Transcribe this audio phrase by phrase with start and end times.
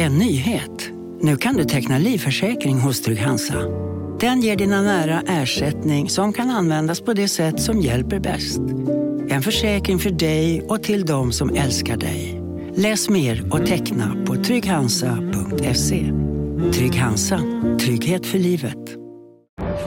[0.00, 0.90] En nyhet.
[1.20, 3.54] Nu kan du teckna livförsäkring hos Trygg-Hansa.
[4.20, 8.60] Den ger dina nära ersättning som kan användas på det sätt som hjälper bäst.
[9.28, 12.42] En försäkring för dig och till de som älskar dig.
[12.74, 16.12] Läs mer och teckna på trygghansa.se.
[16.72, 17.40] Trygg Hansa.
[17.80, 18.96] Trygghet för livet.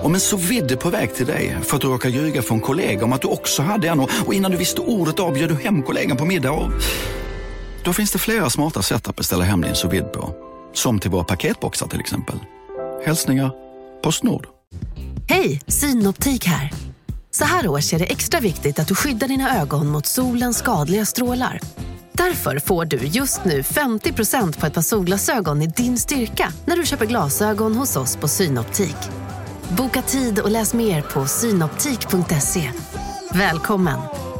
[0.03, 3.05] Om en så vidde på väg till dig för att du råkar ljuga från kollega
[3.05, 5.83] om att du också hade en och innan du visste ordet av bjöd du hem
[5.83, 6.71] kollegan på middag och...
[7.83, 10.35] Då finns det flera smarta sätt att beställa hem din sous på.
[10.73, 12.39] Som till våra paketboxar till exempel.
[13.05, 13.51] Hälsningar
[14.03, 14.47] Postnord.
[15.29, 16.71] Hej, Synoptik här.
[17.31, 21.05] Så här års är det extra viktigt att du skyddar dina ögon mot solens skadliga
[21.05, 21.59] strålar.
[22.13, 26.85] Därför får du just nu 50% på ett par solglasögon i din styrka när du
[26.85, 28.97] köper glasögon hos oss på Synoptik.
[29.77, 32.71] Boka tid och läs mer på synoptik.se.
[33.33, 34.30] Välkommen!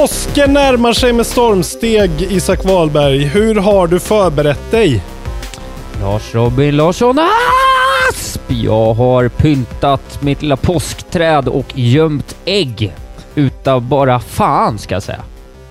[0.00, 3.24] Påsken närmar sig med stormsteg, Isak Wahlberg.
[3.24, 5.02] Hur har du förberett dig?
[6.00, 7.18] Lars Robin Larsson
[8.10, 8.40] Asp!
[8.48, 12.92] Jag har pyntat mitt lilla påskträd och gömt ägg.
[13.34, 15.20] Utav bara fan, ska jag säga.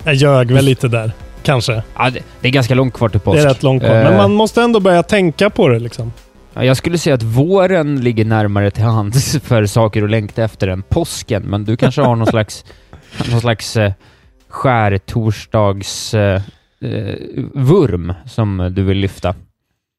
[0.04, 1.12] Jag ljög väl lite där,
[1.44, 1.84] kanske.
[1.96, 3.38] Ja, det, det är ganska långt kvar till påsk.
[3.38, 6.14] Det är rätt långt kvar, men Eh, man måste ändå börja tänka på det liksom.
[6.54, 10.68] ja, jag skulle säga att våren ligger närmare till hands för saker att längta efter
[10.68, 12.66] än påsken, men du kanske har någon slags,
[13.32, 13.78] någon slags
[14.50, 16.42] eh, skärtorsdags eh,
[18.26, 19.36] som du vill lyfta.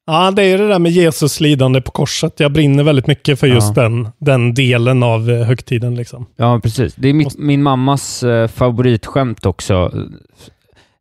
[0.09, 2.39] Ja, det är det där med Jesus lidande på korset.
[2.39, 3.83] Jag brinner väldigt mycket för just Ja.
[3.83, 6.25] den, den delen av eh, högtiden liksom.
[6.35, 6.95] Ja, precis.
[6.95, 9.91] Det är mitt, min mammas eh, favoritskämt också,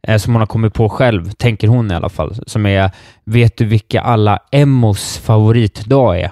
[0.07, 2.91] eh, som hon har kommit på själv, tänker hon i alla fall, som är
[3.25, 6.31] Vet du vilka alla Emmos favoritdag är?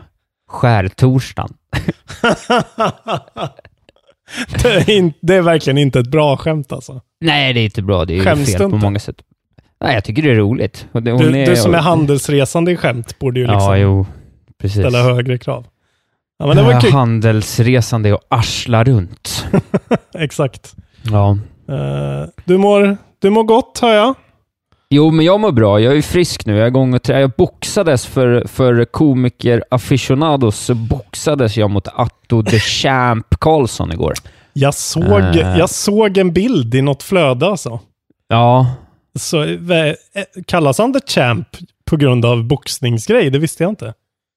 [0.49, 1.55] Skärtorsdagen.
[4.63, 7.01] det, är in, det är verkligen inte ett bra skämt alltså.
[7.21, 8.05] Nej, det är inte bra.
[8.05, 8.77] Det är Skäms fel på inte?
[8.77, 9.17] många sätt.
[9.81, 10.87] Nej, jag tycker det är roligt.
[10.93, 14.07] Hon Du, du som är handelsresande i skämt borde ju liksom Ja, jo.
[14.61, 14.79] Precis.
[14.79, 15.67] ställa högre krav.
[16.39, 16.93] Ja, men det var kul.
[16.93, 19.47] Handelsresande och arsla runt.
[20.19, 20.75] Exakt.
[21.03, 21.39] Ja.
[21.69, 24.15] Eh, du, mår, du mår gott, hör jag.
[24.95, 25.81] Jo, men jag mår bra.
[25.81, 26.53] Jag är frisk nu.
[26.57, 31.89] Jag är igång och trä- Jag boxades för, för komiker aficionados, så boxades jag mot
[31.89, 34.13] Atto the Champ Karlsson igår.
[34.53, 35.05] Jag såg,
[35.37, 35.59] Eh.
[35.59, 37.81] jag såg en bild i något flöde alltså.
[38.29, 38.67] Ja,
[39.19, 41.49] Så, vä- eh, kallas han The Champ
[41.85, 43.31] på grund av boxningsgrej?
[43.31, 43.95] Det visste jag inte.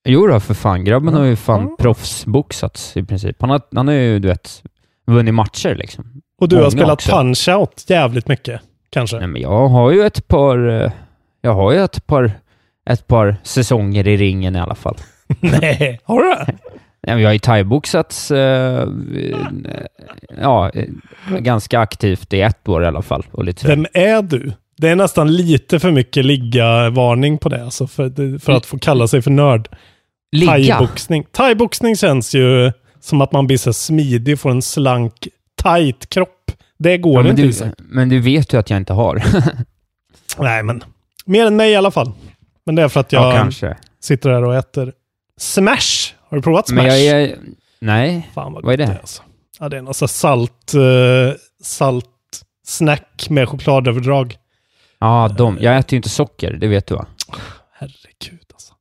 [0.10, 0.84] jo då, för fan.
[0.86, 1.78] Grabben har ju fan Mm.
[1.80, 3.38] proffsboxats i princip.
[3.40, 4.64] Han har, han har ju, du vet,
[5.08, 6.06] vunnit matcher liksom.
[6.42, 7.12] Och du har Många spelat också.
[7.12, 9.18] punch-out jävligt mycket, kanske?
[9.18, 10.70] Nej, men jag har ju ett par...
[10.84, 10.92] eh,
[11.42, 12.32] Jag har ju ett par,
[12.90, 14.98] ett par säsonger i ringen i alla fall.
[15.40, 16.58] Nej, har du det?
[17.02, 18.88] Jag har ju thaiboxats eh,
[20.42, 20.86] ja, eh,
[21.40, 23.26] ganska aktivt i ett år i alla fall.
[23.32, 23.68] Och lite.
[23.68, 24.52] Vem är du?
[24.78, 29.08] Det är nästan lite för mycket ligga-varning på det, alltså för, för att få kalla
[29.08, 29.70] sig för nörd.
[30.32, 30.52] Ligga?
[30.78, 31.24] Thaiboxning.
[31.32, 35.28] Thaiboxning känns ju som att man blir så smidig och får en slank,
[35.64, 36.34] tight kropp.
[36.78, 37.42] Det går Ja, men, inte.
[37.42, 37.74] du, Isak.
[37.78, 39.24] men du vet ju att jag inte har.
[40.38, 40.84] Nej, men
[41.26, 42.12] mer än mig i alla fall.
[42.66, 43.78] Men det är för att ja, jag kanske.
[44.00, 44.94] sitter här och äter
[45.40, 46.14] Smash.
[46.30, 46.84] Har du provat Smash?
[46.88, 47.36] Jag är...
[47.80, 48.30] Nej.
[48.34, 49.00] Fan vad, Vad är gott det?
[49.00, 49.24] alltså.
[49.60, 51.34] Ja, det är någon salt, uh,
[51.64, 52.06] salt
[52.68, 54.36] snack med chokladöverdrag.
[55.00, 55.58] Ja, de.
[55.62, 57.06] Jag äter ju inte socker, det vet du va?
[57.74, 58.74] Herregud alltså.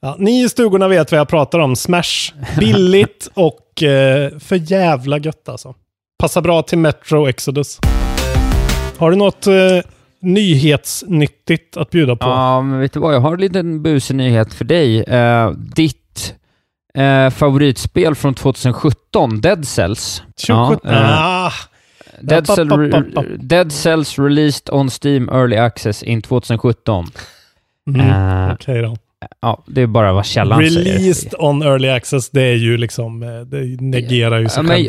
[0.00, 1.76] Ja, ni i stugorna vet vad jag pratar om.
[1.76, 2.32] Smash.
[2.58, 5.74] Billigt och eh, för jävla gött alltså.
[6.24, 7.78] Passar bra till Metro Exodus.
[8.98, 9.54] Har du något eh,
[10.20, 12.26] nyhetsnyttigt att bjuda på?
[12.26, 13.14] Ja, men vet du vad?
[13.14, 15.02] Jag har en liten busig nyhet för dig.
[15.02, 16.34] Eh, ditt
[16.94, 20.22] eh, favoritspel från 2017, Dead Cells.
[20.36, 20.76] 27?
[20.84, 21.52] Ja, eh, ah,
[22.20, 22.68] Dead, Cell.
[23.38, 27.06] Dead Cells released on Steam Early Access in 2017.
[27.88, 28.96] mm, Eh, Okej då.
[29.40, 30.84] ja, det är bara vad källan säger.
[30.84, 34.88] Released on early access, det är ju liksom, eh, det negerar ju sig Ja, själv.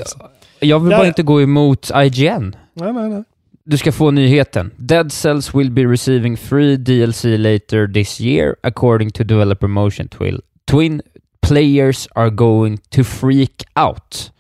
[0.60, 2.56] Jag, vill Ja, bara inte gå emot IGN.
[2.74, 3.24] Nej, nej, nej.
[3.64, 4.72] Du ska få nyheten.
[4.78, 10.42] Dead Cells will be receiving free DLC later this year according to developer Motion Twill.
[10.72, 11.02] Twin
[11.48, 14.32] players are going to freak out.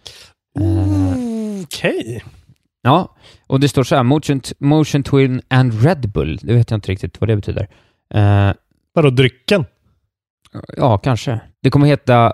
[0.59, 2.23] Mm, Okej.
[2.81, 3.15] Ja,
[3.47, 6.39] och det står så här, Motion, Motion Twin and Red Bull.
[6.41, 7.67] Det vet jag inte riktigt vad det betyder.
[8.13, 8.53] Eh,
[8.93, 9.65] Vadå drycken?
[10.77, 11.39] ja, kanske.
[11.63, 12.33] Det kommer heta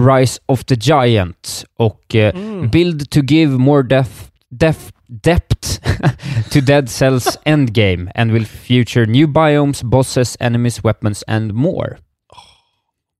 [0.00, 2.68] Rise of the Giant och eh, Mm.
[2.70, 5.80] Build to give more depth, depth, depth
[6.52, 11.96] to Dead Cells endgame and will feature new biomes, bosses, enemies, weapons and more.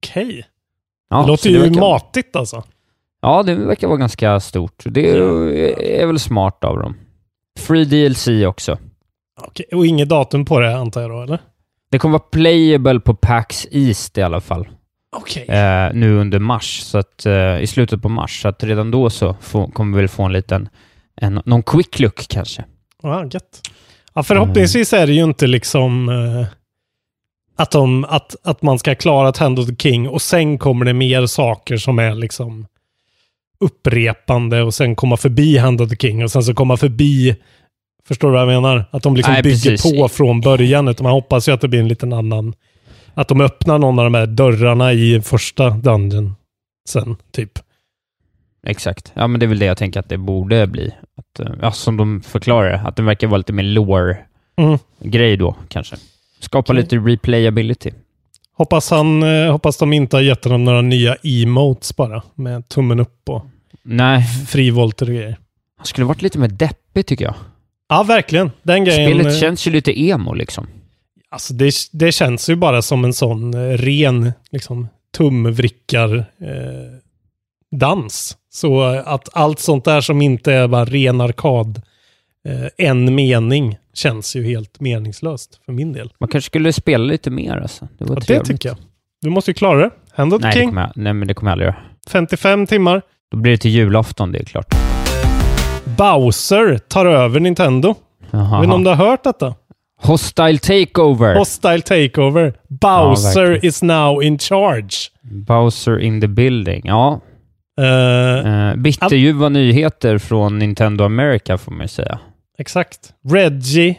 [0.03, 0.47] Okej.
[1.11, 2.65] Ja, det låter ju verkar- matigt alltså.
[3.23, 4.83] Ja, det verkar vara ganska stort.
[4.85, 5.21] Det är,
[5.81, 6.95] är väl smart av dem.
[7.59, 8.79] Free DLC också.
[9.41, 11.39] Okej, och inget datum på det antar jag då, eller?
[11.91, 14.69] Det kommer vara playable på PAX East i alla fall.
[15.17, 15.45] Okej.
[15.49, 18.43] Eh, nu under mars, så att, eh, i slutet på mars.
[18.43, 20.69] Så att redan då så får, kommer vi väl få en liten,
[21.17, 22.65] en, någon quick look kanske.
[23.03, 23.71] Ja, gött.
[24.15, 26.47] Ja, förhoppningsvis är det ju inte liksom eh,
[27.57, 30.93] att, de, att, att man ska klara Hand of the King och sen kommer det
[30.93, 32.67] mer saker som är liksom
[33.61, 37.37] upprepande och sen komma förbi Hand of the King och sen så komma förbi
[38.09, 38.85] Förstår du vad jag menar?
[38.91, 40.01] Att de liksom Nej, bygger precis.
[40.01, 40.89] på från början.
[40.89, 42.55] Utan man hoppas ju att det blir en liten annan...
[43.17, 46.35] Att de öppnar någon av de här dörrarna i första dungeon
[46.89, 47.53] sen, typ.
[48.67, 49.13] Exakt.
[49.15, 50.91] Ja, men det är väl det jag tänker att det borde bli.
[51.17, 55.39] Att, eh, ja, som de förklarar att det verkar vara lite mer lore-grej Mm.
[55.39, 55.97] då, kanske.
[56.41, 56.83] Skapa Okej.
[56.83, 57.91] lite replayability.
[58.53, 62.23] Hoppas, han, eh, hoppas de inte har gett dem några nya emotes bara.
[62.35, 63.45] Med tummen upp och
[63.83, 65.37] Nej, frivolter och grejer.
[65.77, 67.35] han skulle varit lite mer deppig tycker jag.
[67.89, 68.51] Ja, verkligen.
[68.63, 69.11] Den grejen.
[69.11, 70.67] Spelet eh, känns ju lite emo liksom.
[71.31, 76.99] Alltså det, det känns ju bara som en sån eh, ren liksom, tumvrickar eh,
[77.77, 78.37] dans.
[78.53, 81.83] Så eh, att allt sånt där som inte är bara ren arkad,
[82.49, 86.13] eh, en mening, känns ju helt meningslöst för min del.
[86.19, 87.89] Man kanske skulle spela lite mer alltså.
[87.99, 88.79] Det var Ja, det tycker jag.
[89.23, 89.91] Du måste ju klara det.
[90.13, 91.77] Hand of Nej, det King, kommer jag, nej, men det kommer jag aldrig göra.
[92.11, 93.03] 55 timmar.
[93.31, 94.75] Då blir det till julafton, det är klart.
[95.85, 97.95] Bowser tar över Nintendo.
[98.31, 99.55] Vet inte om du har hört detta?
[100.03, 101.35] Hostile Takeover.
[101.35, 102.55] Hostile Takeover.
[102.69, 103.69] Bowser verkligen.
[103.69, 104.97] is now in charge.
[105.23, 106.83] Bowser in the building.
[106.85, 107.21] Ja.
[107.81, 107.87] Eh,
[108.69, 112.19] Eh, bitterljuva nyheter från Nintendo America får man ju säga.
[112.59, 112.99] Exakt.
[113.33, 113.95] Reggie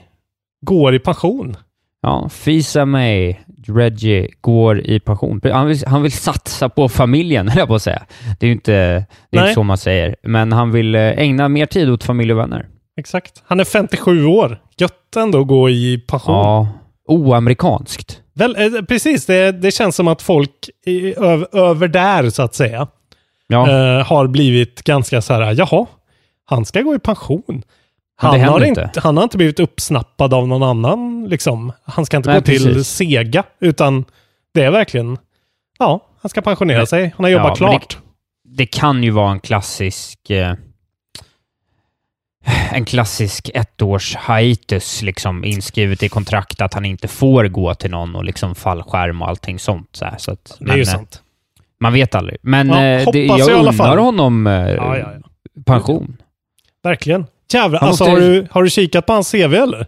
[0.65, 1.55] går i pension.
[2.01, 3.35] Ja, Fisa May,
[3.67, 5.41] Reggie, går i pension.
[5.44, 8.03] Han vill, han vill satsa på familjen, höll jag på att säga.
[8.39, 10.15] Det är ju inte, det är inte så man säger.
[10.23, 12.65] Men han vill eh, ägna mer tid åt familj och vänner.
[12.97, 13.44] Exakt.
[13.45, 14.61] Han är 57 år.
[14.77, 16.35] Gött ändå att gå i pension.
[16.35, 16.67] Ja,
[17.07, 18.21] oamerikanskt.
[18.33, 22.55] Väl, eh, precis, det, det känns som att folk i, över, över där, så att
[22.55, 22.88] säga,
[23.47, 25.85] Ja, eh, har blivit ganska så här, jaha,
[26.45, 27.44] han ska gå i pension.
[28.21, 28.81] Det Han har, inte.
[28.81, 31.71] inte, han har inte blivit uppsnappad av någon annan, liksom.
[31.83, 32.88] Han ska inte Nej, gå till precis.
[32.88, 34.05] Sega, utan
[34.53, 35.17] det är verkligen,
[35.79, 36.88] ja, han ska pensionera Nej.
[36.88, 37.13] sig.
[37.17, 37.97] Han har jobbat Ja, klart.
[38.44, 40.29] det kan ju vara en klassisk...
[40.29, 40.53] Eh,
[42.71, 48.15] en klassisk ettårs hiatus, liksom inskrivet i kontrakt att han inte får gå till någon
[48.15, 49.89] och liksom fallskärm och allting sånt.
[49.91, 51.21] Så, så att, Det är ju men, eh, sant.
[51.79, 52.38] Man vet aldrig.
[52.41, 55.13] Men Ja, eh, det, jag alla undrar honom eh, Ja, ja,
[55.65, 56.17] pension.
[56.83, 57.25] Verkligen.
[57.53, 59.88] Jävlar, alltså måste- har, du, har du kikat på hans CV eller?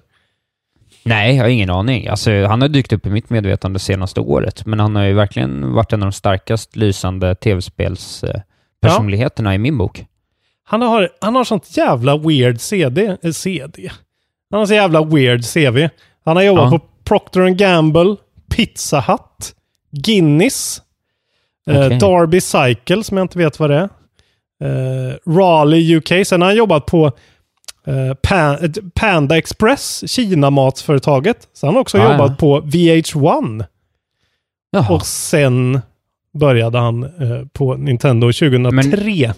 [1.03, 2.07] Nej, jag har ingen aning.
[2.07, 5.73] Alltså, han har dykt upp i mitt medvetande senaste året, men han har ju verkligen
[5.73, 10.06] varit en av de starkast lysande tv-spelspersonligheterna i min bok.
[10.69, 13.18] Han har, han har sånt jävla weird CD.
[13.24, 13.92] Eh, CD.
[14.51, 15.89] Han har så jävla weird CV.
[16.25, 16.80] Han har jobbat Ja.
[16.80, 18.16] på Procter Gamble,
[18.56, 19.56] Pizza Hut,
[19.92, 20.81] Guinness,
[21.69, 22.00] eh, Okej.
[22.00, 23.89] Darby Cycle som jag inte vet vad det är.
[24.63, 26.25] Eh, Raleigh UK.
[26.27, 27.06] Sen har han jobbat på
[27.88, 31.48] eh, Pan, eh, Panda Express, Kina-matsföretaget.
[31.62, 32.36] Han har också Ah, jobbat ja.
[32.39, 33.66] på VH1.
[34.71, 34.94] Jaha.
[34.95, 35.80] Och sen
[36.39, 39.33] började han eh, på Nintendo 2003.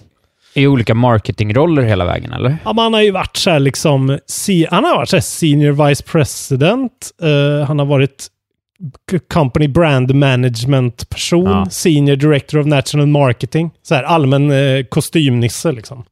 [0.54, 2.58] I olika marketingroller hela vägen, eller?
[2.66, 4.20] Ja, men han har ju varit så här liksom,
[4.70, 8.28] han har varit så senior vice president, eh, han har varit
[9.34, 11.66] company brand management person, Ja.
[11.70, 16.04] senior director of national marketing, så här allmän eh, kostymnisse liksom.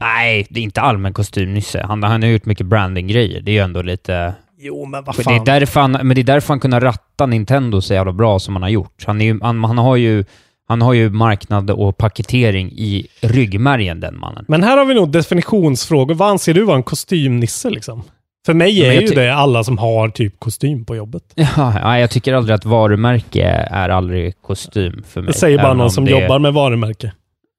[0.00, 1.84] Nej, det är inte allmän kostymnisse.
[1.88, 3.40] Han, han har gjort mycket branding-grejer.
[3.40, 4.34] Det är ju ändå lite...
[4.58, 5.34] Jo, men vad Det fan.
[5.34, 8.54] är därför han, men det är därför han kunde ratta Nintendo så jävla bra som
[8.56, 9.04] han har gjort.
[9.06, 10.24] Han, ju, han, han, har ju,
[10.68, 14.44] han har ju marknad och paketering i ryggmärgen, den mannen.
[14.48, 16.14] Men här har vi nog definitionsfrågor.
[16.14, 18.02] Vad anser du vara en kostymnisse liksom?
[18.46, 21.22] För mig är ju det alla som har typ kostym på jobbet.
[21.34, 25.32] Ja, ja, jag tycker aldrig att varumärke är aldrig kostym för mig.
[25.32, 27.12] Det säger bara någon om som det- jobbar med varumärke.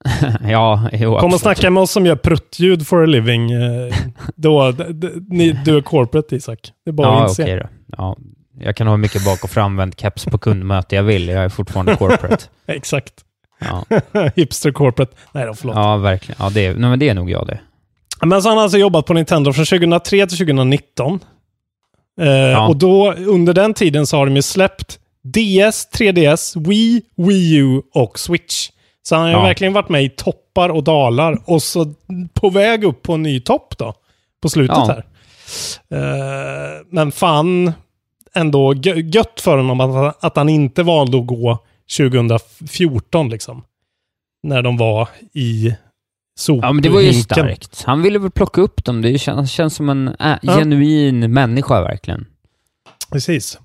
[0.50, 3.52] ja, jo, Kom och snacka med oss som gör pruttljud for a living.
[3.52, 3.94] eh,
[4.36, 4.74] Då,
[5.30, 6.60] ni, du är corporate Isak.
[6.86, 7.44] Det är bara Ja, att inse.
[7.44, 7.66] okej då.
[7.98, 8.18] Ja,
[8.60, 11.28] jag kan ha mycket bak och framvänd keps på kundmöte jag vill.
[11.28, 12.44] Jag är fortfarande corporate.
[12.68, 13.14] Exakt.
[13.60, 13.86] Ja,
[14.36, 15.16] Hipster corporate.
[15.32, 15.76] Nej då, förlåt.
[15.76, 16.38] ja verkligen.
[16.44, 17.60] Ja, det, är, nej, men det är nog jag det.
[18.26, 21.20] Men så har han alltså jobbat på Nintendo från 2003 till 2019.
[22.22, 27.56] Eh, Och då, under den tiden så har de ju släppt DS, 3DS, Wii, Wii
[27.56, 28.70] U och Switch.
[29.04, 29.42] Så han har Ja.
[29.44, 31.94] verkligen varit med i toppar och dalar och så
[32.34, 33.94] på väg upp på en ny topp då.
[34.42, 34.86] På slutet Ja.
[34.86, 35.06] här.
[36.00, 37.74] Eh, men fan,
[38.36, 41.58] ändå gö- gött för honom att, att han inte valde att gå
[41.98, 43.64] 2014 liksom.
[44.44, 45.76] när de var i
[46.40, 46.68] sophinken.
[46.68, 47.84] Ja, men det var ju starkt.
[47.86, 49.02] Han ville väl plocka upp dem.
[49.02, 50.56] Det känns, känns som en äh, Ja.
[50.56, 52.26] genuin människa verkligen.
[53.12, 53.60] Precis.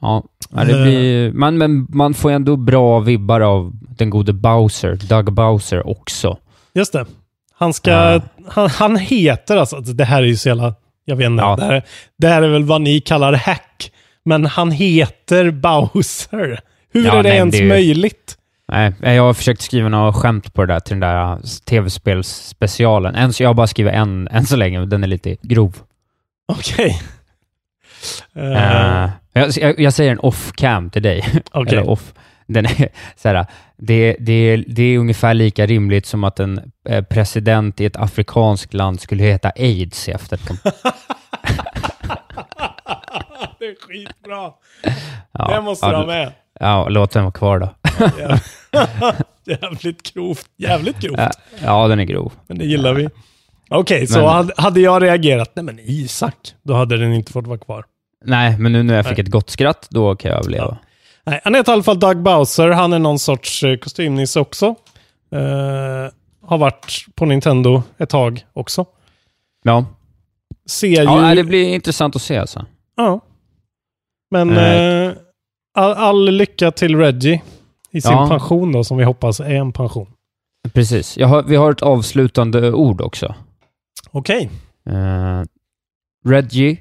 [0.00, 0.82] Ja, det Eh.
[0.82, 6.38] blir, man, men man får ändå bra vibbar av den gode Bowser, Doug Bowser också.
[6.74, 7.06] Just det.
[7.54, 7.90] Han ska...
[7.90, 8.20] Ja.
[8.48, 9.80] Han, han heter alltså...
[9.80, 10.74] Det här är ju så jävla...
[11.04, 11.42] Jag vet inte.
[11.42, 11.56] Ja.
[11.56, 11.82] Det, här,
[12.18, 13.90] det här är väl vad ni kallar hack.
[14.24, 16.60] Men han heter Bowser.
[16.92, 18.38] Hur Ja, är det nej, ens det är ju- möjligt?
[18.68, 21.38] Nej, jag har försökt skriva några skämt på det där till den där äh,
[21.68, 23.14] tv-spelsspecialen.
[23.14, 25.76] Än jag har bara skrivit en än så länge, men den är lite grov.
[26.52, 27.00] Okej.
[28.36, 31.24] Eh, Eh, jag, jag, jag säger en off-cam till dig.
[31.52, 31.78] Okej.
[31.78, 32.14] Eller off.
[32.46, 37.04] Den är, så här, det, det, det är ungefär lika rimligt som att en eh,
[37.04, 40.58] president i ett afrikanskt land skulle heta aids i efternamn.
[43.64, 44.52] Det är skitbra.
[45.32, 46.32] Ja, det måste ja, du ha med.
[46.60, 47.74] Ja, låt den vara kvar då.
[48.18, 48.38] Ja.
[49.62, 50.46] Jävligt grovt.
[50.56, 51.18] Jävligt grovt.
[51.18, 51.30] Ja,
[51.62, 52.32] ja, den är grov.
[52.46, 53.08] Men det gillar vi.
[53.70, 57.58] Okej, så Men- hade, jag reagerat, nej men Isak, då hade den inte fått vara
[57.58, 57.84] kvar.
[58.24, 59.24] Nej, men nu när jag fick Nej.
[59.24, 60.78] ett gott skratt, då kan jag överleva.
[61.24, 62.68] Nej, han heter i alla fall Doug Bowser.
[62.68, 64.66] Han är någon sorts eh, kostymnisse också.
[65.32, 68.84] Eh, har varit på Nintendo ett tag också.
[69.62, 69.84] Ja,
[70.66, 70.94] Ser ju...
[70.94, 72.66] ja det blir intressant att se alltså.
[72.96, 73.20] Ja.
[74.34, 75.12] Men Eh.
[75.74, 77.42] all, all lycka till Reggie
[77.90, 78.28] i sin Ja.
[78.28, 80.06] pension då, som vi hoppas är en pension.
[80.72, 81.18] Precis.
[81.18, 83.34] Har, vi har ett avslutande ord också.
[84.10, 84.50] Okej.
[84.90, 85.42] Eh,
[86.26, 86.76] Reggie,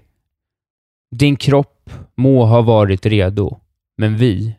[1.16, 3.58] din kropp må ha varit redo,
[3.98, 4.56] men vi,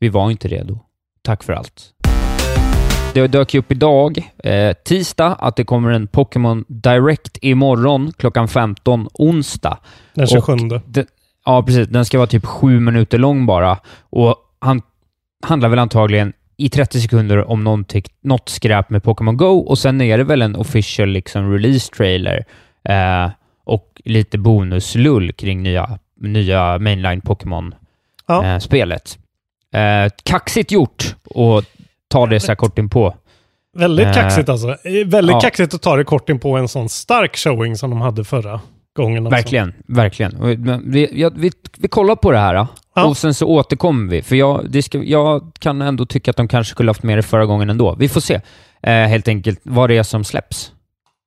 [0.00, 0.78] vi var inte redo.
[1.22, 1.90] Tack för allt.
[3.14, 8.48] Det dök ju upp idag, eh, tisdag, att det kommer en Pokémon Direct imorgon klockan
[8.48, 9.78] 15, onsdag.
[10.14, 10.56] Den 27.
[10.86, 11.06] Den,
[11.44, 11.88] ja, precis.
[11.88, 13.78] Den ska vara typ sju minuter lång bara.
[14.10, 14.82] Och han
[15.46, 20.00] handlar väl antagligen i 30 sekunder om någonting, något skräp med Pokémon Go och sen
[20.00, 22.44] är det väl en official liksom, release-trailer
[22.88, 23.30] eh,
[23.64, 27.34] och lite bonuslull kring nya, nya mainline Ja.
[27.34, 29.18] Pokémon-spelet.
[29.74, 31.64] Eh, kaxigt gjort och
[32.08, 33.14] ta det så här kort in på.
[33.76, 34.68] Väldigt Eh, kaxigt alltså.
[34.68, 35.40] Eh, Väldigt ja.
[35.40, 38.60] kaxigt att ta det kort in på en sån stark showing som de hade förra
[38.94, 39.26] gången.
[39.26, 39.36] Alltså.
[39.36, 40.90] Verkligen, verkligen.
[40.90, 42.66] Vi, ja, vi, vi kollar på det här.
[42.94, 43.04] Ja.
[43.04, 44.22] och sen så återkommer vi.
[44.22, 47.46] För jag, ska, jag kan ändå tycka att de kanske skulle haft med det förra
[47.46, 47.94] gången ändå.
[47.98, 48.40] Vi får se
[48.82, 50.72] eh, helt enkelt vad det är som släpps.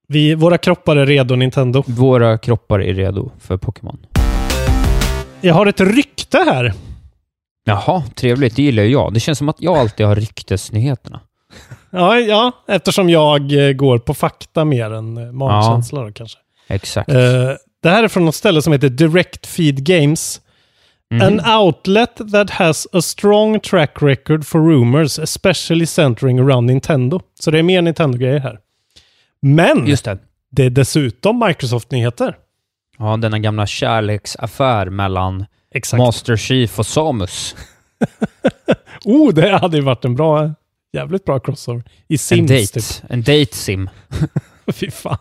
[0.08, 1.84] Vi, våra kroppar är redo Nintendo.
[1.88, 3.98] Våra kroppar är redo för Pokémon.
[5.42, 6.74] Jag har ett rykte här.
[7.66, 8.56] Jaha, trevligt.
[8.56, 9.14] Det gillar ju jag.
[9.14, 11.20] Det känns som att jag alltid har ryktesnyheterna.
[11.90, 16.40] Ja, ja eftersom jag eh, går på fakta mer än eh, magkänsla då kanske.
[16.68, 17.10] Exakt.
[17.10, 17.16] Eh,
[17.84, 20.42] det här är från något ställe som heter Direct Feed Games.
[21.12, 21.22] Mhm.
[21.22, 27.22] An outlet that has a strong track record for rumors, especially centering around Nintendo.
[27.40, 28.60] Så det är mer Nintendo-grejer här.
[29.42, 30.18] Men Just det.
[30.52, 32.36] det är dessutom Microsoft-nyheter.
[32.98, 35.98] Ja, denna gamla kärleksaffär mellan Exakt.
[36.00, 37.56] Master Chief och Samus.
[39.06, 40.54] Oh, det hade ju varit en bra,
[40.94, 41.84] jävligt bra crossover.
[42.08, 42.68] I En Sims date.
[42.82, 43.12] typ.
[43.12, 43.90] En date sim.
[44.74, 45.18] Fy fan.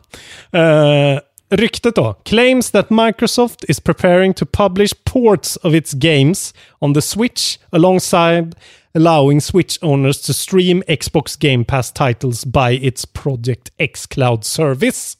[0.55, 2.15] Uh, ryktet då.
[2.25, 8.55] Claims that Microsoft is preparing to publish ports of its games on the Switch alongside
[8.95, 15.17] allowing Switch owners to stream Xbox Game Pass titles by its Project X Cloud Service.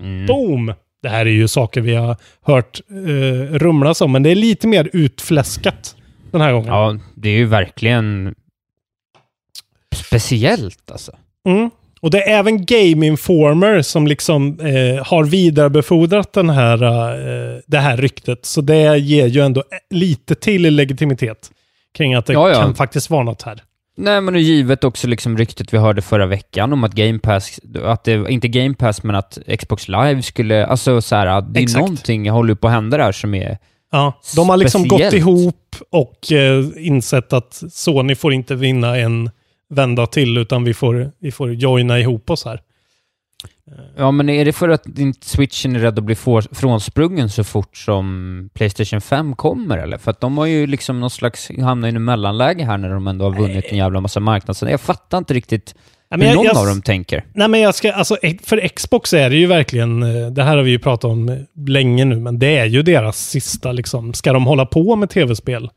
[0.00, 0.26] Mm.
[0.26, 0.74] Boom!
[1.02, 4.68] Det här är ju saker vi har hört uh, rumlas om, men det är lite
[4.68, 5.96] mer utfläskat
[6.30, 6.68] den här gången.
[6.68, 8.34] Ja, det är ju verkligen
[9.94, 11.12] speciellt alltså.
[11.44, 11.70] Mm.
[12.02, 17.78] Och det är även Game Informer som liksom eh, har vidarebefordrat den här, eh, det
[17.78, 18.46] här ryktet.
[18.46, 21.50] Så det ger ju ändå lite till legitimitet
[21.98, 22.54] kring att det Ja, ja.
[22.54, 23.62] kan faktiskt vara något här.
[23.96, 27.60] Nej, men och givet också liksom ryktet vi hörde förra veckan om att Game Pass,
[27.84, 31.62] att det, inte Game Pass, men att Xbox Live skulle, alltså så här, det är
[31.62, 31.80] Exakt.
[31.80, 33.58] någonting håller på att hända där som är,
[33.92, 35.14] Ja, de har liksom gått Speciellt.
[35.14, 39.30] ihop och eh, insett att Sony får inte vinna en
[39.70, 42.60] vända till, utan vi får, vi får joina ihop oss här.
[43.96, 46.14] ja men är det för att inte Switchen är rädd att bli
[46.52, 49.98] frånsprungen så fort som Playstation 5 kommer eller?
[49.98, 53.06] För att de har ju liksom någon slags, hamnat i en mellanläge här när de
[53.06, 54.70] ändå har vunnit en jävla massa marknadsandel.
[54.72, 55.74] Jag fattar inte riktigt
[56.10, 57.24] hur jag- någon jag- av dem tänker.
[57.34, 60.62] Nej, men jag ska, alltså, för Xbox är det ju verkligen, eh, det här har
[60.64, 61.36] vi ju pratat om eh,
[61.68, 65.70] länge nu, men det är ju deras sista, liksom, ska de hålla på med tv-spel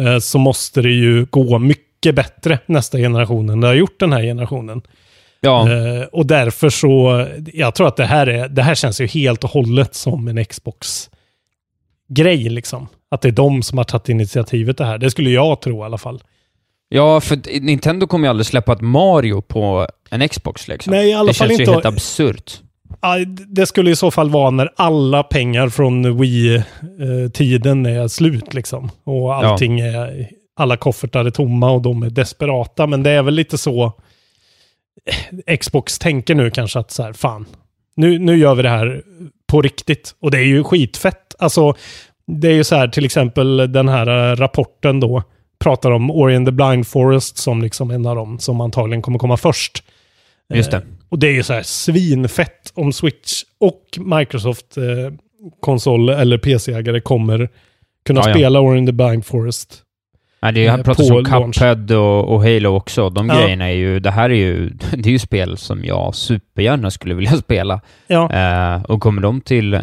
[0.00, 4.12] eh, så måste det ju gå mycket bättre nästa generation än det har gjort den
[4.12, 4.82] här generationen.
[5.40, 9.06] Ja, Eh, och därför så, jag tror att det här, är, det här känns ju
[9.06, 12.88] helt och hållet som en Xbox-grej liksom.
[13.10, 14.98] Att det är de som har tagit initiativet det här.
[14.98, 16.22] Det skulle jag tro i alla fall.
[16.88, 20.90] Ja, för Nintendo kommer ju aldrig släppa ett Mario på en Xbox liksom.
[20.90, 22.60] Nej, i alla det fall känns inte- ju helt absurt.
[23.02, 23.16] Ja,
[23.48, 28.90] det skulle i så fall vara när alla pengar från Wii-tiden är slut liksom.
[29.04, 30.28] Och allting är,
[30.60, 32.86] alla koffertar är tomma och de är desperata.
[32.86, 33.92] Men det är väl lite så
[35.60, 37.46] Xbox tänker nu kanske att så här, fan,
[37.96, 39.02] nu, nu gör vi det här
[39.46, 40.14] på riktigt.
[40.20, 41.34] Och det är ju skitfett.
[41.38, 41.74] Alltså,
[42.26, 45.22] det är ju så här, till exempel den här eh, rapporten då,
[45.58, 49.18] pratar om Ori and the Blind Forest som liksom en av dem som antagligen kommer
[49.18, 49.82] komma först.
[50.54, 50.76] Just det.
[50.76, 54.84] Eh, Och det är ju så här svinfett om Switch och Microsoft eh,
[55.60, 57.48] konsol eller PC-ägare kommer
[58.06, 58.34] kunna Ja, ja.
[58.34, 59.82] spela Ori and the Blind Forest.
[60.42, 61.24] Nej, det pratas på om.
[61.24, 63.10] Cuphead och, och Halo också.
[63.10, 63.40] De Ja.
[63.42, 67.14] grejerna är ju, det här är ju, det är ju spel som jag supergärna skulle
[67.14, 67.80] vilja spela.
[68.06, 69.80] Ja, Eh, och kommer de till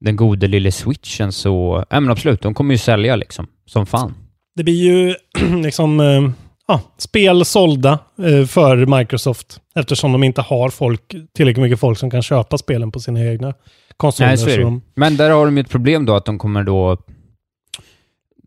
[0.00, 4.14] den gode lille switchen så, ja men absolut, de kommer ju sälja liksom, som fan.
[4.56, 5.14] det blir ju
[5.62, 6.30] liksom eh,
[6.68, 12.10] ja, spel sålda eh, för Microsoft eftersom de inte har folk, tillräckligt mycket folk som
[12.10, 13.54] kan köpa spelen på sina egna
[13.96, 14.28] konsoler.
[14.28, 14.62] Nej, så är det.
[14.62, 16.96] de, Men där har de ju ett problem då att de kommer då,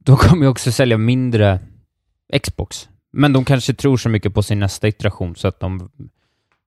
[0.09, 1.59] de kommer ju också sälja mindre
[2.43, 2.87] Xbox.
[3.13, 5.89] Men de kanske tror så mycket på sin nästa iteration så att de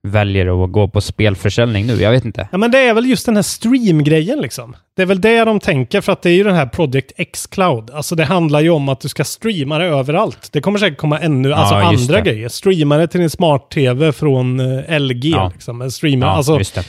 [0.08, 1.94] väljer att gå på spelförsäljning nu.
[2.02, 2.48] Jag vet inte.
[2.52, 4.76] Ja, men det är väl just den här stream-grejen liksom.
[4.96, 7.46] Det är väl det de tänker, för att det är ju den här Project X
[7.46, 7.90] Cloud.
[7.90, 10.48] Alltså det handlar ju om att du ska streama det överallt.
[10.52, 12.30] Det kommer säkert komma ännu, alltså just andra det.
[12.30, 12.48] grejer.
[12.48, 15.30] Streama det till din smart-tv från eh, LG.
[15.30, 15.50] Ja.
[15.52, 15.90] Liksom.
[15.90, 16.84] Streama, Ja, alltså, just det.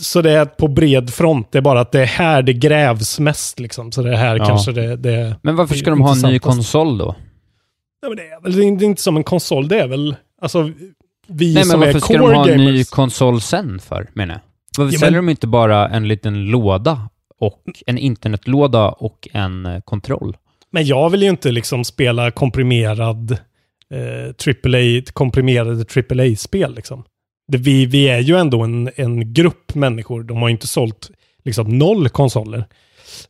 [0.00, 1.52] Så det är på bred front.
[1.52, 3.60] Det är bara att det är här det grävs mest.
[3.60, 3.92] Liksom.
[3.92, 4.46] Så det är här Ja.
[4.46, 7.14] kanske det, det Men varför ska de ha en ny konsol då?
[8.02, 10.16] Ja, men det, är väl, det är inte- som en konsol, det är väl...
[10.42, 10.70] Alltså,
[11.28, 12.90] vi Nej, som men är varför ska core de ha en ny gamers.
[12.90, 14.40] konsol sen för, menar jag?
[14.78, 19.66] Varför Ja, säljer men- de inte bara en liten låda och en internetlåda och en
[19.66, 20.36] eh, kontroll?
[20.72, 23.30] Men jag vill ju inte liksom spela komprimerad
[23.94, 27.04] eh, AAA, komprimerade AAA-spel liksom.
[27.48, 30.22] Det, vi, vi är ju ändå en, en grupp människor.
[30.22, 31.10] De har inte sålt
[31.44, 32.66] liksom noll konsoler.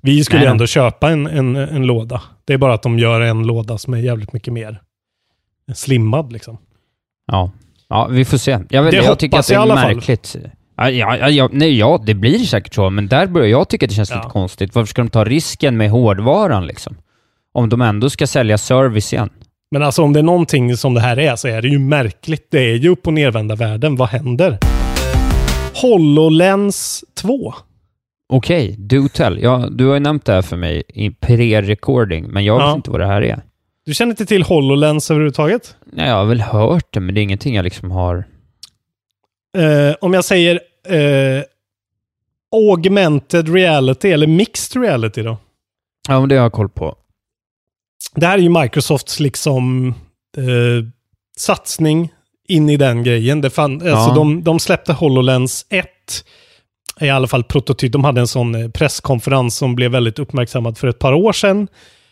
[0.01, 2.23] Vi skulle Nej, ändå köpa en, en, en låda.
[2.45, 4.81] Det är bara att de gör en låda som är jävligt mycket mer
[5.75, 6.59] slimmad liksom.
[7.27, 7.51] Ja,
[7.89, 8.59] ja vi får se.
[8.71, 10.37] Jag, vet, Det jag tycker att det är märkligt.
[10.77, 13.91] Ja, ja, ja, nej, ja, det blir säkert så, men där börjar jag tycka att
[13.91, 14.17] det känns Ja.
[14.17, 14.75] lite konstigt.
[14.75, 16.97] Varför ska de ta risken med hårdvaran liksom?
[17.53, 19.31] Om de ändå ska sälja service igen.
[19.77, 22.47] Men alltså om det är någonting som det här är så är det ju märkligt.
[22.51, 23.97] Det är ju upp och nervända världen.
[23.97, 24.59] Vad händer?
[25.83, 27.55] HoloLens 2.
[28.33, 29.43] Okej, do tell.
[29.43, 32.75] Ja, du har ju nämnt det här för mig i pre-recording, men jag vet Ja.
[32.75, 33.43] inte vad det här är.
[33.87, 35.77] Du känner inte till HoloLens överhuvudtaget?
[35.93, 38.17] Nej, jag har väl hört det, men det är ingenting jag liksom har...
[39.59, 41.43] Eh, om jag säger eh,
[42.57, 45.37] augmented reality eller mixed reality då.
[46.09, 46.97] Ja, men det har jag koll på.
[48.15, 49.89] Det här är ju Microsofts liksom
[50.37, 50.85] eh,
[51.39, 52.13] satsning
[52.49, 53.41] in i den grejen.
[53.41, 55.87] Det fann, alltså de, de släppte HoloLens 1.
[57.01, 57.93] I alla fall prototyp.
[57.93, 61.69] De hade en sån eh, presskonferens som blev väldigt uppmärksammad för ett par år sedan.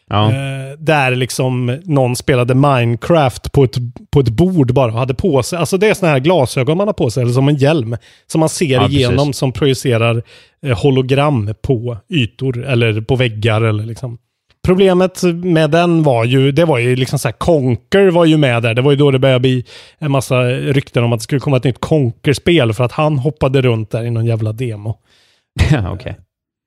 [0.09, 3.77] Ja, Eh, där liksom någon spelade Minecraft på ett,
[4.11, 5.59] på ett bord bara och hade på sig.
[5.59, 7.97] Alltså det är såna här glasögon man har på sig, eller som en hjälm.
[8.27, 9.37] Som man ser Ja, igenom precis.
[9.38, 10.23] som projicerar
[10.66, 14.18] eh, hologram på ytor eller på väggar eller liksom.
[14.64, 18.62] Problemet med den var ju, det var ju liksom så här, Conker var ju med
[18.62, 18.74] där.
[18.74, 19.64] Det var ju då det började bli
[19.98, 23.62] en massa rykten om att det skulle komma ett nytt Conker-spel för att han hoppade
[23.62, 24.98] runt där i någon jävla demo.
[25.92, 26.16] okej.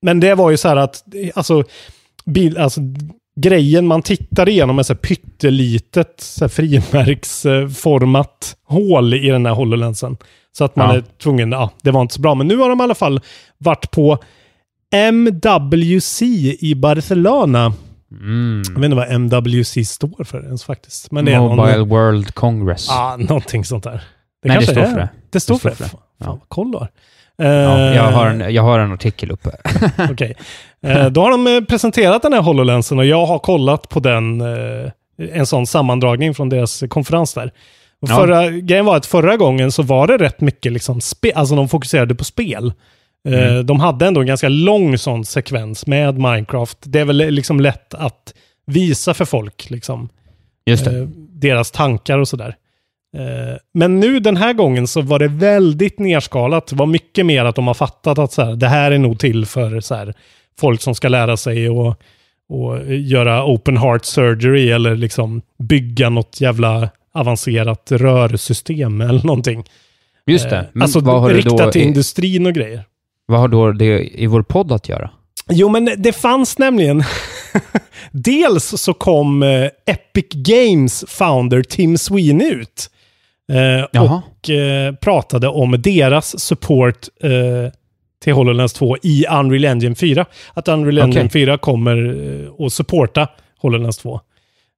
[0.02, 1.04] Men det var ju så här att,
[1.36, 1.64] alltså,
[2.26, 2.82] bil, alltså
[3.40, 9.54] grejen man tittar igenom är så här pyttelitet så här frimärksformat hål i den här
[9.54, 10.18] HoloLensen.
[10.58, 10.96] Så att man Ja.
[10.96, 12.36] är tvungen, ja, det var inte så bra.
[12.36, 13.20] Men nu har de i alla fall
[13.58, 14.18] varit på
[15.12, 16.22] MWC
[16.60, 17.74] i Barcelona.
[18.12, 18.62] Mm.
[18.68, 21.12] Jag vet inte vad MWC står för ens faktiskt.
[21.12, 22.86] Men det är Mobile någon, World Congress.
[22.90, 24.04] ja, någonting sånt där.
[24.44, 25.10] Det Nej, det står för det.
[25.30, 25.90] Det står Det för står det.
[25.90, 26.26] för det.
[26.26, 26.88] Fan, vad koll du har.
[27.38, 27.46] Ja,
[27.94, 29.50] jag, Eh, har en, jag har en artikel uppe.
[30.12, 30.36] Okej.
[30.84, 34.42] Eh, då har de eh, presenterat den här HoloLensen och jag har kollat på den,
[35.32, 37.52] en sån sammandragning från deras konferens där.
[38.02, 38.16] Och Ja.
[38.16, 41.70] förra, grejen var att förra gången så var det rätt mycket liksom spe, alltså de
[41.70, 42.74] fokuserade på spel.
[43.28, 43.66] Eh, Mm.
[43.66, 46.78] De hade ändå en ganska lång sån sekvens med Minecraft.
[46.82, 48.34] Det är väl liksom lätt att
[48.66, 50.10] visa för folk liksom
[50.88, 52.56] eh, deras tankar och sådär.
[53.18, 56.68] Eh, men nu den här gången så var det väldigt nerskalat.
[56.68, 59.20] Det var mycket mer att de har fattat att så här, det här är nog
[59.20, 60.14] till för så här,
[60.60, 62.02] folk som ska lära sig och,
[62.50, 69.64] och göra open heart surgery eller liksom bygga något jävla avancerat rörsystem eller någonting.
[70.26, 70.70] Just det.
[70.74, 72.84] Men alltså vad har, riktat då, till industrin och grejer.
[73.28, 75.10] Vad har då det i vår podd att göra?
[75.50, 77.04] Jo, men det fanns nämligen
[78.12, 82.90] dels så kom eh, Epic Games founder Tim Sweeney ut.
[83.52, 87.08] Eh, och eh, pratade om deras support
[88.24, 90.26] till HoloLens 2 i Unreal Engine 4.
[90.54, 91.30] Att Unreal Engine Okej.
[91.30, 93.28] 4 kommer att supporta
[93.62, 94.20] HoloLens 2.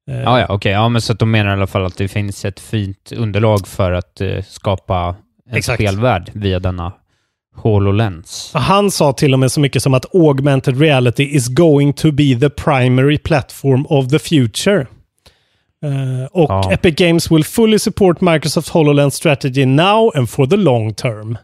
[0.09, 0.71] Eh, Ja, ja, okej.
[0.71, 3.67] Ja, men så att de menar i alla fall att det finns ett fint underlag
[3.67, 5.15] för att eh, skapa
[5.49, 5.81] en Exakt.
[5.83, 6.93] spelvärld via denna
[7.55, 8.51] HoloLens.
[8.53, 12.35] Han sa till och med så mycket som att augmented reality is going to be
[12.39, 14.87] the primary platform of the future.
[15.85, 16.71] Eh, och Ja.
[16.71, 21.37] Epic Games will fully support Microsoft HoloLens strategy now and for the long term.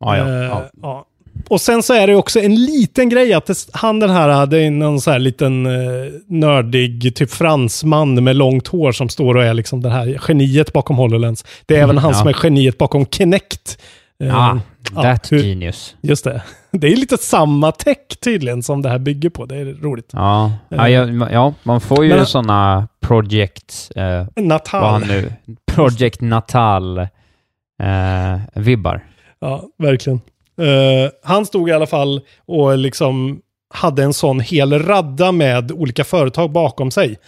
[0.00, 0.28] Ja, ja.
[0.28, 0.70] Eh, ja.
[0.82, 1.06] ja.
[1.48, 4.70] Och sen så är det också en liten grej att det, han den här, är
[4.70, 9.54] någon så här liten eh, nördig, typ fransman med långt hår som står och är
[9.54, 11.44] liksom det här geniet bakom HoloLens.
[11.66, 12.18] Det är även han ja.
[12.18, 13.78] som är geniet bakom Kinect.
[14.22, 14.60] Eh, Ah, ja,
[14.94, 15.96] that hur- genius.
[16.00, 16.42] Just det.
[16.72, 19.46] Det är lite samma tech tydligen som det här bygger på.
[19.46, 20.10] Det är roligt.
[20.12, 23.90] Ja, ja, ja, ja man får ju sådana project...
[23.96, 25.06] Eh, Natal.
[25.06, 25.32] nu...
[25.66, 29.00] Project Natal-vibbar.
[29.40, 30.20] Ja, verkligen.
[30.60, 33.40] Eh, han stod i alla fall och liksom
[33.74, 37.18] hade en sån hel radda med olika företag bakom sig.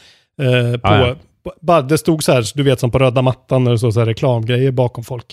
[0.43, 1.15] Eh, på, Ja, ja.
[1.67, 4.07] på- det stod så här, du vet som på röda mattan när det så här
[4.07, 5.27] reklamgrejer bakom folk.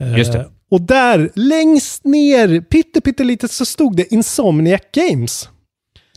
[0.00, 0.46] Eh, Just det.
[0.70, 5.48] Och där, längst ner, pytte, pyttelitet, så stod det Insomniac Games.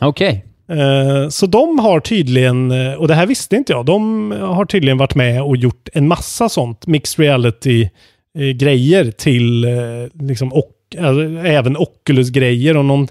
[0.02, 0.46] Okej.
[0.69, 4.98] Eh, Så de har tydligen, eh, och det här visste inte jag, de har tydligen
[4.98, 9.72] varit med och gjort en massa sånt mixed reality-grejer till eh,
[10.28, 10.69] liksom, och,
[11.43, 13.08] även Oculus-grejer och någon,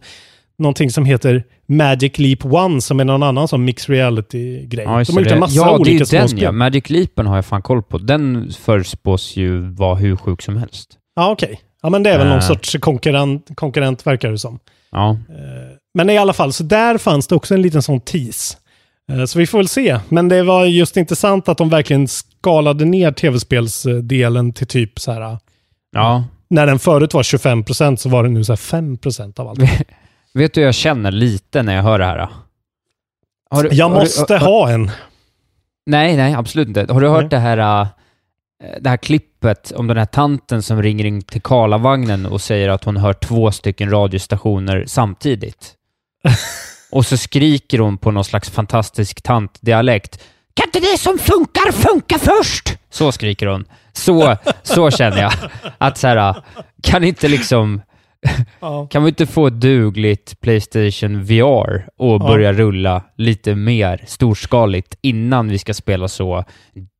[0.58, 1.44] någonting som heter
[1.76, 4.84] Magic Leap One som är någon annan sån mixed reality-grej.
[4.84, 5.34] Ja, de har gjort det.
[5.34, 6.52] en massa ja, det är olika ju små den ja.
[6.52, 7.98] Magic Leapen har jag fan koll på.
[7.98, 10.90] Den förspås ju vara hur sjuk som helst.
[11.16, 11.60] Ja, okej.
[11.82, 12.42] Ja, men det är väl någon Eh.
[12.46, 14.58] sorts konkurrent, konkurrent verkar det som.
[14.90, 15.16] Ja,
[15.94, 18.56] Men i alla fall, så där fanns det också en liten sån tease.
[19.12, 19.98] Eh, Så vi får väl se.
[20.08, 25.38] Men det var just intressant att de verkligen skalade ner tv-spelsdelen till typ så här.
[25.92, 26.24] ja.
[26.50, 29.60] När den förut var 25% så var det nu så här 5% av allt.
[30.34, 32.28] Vet du hur jag känner lite när jag hör det här?
[33.62, 34.90] Du- Jag har du- måste har- ha en.
[35.86, 36.86] Nej, nej, absolut inte.
[36.92, 37.28] Har du hört Nej.
[37.30, 37.86] det här, äh,
[38.80, 42.84] det här klippet om den här tanten som ringer in till Karlavagnen och säger att
[42.84, 45.74] hon hör två stycken radiostationer samtidigt?
[46.92, 50.22] och så skriker hon på någon slags fantastisk tantdialekt.
[50.54, 52.78] Kan inte det som funkar funka först?
[52.90, 53.64] Så skriker hon.
[53.92, 55.32] Så, så känner jag.
[55.78, 56.34] Att så här,
[56.82, 57.82] kan inte liksom...
[58.60, 58.86] Ja.
[58.90, 62.18] Kan vi inte få ett dugligt Playstation VR och Ja.
[62.26, 66.44] börja rulla lite mer storskaligt innan vi ska spela så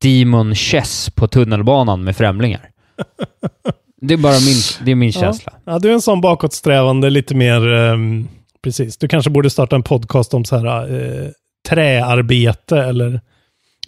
[0.01, 2.69] Demon Chess på tunnelbanan med främlingar?
[4.05, 5.19] Det är bara min, det är min Ja.
[5.21, 5.53] känsla.
[5.65, 7.73] Ja, du är en sån bakåtsträvande, lite mer...
[7.73, 8.27] ehm,
[8.63, 8.97] precis.
[8.97, 11.29] Du kanske borde starta en podcast om så här eh,
[11.69, 13.21] träarbete eller,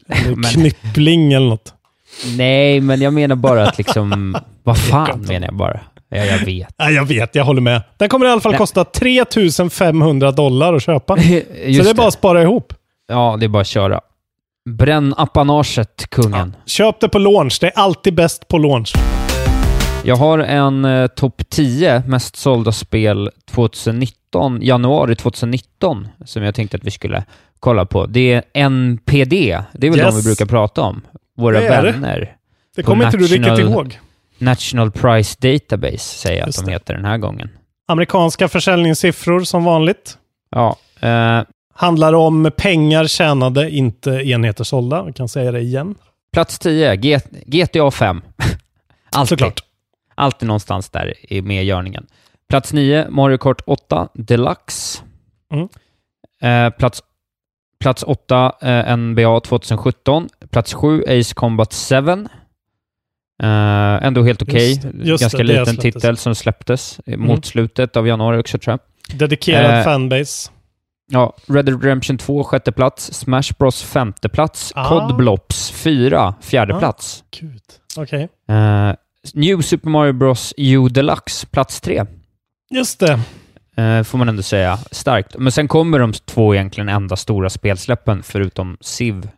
[0.08, 1.74] eller Men- knyppling eller något.
[2.38, 4.38] Nej, men jag menar bara att liksom...
[4.64, 5.80] Vad fan menar jag bara?
[6.10, 6.68] Ja, jag vet.
[6.78, 7.82] Ja, jag vet, jag håller med.
[7.98, 8.60] Den kommer i alla fall Nej.
[8.60, 11.18] kosta 3500 dollar att köpa.
[11.18, 12.74] Så det är bara att spara ihop.
[13.08, 14.02] Ja, det är bara att köra.
[14.70, 16.56] Bränn apanaget, kungen.
[16.66, 17.58] Köp det på launch.
[17.62, 18.94] Det är alltid bäst på launch.
[20.04, 26.78] Jag har en eh, topp 10 mest sålda spel 2019, januari 2019, som jag tänkte
[26.78, 27.24] att vi skulle
[27.60, 28.06] kolla på.
[28.06, 29.32] Det är NPD.
[29.74, 30.08] Det är väl Yes.
[30.10, 31.02] de vi brukar prata om.
[31.38, 31.82] Våra Det det.
[31.92, 32.36] vänner.
[32.76, 34.00] Det På kommer inte du riktigt ihåg.
[34.38, 36.76] National Price Database säger jag Just att de det.
[36.76, 37.50] heter den här gången.
[37.88, 40.18] Amerikanska försäljningssiffror som vanligt.
[40.52, 41.42] Ja, eh,
[41.78, 45.04] Handlar om pengar tjänade, inte enheter sålda.
[45.04, 45.96] Vi kan säga det igen.
[46.34, 48.22] plats 10, G- GTA 5.
[49.12, 49.30] Alltid.
[49.30, 49.60] Såklart.
[50.16, 52.06] Alltid någonstans där i- med i görningen.
[52.50, 55.02] Plats 9, Mario Kart 8 Deluxe.
[55.54, 55.68] Mm.
[56.42, 57.02] Eh, plats,
[57.80, 60.30] plats 8, eh, NBA 2017.
[60.52, 62.28] Plats 7, Ace Combat 7.
[63.44, 64.82] Eh, ändå helt okej.
[64.94, 65.94] Just Ganska det, det liten släpptes.
[65.94, 67.44] titel som släpptes eh, mot Mm.
[67.44, 68.72] slutet av januari också tror
[69.10, 69.20] jag.
[69.20, 70.52] Dedikerad Eh, fanbase.
[71.12, 74.90] Ja, Red Dead Redemption 2 sjätte plats, Smash Bros femte plats, Ah.
[74.90, 76.80] COD Blops 4 fjärde Ah.
[76.80, 77.24] plats.
[77.40, 77.62] Gud.
[77.98, 78.28] Okej.
[78.50, 78.92] Eh,
[79.34, 82.06] New Super Mario Bros U Deluxe plats 3.
[82.72, 83.20] Just det.
[83.84, 84.78] Eh, får man ändå säga.
[84.92, 85.36] Starkt.
[85.38, 89.30] Men sen kommer de två egentligen enda stora spelsläppen förutom Civ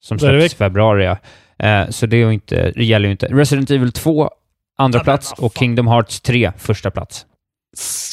[0.00, 0.54] som Det släpps i det.
[0.56, 1.16] februari.
[1.58, 3.26] Eh, så det, är ju inte, det gäller ju inte.
[3.26, 4.30] Resident Evil 2
[4.78, 5.54] andra Ja, plats och.
[5.58, 7.26] Kingdom Hearts 3 första plats.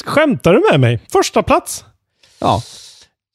[0.04, 1.00] Skämtar du med mig?
[1.12, 1.84] Första plats?
[2.40, 2.62] Ja,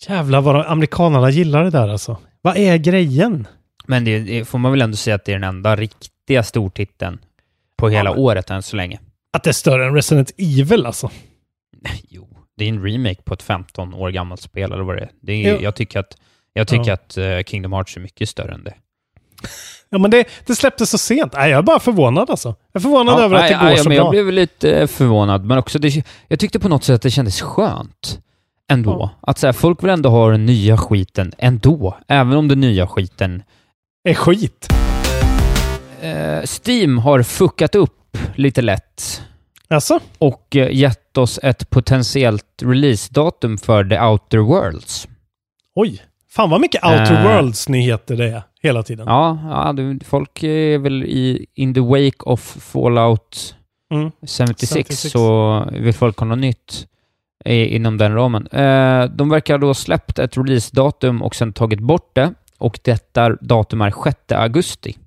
[0.07, 2.17] Jävlar vad amerikanerna gillar det där alltså.
[2.41, 3.47] Vad är grejen?
[3.87, 7.19] men det, det får man väl ändå säga att det är den enda riktiga stortiteln
[7.77, 8.99] på hela men- året än så länge.
[9.33, 11.11] Att det är större än Resident Evil alltså.
[12.09, 15.09] Jo, Det är en remake på ett 15 år gammalt spel, eller vad det är.
[15.21, 15.59] Det är Jo.
[15.61, 16.17] jag tycker att,
[16.53, 16.93] jag tycker Ja.
[16.93, 18.73] att eh, Kingdom Hearts är mycket större än det.
[19.89, 21.33] Ja, men det, det släpptes så sent.
[21.33, 22.55] Nej, jag är bara förvånad alltså.
[22.71, 24.05] Jag är förvånad över att nej, det går nej, så men bra.
[24.05, 27.41] Jag blev lite förvånad, men också det, jag tyckte på något sätt att det kändes
[27.41, 28.19] skönt
[28.71, 28.91] ändå.
[28.91, 29.09] Ja.
[29.21, 32.87] Att så här, folk vill ändå ha den nya skiten ändå, även om den nya
[32.87, 33.43] skiten...
[34.03, 34.67] är skit.
[36.01, 39.21] Eh, Steam har fuckat upp lite lätt
[39.67, 39.99] Alltså?
[40.17, 45.07] och eh, gett oss ett potentiellt releasedatum för The Outer Worlds.
[45.75, 46.01] Oj.
[46.31, 47.23] Fan vad mycket Outer Eh.
[47.23, 49.07] Worlds-nyheter det är hela tiden.
[49.07, 53.55] Ja, ja du, folk är väl i in the wake of Fallout
[53.91, 54.11] Mm.
[54.21, 55.11] 76, 76.
[55.11, 56.87] så vill folk ha något nytt
[57.45, 58.47] i, inom den ramen.
[58.47, 63.29] Eh, de verkar då ha släppt ett releasedatum och sen tagit bort det och detta
[63.29, 64.97] datum är 6 augusti.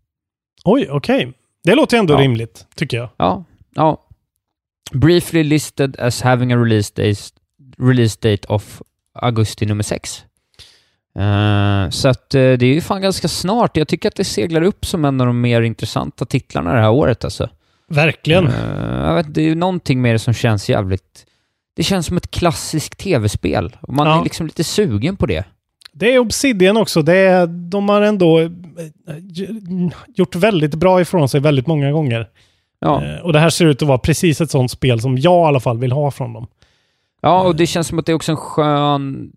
[0.64, 1.32] Oj, okej.
[1.64, 2.18] Det låter ändå Ja.
[2.20, 3.08] rimligt, tycker jag.
[3.16, 4.06] Ja, ja.
[4.92, 7.20] Briefly listed as having a release date,
[7.78, 8.82] release date of
[9.14, 10.24] augusti nummer 6.
[11.18, 13.76] Eh, så att eh, det är ju fan ganska snart.
[13.76, 16.90] Jag tycker att det seglar upp som en av de mer intressanta titlarna det här
[16.90, 17.48] året alltså.
[17.88, 18.46] Verkligen.
[18.46, 21.26] Eh, jag vet, det är ju någonting med det som känns jävligt...
[21.76, 23.76] Det känns som ett klassiskt tv-spel.
[23.80, 24.20] Och man Ja.
[24.20, 25.44] är liksom lite sugen på det.
[25.92, 27.02] Det är Obsidian också.
[27.02, 28.50] Det är, de har ändå
[30.14, 32.28] gjort väldigt bra ifrån sig väldigt många gånger.
[32.80, 35.48] Ja, Och det här ser ut att vara precis ett sånt spel som jag i
[35.48, 36.46] alla fall vill ha från dem.
[37.22, 39.32] ja och det känns som att det är också en skön...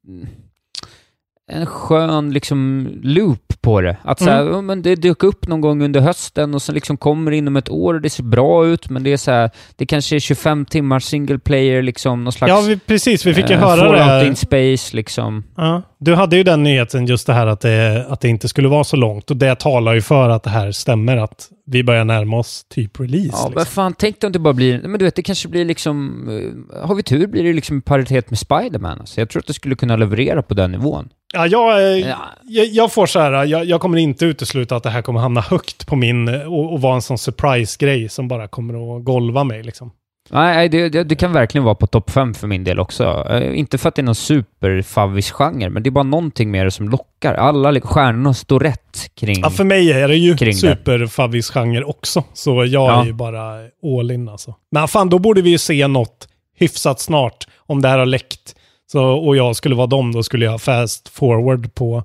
[1.51, 3.97] En skön liksom loop på det.
[4.03, 4.53] Att så här, Mm.
[4.53, 7.55] ja, men det dök upp någon gång under hösten och sen liksom kommer det inom
[7.55, 10.19] ett år och det ser bra ut, men det är så här, det kanske är
[10.19, 12.49] 25 timmar single player, liksom någon slags...
[12.49, 13.25] Ja, vi, precis.
[13.25, 14.27] Vi fick ju eh, höra det.
[14.27, 15.43] in space, liksom.
[15.57, 15.81] Ja.
[16.05, 18.83] Du hade ju den nyheten, just det här att det, att det inte skulle vara
[18.83, 19.31] så långt.
[19.31, 22.99] Och det talar ju för att det här stämmer, att vi börjar närma oss typ
[22.99, 23.27] release.
[23.31, 23.51] Ja, liksom.
[23.55, 24.81] men fan, tänk om det bara blir...
[24.81, 26.27] Men du vet, det kanske blir liksom...
[26.29, 28.99] eh, Har vi tur blir det liksom paritet med Spider-Man.
[28.99, 29.21] Alltså.
[29.21, 31.09] Jag tror att det skulle kunna leverera på den nivån.
[31.33, 32.17] Ja, jag, eh, Ja.
[32.43, 35.41] jag, jag får så här, jag, jag kommer inte utesluta att det här kommer hamna
[35.41, 39.43] högt på min eh, och, och vara en sån surprise-grej som bara kommer att golva
[39.43, 39.91] mig liksom.
[40.29, 43.27] Nej, det, det, det kan verkligen vara på topp fem för min del också.
[43.29, 46.71] Eh, inte för att det är någon superfavvis-genre, men det är bara någonting med det
[46.71, 47.33] som lockar.
[47.33, 49.39] Alla li- stjärnorna står rätt kring...
[49.41, 52.23] Ja, för mig är det ju superfavvis-genre också.
[52.33, 53.01] Så jag Ja.
[53.01, 53.53] är ju bara
[53.99, 54.55] all in alltså.
[54.71, 57.47] Men fan, då borde vi ju se något hyfsat snart.
[57.57, 58.55] Om det här har läckt
[58.91, 61.97] så, och jag skulle vara dem, då skulle jag fast forward på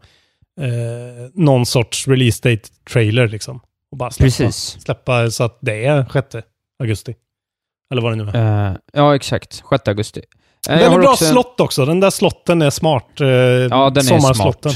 [0.60, 3.60] eh, någon sorts release date-trailer liksom.
[3.92, 4.80] Och bara släppa, Precis.
[4.80, 6.26] släppa så att det är 6
[6.82, 7.14] augusti.
[7.90, 8.70] Eller vad det nu är.
[8.70, 9.62] Eh, ja, exakt.
[9.70, 10.20] 6 augusti.
[10.68, 11.84] Det jag är bra också slott också.
[11.84, 13.20] Den där slotten är smart.
[13.20, 14.66] Eh, Ja, den är smart.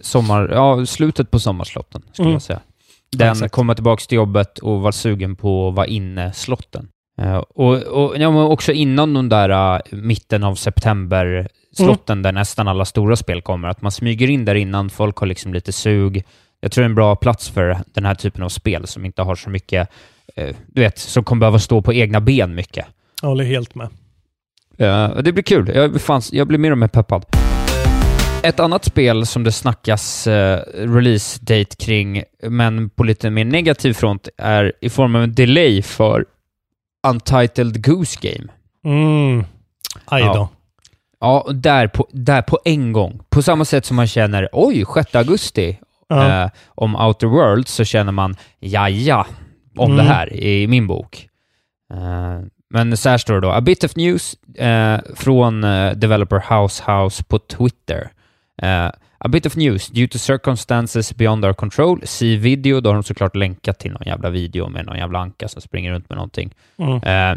[0.00, 2.32] Sommar, ja, slutet på sommarslotten, skulle Mm.
[2.32, 2.60] jag säga.
[3.16, 3.54] Den exakt.
[3.54, 6.88] komma tillbaka till jobbet och var sugen på att vara inne-slotten.
[7.22, 12.68] Eh, och, och ja, men också innan de där uh, mitten av september-slotten där nästan
[12.68, 16.24] alla stora spel kommer, att man smyger in där innan, folk har liksom lite sug.
[16.60, 19.22] Jag tror det är en bra plats för den här typen av spel som inte
[19.22, 19.88] har så mycket,
[20.66, 22.86] du vet, som kommer behöva stå på egna ben mycket.
[23.22, 23.88] Jag håller helt med.
[24.76, 25.70] Ja, det blir kul.
[25.74, 27.24] Jag, fanns, jag blir mer och mer peppad.
[28.42, 33.92] Ett annat spel som det snackas eh, release date kring, men på lite mer negativ
[33.92, 36.24] front, är i form av en delay för
[37.08, 38.48] Untitled Goose Game.
[38.84, 39.44] Mm.
[40.04, 40.28] Aj då.
[40.28, 40.48] Ja.
[41.20, 43.20] Ja, där på, där på en gång.
[43.28, 45.78] På samma sätt som man känner oj, 6 augusti
[46.10, 49.26] eh, om Outer Worlds så känner man jaja
[49.76, 49.96] om Mm.
[50.06, 51.28] det här i min bok.
[51.94, 53.50] Eh, men så här står det då.
[53.50, 58.10] A bit of news eh, från eh, developer House House på Twitter.
[59.18, 59.88] A bit of news.
[59.88, 62.00] Due to circumstances beyond our control.
[62.04, 62.80] See video.
[62.80, 65.90] Då har de såklart länkat till någon jävla video med någon jävla anka som springer
[65.92, 66.54] runt med någonting.
[66.78, 66.92] Mm.
[66.94, 67.36] Uh,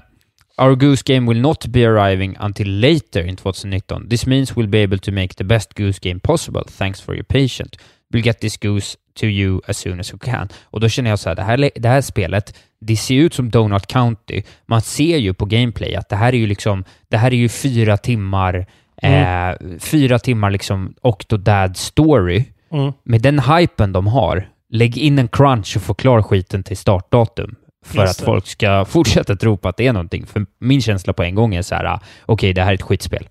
[0.58, 4.10] our Goose Game will not be arriving until later in 2019.
[4.10, 6.64] This means we'll be able to make the best Goose Game possible.
[6.78, 7.78] Thanks for your patience.
[8.14, 10.50] We'll get this Goose to you as soon as we can.
[10.64, 13.50] Och då känner jag så här, det här, det här spelet, det ser ut som
[13.50, 14.42] Donut County.
[14.66, 17.50] Man ser ju på gameplay att det här är ju liksom, det här är ju
[17.50, 18.66] fyra timmar,
[19.02, 22.46] eh, fyra timmar liksom Octodad story.
[22.72, 22.94] Mm.
[23.04, 27.56] Med den hypen de har, lägg in en crunch och få klar skiten till startdatum.
[27.86, 28.26] För Just att det.
[28.26, 30.26] folk ska fortsätta tro på att det är någonting.
[30.26, 33.28] För min känsla på en gång är så här, okej, det här är ett skitspel.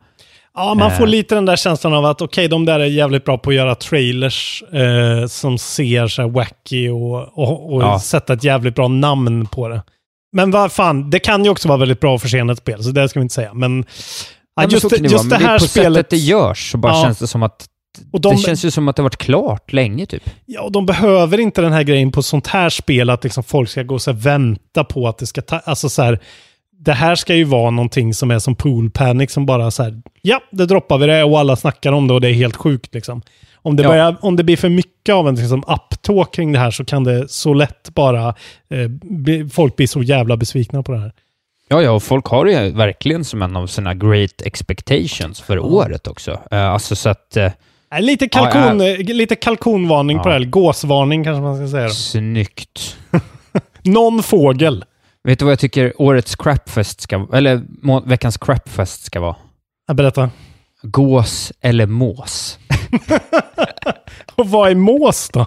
[0.58, 1.10] Ja, man får Eh.
[1.10, 3.74] lite den där känslan av att okej, de där är jävligt bra på att göra
[3.74, 8.00] trailers eh, som ser så här wacky och, och, och Ja.
[8.00, 9.82] sätta ett jävligt bra namn på det.
[10.32, 13.08] Men vad fan, det kan ju också vara väldigt bra och försenat spel, så det
[13.08, 13.54] ska vi inte säga.
[13.54, 13.84] Men,
[14.56, 15.94] ja, men just, så det, just det men här på spelet...
[15.94, 17.02] sättet det görs så bara Ja.
[17.02, 17.66] känns det som att
[18.12, 20.22] de, det känns ju som att det varit klart länge typ.
[20.46, 23.70] ja, och de behöver inte den här grejen på sånt här spel, att liksom folk
[23.70, 25.58] ska gå och vänta på att det ska ta...
[25.58, 26.18] Alltså så här,
[26.88, 30.02] det här ska ju vara någonting som är som pool panic som bara så här,
[30.22, 32.94] ja, det droppar vi det och alla snackar om det och det är helt sjukt
[32.94, 33.22] liksom.
[33.62, 33.88] Om det, Ja.
[33.88, 37.04] börjar, om det blir för mycket av en liksom, uptalk kring det här så kan
[37.04, 38.28] det så lätt bara,
[38.70, 41.12] eh, bli, folk blir så jävla besvikna på det här.
[41.68, 45.58] Ja, ja, och folk har det ju verkligen som en av sina great expectations för
[45.58, 46.38] året också.
[46.50, 47.36] Eh, alltså så att...
[47.36, 47.50] Äh,
[48.00, 50.22] lite, kalkon, Ja, eh, lite kalkonvarning Ja.
[50.22, 51.84] på det här, gåsvarning kanske man ska säga.
[51.88, 51.90] Då.
[51.94, 52.96] snyggt.
[53.84, 54.84] Någon fågel.
[55.24, 59.36] Vet du vad jag tycker årets crapfest ska eller må, veckans crapfest ska vara?
[59.86, 60.30] Jag berätta.
[60.82, 62.58] Gås eller mås?
[64.34, 65.46] Och vad är mås då?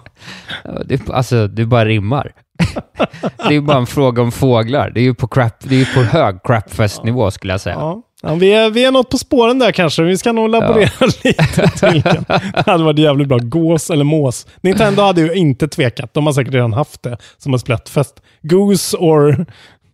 [0.64, 2.32] Ja, Det, alltså, det bara rimmar.
[3.36, 4.90] det är ju bara en fråga om fåglar.
[4.90, 7.74] Det är ju på, crap, det är på hög crapfest-nivå skulle jag säga.
[7.74, 8.02] Ja.
[8.24, 10.02] Ja, vi, är, vi är något på spåren där kanske.
[10.02, 12.02] Vi ska nog laborera lite till.
[12.02, 13.38] Det hade varit jävligt bra.
[13.38, 14.46] Gås eller mås.
[14.60, 16.14] Nintendo hade ju inte tvekat.
[16.14, 18.21] De har säkert redan haft det som en splättfest.
[18.42, 19.46] Goose or...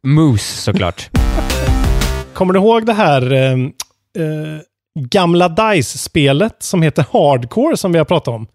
[0.06, 1.10] Moose såklart.
[2.34, 4.60] Kommer du ihåg det här eh, eh,
[5.08, 8.46] gamla DICE-spelet som heter Hardcore som vi har pratat om?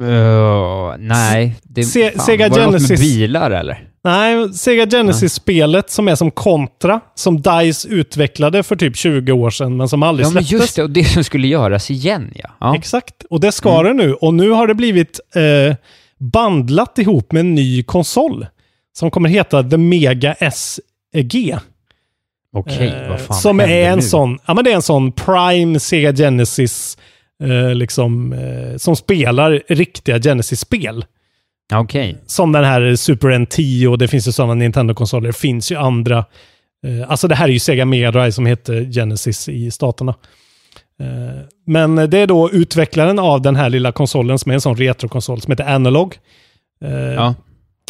[0.00, 1.56] Uh, nej.
[1.62, 3.00] Det, Se- fan, Sega var det något med Genesis.
[3.00, 3.84] bilar eller?
[4.04, 9.76] Nej, Sega Genesis-spelet som är som kontra, som DICE utvecklade för typ 20 år sedan,
[9.76, 10.60] men som aldrig Ja, men släpptes.
[10.66, 10.82] just det.
[10.82, 12.50] Och det som skulle göras igen, ja.
[12.60, 12.76] ja.
[12.76, 14.14] Exakt, och det ska det nu.
[14.14, 15.76] Och nu har det blivit eh,
[16.18, 18.46] bandlat ihop med en ny konsol.
[18.98, 21.56] Som kommer heta The Mega SG.
[22.56, 24.02] Okej, Eh, vad fan som är en nu?
[24.02, 26.98] sån, ja men det är en sån Prime Sega Genesis,
[27.44, 31.04] eh, liksom, eh, som spelar riktiga Genesis-spel.
[31.74, 32.16] Okej.
[32.26, 35.26] Som den här Super NT och det finns ju sådana Nintendo-konsoler.
[35.26, 36.18] Det finns ju andra.
[36.86, 40.14] Eh, alltså det här är ju Sega Mega Drive som heter Genesis i staterna.
[41.00, 44.76] Eh, men det är då utvecklaren av den här lilla konsolen som är en sån
[44.76, 46.16] retrokonsol som heter Analog.
[46.84, 47.34] Eh, Ja.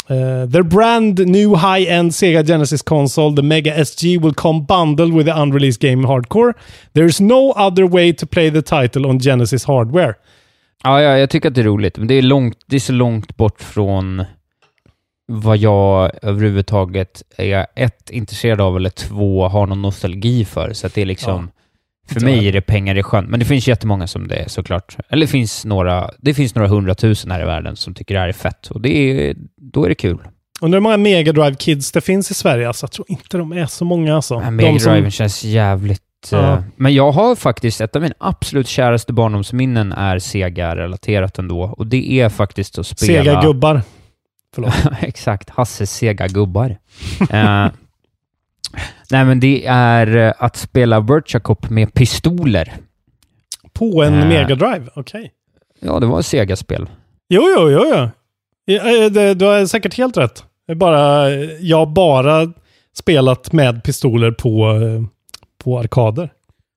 [0.09, 5.25] Uh, their brand new high-end Sega Genesis console, the Mega SG, will come bundled with
[5.27, 6.53] the unreleased game Hardcore.
[6.93, 10.15] There is no other way to play the title on Genesis hardware.
[10.83, 12.93] Ja, ja, jag tycker att det är roligt, men det är, långt, det är så
[12.93, 14.23] långt bort från
[15.27, 20.73] vad jag överhuvudtaget är ett, intresserad av eller två, har någon nostalgi för.
[20.73, 21.49] Så att det är liksom,
[22.09, 23.25] för mig är det pengar i sjön.
[23.25, 24.97] Men det finns jättemånga som det är såklart.
[25.09, 28.27] Eller det finns några, det finns några hundratusen här i världen som tycker det här
[28.27, 28.67] är fett.
[28.67, 29.35] Och det är,
[29.73, 30.17] då är det kul.
[30.61, 32.67] Undrar hur många Mega Drive Kids det finns i Sverige.
[32.67, 34.15] Alltså, jag tror inte de är så många.
[34.15, 34.39] Alltså.
[34.51, 36.01] Mega som- känns jävligt...
[36.31, 36.53] Ja.
[36.53, 41.61] eh, Men jag har faktiskt, ett av mina absolut käraste barndomsminnen är Sega-relaterat ändå.
[41.77, 43.23] Och det är faktiskt att spela...
[43.23, 43.81] Sega-gubbar.
[44.55, 44.73] Förlåt.
[45.01, 46.77] Exakt, Hasses sega gubbar.
[47.29, 47.67] Eh,
[49.11, 52.73] nej, men det är eh, att spela Virtua Cop med pistoler.
[53.73, 54.27] På en Äh.
[54.27, 54.87] Mega Drive?
[54.95, 55.31] Okej.
[55.79, 56.89] Ja, det var ett Sega-spel.
[57.29, 58.75] Jo, jo, jo, jo.
[58.75, 60.43] Eh, Du har säkert helt rätt.
[60.75, 62.53] Bara, jag har bara
[62.97, 65.03] spelat med pistoler på, eh,
[65.63, 66.31] på arkader.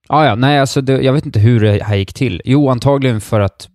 [0.09, 2.43] Ah, ja, nej, alltså det, jag vet inte hur det här gick till.
[2.45, 3.69] Jo, antagligen för att...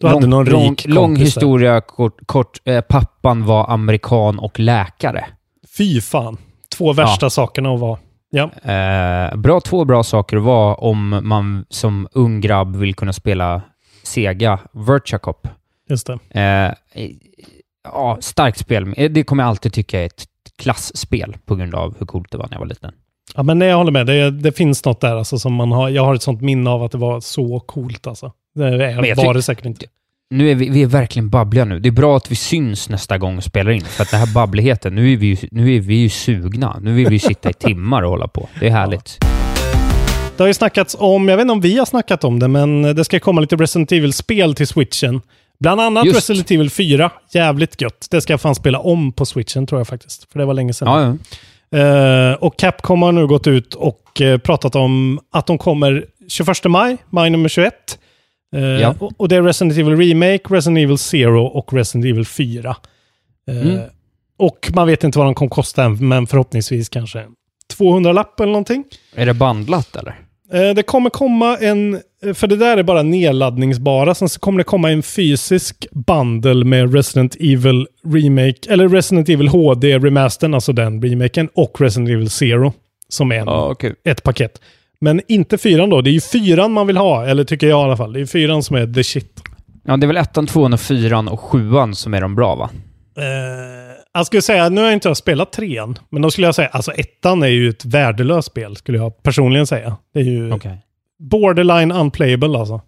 [0.00, 2.26] Du hade någon rik lång, lång historia kort.
[2.26, 5.24] kort eh, pappan var amerikan och läkare.
[5.76, 6.36] Fy fan.
[6.80, 7.98] Två värsta sakerna att vara.
[8.30, 8.50] Ja.
[8.72, 13.62] Eh, bra, två bra saker att vara om man som ung grabb vill kunna spela
[14.02, 15.48] Sega Virtua Cop.
[15.88, 16.18] Just det.
[16.94, 17.04] Eh,
[17.84, 18.94] ja, starkt spel.
[18.96, 20.24] Eh, Det kommer jag alltid tycka är ett
[20.58, 22.92] klassspel på grund av hur coolt det var när jag var liten.
[23.34, 24.06] Ja, men nej, jag håller med.
[24.06, 25.88] Det, det finns något där alltså, som man har.
[25.88, 28.32] Jag har ett sånt minne av att det var så coolt alltså.
[28.54, 29.86] Det är, var det säkert inte.
[30.34, 31.80] Nu är vi, vi är verkligen babbliga nu.
[31.80, 34.34] Det är bra att vi syns nästa gång och spelar in, för att den här
[34.34, 36.78] babbligheten, nu är vi ju, nu är vi ju sugna.
[36.82, 38.48] Nu vill vi ju sitta i timmar och hålla på.
[38.60, 39.18] Det är härligt.
[40.36, 42.82] Det har ju snackats om, jag vet inte om vi har snackat om det, men
[42.82, 45.20] det ska komma lite Resident Evil-spel till Switchen.
[45.60, 46.16] Bland annat Just.
[46.16, 47.10] Resident Evil 4.
[47.30, 48.06] Jävligt gött.
[48.10, 50.32] Det ska jag fan spela om på Switchen tror jag faktiskt.
[50.32, 50.88] För det var länge sedan.
[50.88, 51.16] Ja,
[51.70, 51.78] ja.
[51.78, 56.64] Eh, och Capcom har nu gått ut och eh, pratat om att de kommer 21
[56.64, 57.98] maj, maj nummer 21.
[58.56, 58.94] Eh, Ja.
[58.98, 62.76] och, och det är Resident Evil Remake, Resident Evil Zero och Resident Evil 4.
[63.48, 63.78] Eh, Mm.
[64.38, 67.24] Och man vet inte vad de kommer kosta än, men förhoppningsvis kanske
[67.76, 68.84] 200 lapp eller någonting.
[69.14, 70.14] Är det bandlat eller?
[70.52, 74.58] Eh, Det kommer komma en, eh, för det där är bara nedladdningsbara, sen så kommer
[74.58, 80.72] det komma en fysisk bundle med Resident Evil Remake, eller Resident Evil HD Remastern, alltså
[80.72, 82.72] den remaken, och Resident Evil Zero,
[83.08, 83.94] som är en, okej.
[84.04, 84.60] ett paket.
[85.00, 87.84] Men inte fyran då, det är ju fyran man vill ha, eller tycker jag i
[87.84, 88.12] alla fall.
[88.12, 89.42] Det är fyran som är the shit.
[89.84, 92.70] Ja, det är väl ettan, tvåan och fyran och sjuan som är de bra va?
[93.16, 93.24] Eh,
[94.12, 96.68] jag skulle säga, nu har jag inte jag spelat trean, men då skulle jag säga,
[96.68, 99.96] alltså ettan är ju ett värdelöst spel, skulle jag personligen säga.
[100.14, 100.78] Det är ju Okej.
[101.18, 102.80] borderline unplayable alltså.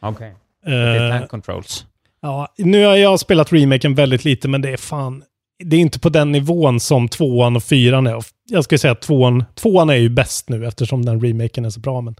[0.00, 0.34] Okej.
[0.66, 1.86] Det är Eh, tank controls.
[2.22, 5.22] Ja, nu har jag spelat remaken väldigt lite, men det är fan...
[5.64, 8.22] det är inte på den nivån som tvåan och fyran är.
[8.50, 11.80] Jag skulle säga att tvåan, tvåan är ju bäst nu eftersom den remaken är så
[11.80, 12.00] bra.
[12.00, 12.14] Men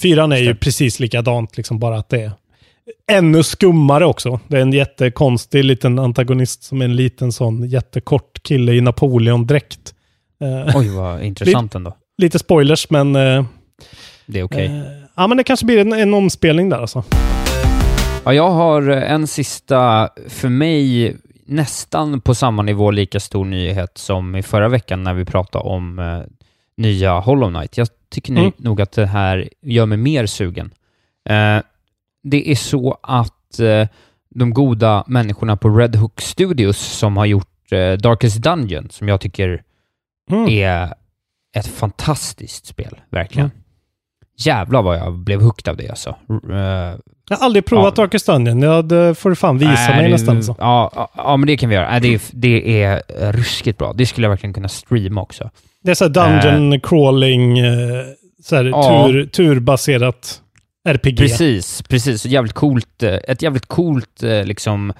[0.00, 2.32] fyran är ju precis likadant, liksom bara att det är
[3.10, 4.40] ännu skummare också.
[4.48, 9.94] Det är en jättekonstig liten antagonist som är en liten sån jättekort kille i Napoleon-dräkt.
[10.40, 11.96] Eh, Oj, vad intressant ändå.
[12.18, 13.16] Lite spoilers, men...
[13.16, 13.44] Eh,
[14.26, 14.66] det är okej.
[14.66, 14.78] Okay.
[14.78, 14.84] Eh,
[15.16, 17.04] ja, men det kanske blir en, en omspelning där alltså.
[18.24, 21.16] Ja, jag har en sista, för mig,
[21.48, 25.98] nästan på samma nivå lika stor nyhet som i förra veckan när vi pratade om
[25.98, 26.22] eh,
[26.76, 27.78] nya Hollow Knight.
[27.78, 28.52] Jag tycker mm.
[28.56, 30.70] nog att det här gör mig mer sugen.
[31.28, 31.58] Eh,
[32.22, 33.88] det är så att eh,
[34.30, 39.20] de goda människorna på Red Hook Studios som har gjort eh, Darkest Dungeon, som jag
[39.20, 39.62] tycker
[40.30, 40.48] mm.
[40.48, 40.94] är
[41.56, 43.50] ett fantastiskt spel, verkligen.
[43.50, 43.62] Mm.
[44.36, 46.16] Jävlar vad jag blev hooked av det alltså.
[47.28, 48.02] Jag har aldrig provat ja.
[48.02, 48.62] Darkest Dungeon.
[48.62, 50.42] Ja, det får du fan visa mig nästan.
[50.42, 50.56] Så.
[50.58, 52.00] Ja, ja, men det kan vi göra.
[52.00, 53.02] Det är, det är
[53.32, 53.92] ruskigt bra.
[53.92, 55.50] Det skulle jag verkligen kunna streama också.
[55.82, 58.04] Det är så dungeon uh, crawling, uh,
[58.42, 59.06] så här, ja.
[59.06, 60.42] tur, turbaserat
[60.88, 61.18] RPG.
[61.18, 62.26] Precis, precis.
[62.26, 64.92] Jävligt coolt, ett jävligt coolt liksom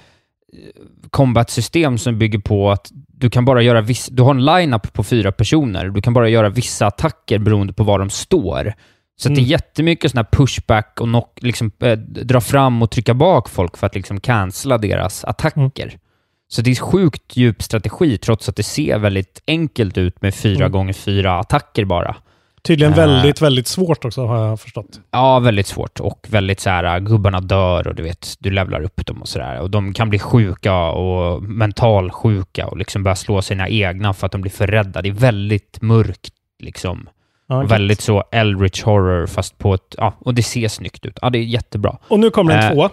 [1.09, 5.03] combat-system som bygger på att du kan bara göra viss, du har en line-up på
[5.03, 5.89] fyra personer.
[5.89, 8.73] Du kan bara göra vissa attacker beroende på var de står.
[9.19, 9.35] Så mm.
[9.35, 9.51] det är mm.
[9.51, 13.87] jättemycket sån här pushback och knock, liksom, äh, dra fram och trycka bak folk för
[13.87, 15.87] att liksom cancella deras attacker.
[15.87, 15.99] Mm.
[16.47, 20.65] Så det är sjukt djup strategi, trots att det ser väldigt enkelt ut med fyra
[20.65, 20.71] mm.
[20.71, 22.15] gånger fyra attacker bara.
[22.61, 24.99] Tydligen uh, väldigt, väldigt svårt också, har jag förstått.
[25.11, 25.99] Ja, väldigt svårt.
[25.99, 29.59] Och väldigt så här, gubbarna dör och du vet, du levlar upp dem och sådär.
[29.59, 34.31] Och de kan bli sjuka och mentalsjuka och liksom börja slå sina egna för att
[34.31, 35.01] de blir för rädda.
[35.01, 37.09] Det är väldigt mörkt, liksom.
[37.49, 39.95] Ja, väldigt så Eldritch horror, fast på ett...
[39.97, 41.19] Ja, och det ser snyggt ut.
[41.21, 41.97] Ja, det är jättebra.
[42.07, 42.89] Och nu kommer en eh, tvåa.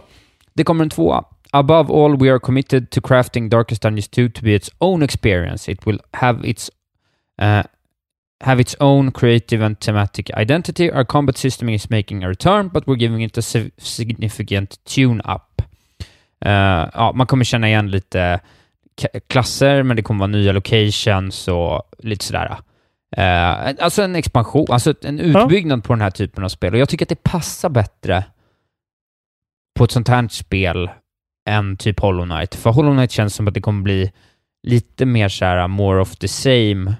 [0.55, 1.25] Det kommer en tvåa.
[1.51, 5.73] Above all, we are committed to crafting Darkest Dungeons 2 to be its own experience.
[5.73, 6.71] It will have its
[7.43, 7.63] uh,
[8.45, 10.91] have its own creative and thematic identity.
[10.91, 13.43] Our combat system is making a return, but we're giving it a
[13.79, 15.63] significant tune-up.
[16.47, 18.41] Uh, ja, man kommer känna igen lite
[19.27, 22.57] klasser, men det kommer vara nya locations och lite sådär.
[23.17, 25.83] Eh, alltså en expansion, alltså en utbyggnad ja.
[25.83, 26.75] på den här typen av spel.
[26.75, 28.25] Och jag tycker att det passar bättre
[29.79, 30.91] på ett sånt här spel
[31.49, 32.55] än typ Hollow Knight.
[32.55, 34.13] För Hollow Knight känns som att det kommer bli
[34.67, 36.95] lite mer så här more of the same.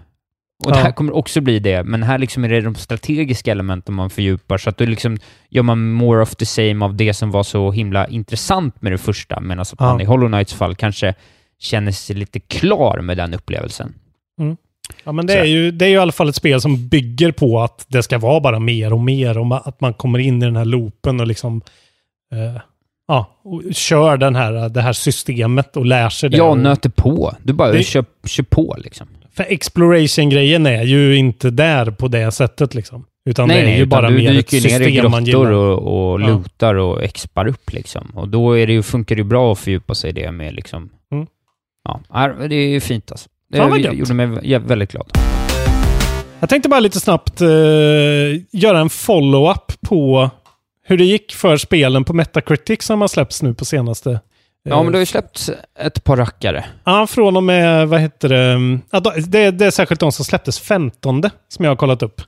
[0.65, 0.75] Och ja.
[0.75, 4.11] det här kommer också bli det, men här liksom är det de strategiska elementen man
[4.11, 7.43] fördjupar, så att då liksom gör man more of the same av det som var
[7.43, 9.85] så himla intressant med det första, medan ja.
[9.85, 11.15] man i Hollow Knights fall kanske
[11.59, 13.95] känner sig lite klar med den upplevelsen.
[14.41, 14.57] Mm.
[15.05, 17.33] Ja, men det är, ju, det är ju i alla fall ett spel som bygger
[17.33, 20.45] på att det ska vara bara mer och mer och att man kommer in i
[20.45, 21.63] den här loopen och liksom
[22.33, 22.61] eh,
[23.09, 26.37] ja, och kör den här, det här systemet och lär sig det.
[26.37, 27.35] Ja, nöter på.
[27.43, 29.09] Du bara det, kör, kör på liksom.
[29.33, 33.05] För exploration-grejen är ju inte där på det sättet liksom.
[33.25, 35.25] Utan nej, det är nej, ju bara du, mer du ett system ner i man
[35.25, 35.51] gillar.
[35.51, 36.83] och, och lutar ja.
[36.83, 38.11] och expar upp liksom.
[38.15, 40.55] Och då är det ju, funkar det ju bra att fördjupa sig i det med
[40.55, 40.91] liksom...
[41.13, 41.27] Mm.
[41.85, 43.29] Ja, det är ju fint alltså.
[43.49, 44.27] Det ja, gjorde mig
[44.59, 45.19] väldigt glad.
[46.41, 47.49] Jag tänkte bara lite snabbt uh,
[48.51, 50.31] göra en follow-up på
[50.83, 54.11] hur det gick för spelen på Metacritic som har släppts nu på senaste.
[54.11, 54.19] Uh,
[54.63, 56.65] ja, men det har ju släppts ett par rackare.
[56.85, 58.79] Ja, från och med, vad heter det?
[58.91, 62.23] Ja, det, det är särskilt de som släpptes 15 som jag har kollat upp.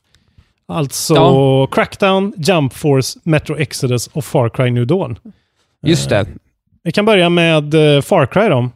[0.68, 1.66] Alltså ja.
[1.66, 5.18] Crackdown, Jump Force, Metro Exodus och Far Cry New Dawn.
[5.82, 6.20] Just det.
[6.20, 6.28] Uh,
[6.82, 8.70] vi kan börja med Far Cry då.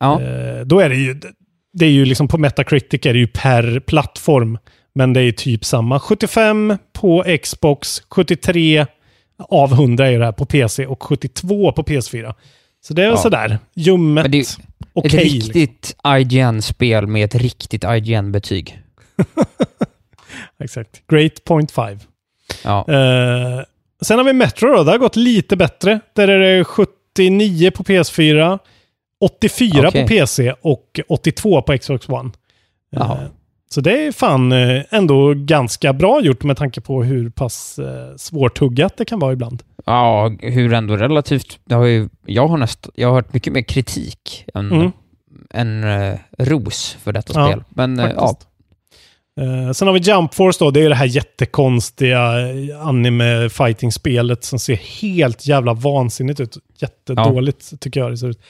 [0.00, 0.20] Ja.
[0.64, 1.20] Då är det ju,
[1.74, 4.58] det är ju liksom på Metacritic är det ju per plattform.
[4.94, 6.00] Men det är typ samma.
[6.00, 8.86] 75 på Xbox, 73
[9.38, 12.34] av 100 är det här på PC och 72 på PS4.
[12.80, 13.16] Så det är ja.
[13.16, 14.26] sådär, ljummet.
[14.26, 14.44] okej.
[14.92, 16.16] Okay, ett riktigt liksom.
[16.16, 18.78] IGN-spel med ett riktigt IGN-betyg.
[20.64, 21.06] Exakt.
[21.06, 21.98] Great point 5.
[22.64, 22.84] Ja.
[22.88, 23.64] Uh,
[24.02, 24.84] sen har vi Metro då.
[24.84, 26.00] Det har gått lite bättre.
[26.12, 28.58] Där är det 79 på PS4.
[29.24, 30.02] 84 okay.
[30.02, 32.30] på PC och 82 på Xbox One.
[32.90, 33.22] Jaha.
[33.22, 33.28] Eh,
[33.70, 38.16] så det är fan eh, ändå ganska bra gjort med tanke på hur pass eh,
[38.16, 39.62] svårtuggat det kan vara ibland.
[39.86, 41.58] Ja, hur ändå relativt...
[41.70, 44.92] Har ju, jag, har näst, jag har hört mycket mer kritik än, mm.
[45.50, 47.64] än uh, ros för detta ja, spel.
[47.68, 48.36] Men uh, ja,
[49.40, 50.70] Uh, sen har vi Jump Force då.
[50.70, 52.20] Det är det här jättekonstiga
[52.80, 56.56] anime fighting-spelet som ser helt jävla vansinnigt ut.
[56.78, 57.78] Jättedåligt ja.
[57.80, 58.40] tycker jag det ser ut.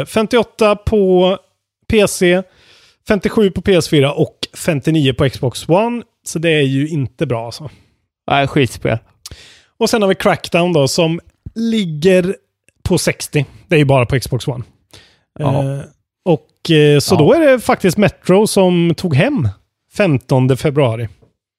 [0.00, 1.38] Uh, 58 på
[1.88, 2.42] PC,
[3.08, 6.02] 57 på PS4 och 59 på Xbox One.
[6.24, 7.70] Så det är ju inte bra alltså.
[8.30, 8.98] Nej, skitspel.
[9.78, 11.20] Och sen har vi Crackdown då som
[11.54, 12.36] ligger
[12.82, 13.46] på 60.
[13.68, 14.64] Det är ju bara på Xbox One.
[15.40, 15.80] Uh,
[16.24, 17.18] och eh, så Ja.
[17.18, 19.48] då är det faktiskt Metro som tog hem
[19.96, 21.08] 15 februari.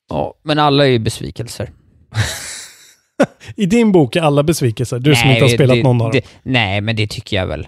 [0.10, 1.70] Ja, men alla är ju besvikelser.
[3.56, 5.00] I din bok är alla besvikelser.
[5.00, 6.22] Du som inte har spelat det, någon av dem.
[6.24, 7.68] det, Nej, men det tycker jag väl.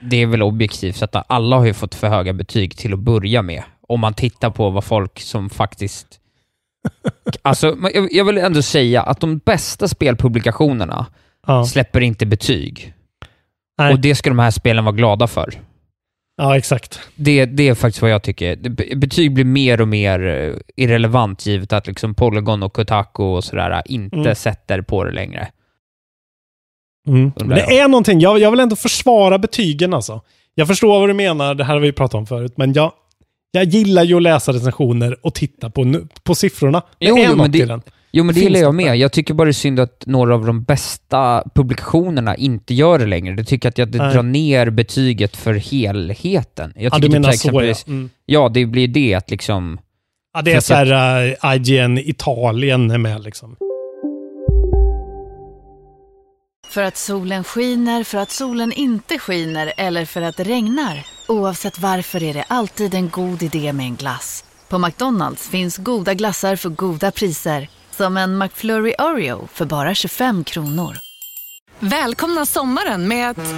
[0.00, 3.42] Det är väl objektivt, att alla har ju fått för höga betyg till att börja
[3.42, 3.62] med.
[3.88, 6.06] Om man tittar på vad folk som faktiskt...
[7.42, 7.76] Alltså,
[8.10, 11.06] jag vill ändå säga att de bästa spelpublikationerna
[11.46, 11.64] Ja.
[11.64, 12.94] släpper inte betyg.
[13.78, 13.92] Nej.
[13.92, 15.54] Och det ska de här spelen vara glada för.
[16.38, 17.00] Ja, exakt.
[17.14, 18.56] Det, det är faktiskt vad jag tycker.
[18.56, 23.44] Det- Betyg blir mer och mer eh, irrelevant givet att liksom Polygon och Kotaku och
[23.44, 24.34] sådär inte Mm.
[24.34, 25.48] sätter på det längre.
[27.08, 27.32] Mm.
[27.36, 27.72] Det jag.
[27.72, 30.20] är någonting, jag, jag vill ändå försvara betygen alltså.
[30.54, 32.92] Jag förstår vad du menar, det här har vi pratat om förut, men jag,
[33.58, 36.82] jag gillar ju att läsa recensioner och titta på, nu- på siffrorna.
[36.98, 37.82] Det Jo, är jo, något men det- i den.
[38.12, 38.76] Jo, men det gillar jag det?
[38.76, 38.96] med.
[38.96, 43.06] Jag tycker bara det är synd att några av de bästa publikationerna inte gör det
[43.06, 43.34] längre.
[43.36, 44.12] Jag tycker att jag, det Nej.
[44.14, 46.72] drar ner betyget för helheten.
[46.76, 47.74] Jag Ja, du typ menar till så ja.
[47.86, 48.10] Mm.
[48.26, 49.78] Ja, det blir det att liksom...
[50.34, 53.56] Ja, det är så här uh, IGN Italien är med liksom.
[56.68, 61.06] För att solen skiner, för att solen inte skiner eller för att det regnar.
[61.28, 64.44] Oavsett varför är det alltid en god idé med en glass.
[64.68, 67.68] På McDonalds finns goda glassar för goda priser.
[67.90, 70.98] Som en McFlurry Oreo för bara 25 kronor.
[71.78, 73.54] Välkomna sommaren med att...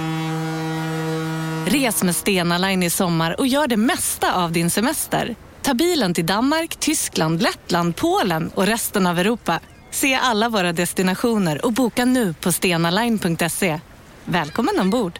[1.73, 5.35] Res med Stena Line i sommar och gör det mesta av din semester.
[5.61, 9.59] Ta bilen till Danmark, Tyskland, Lettland, Polen och resten av Europa.
[9.91, 13.79] Se alla våra destinationer och boka nu på stenaline.se.
[14.25, 15.19] Välkommen ombord!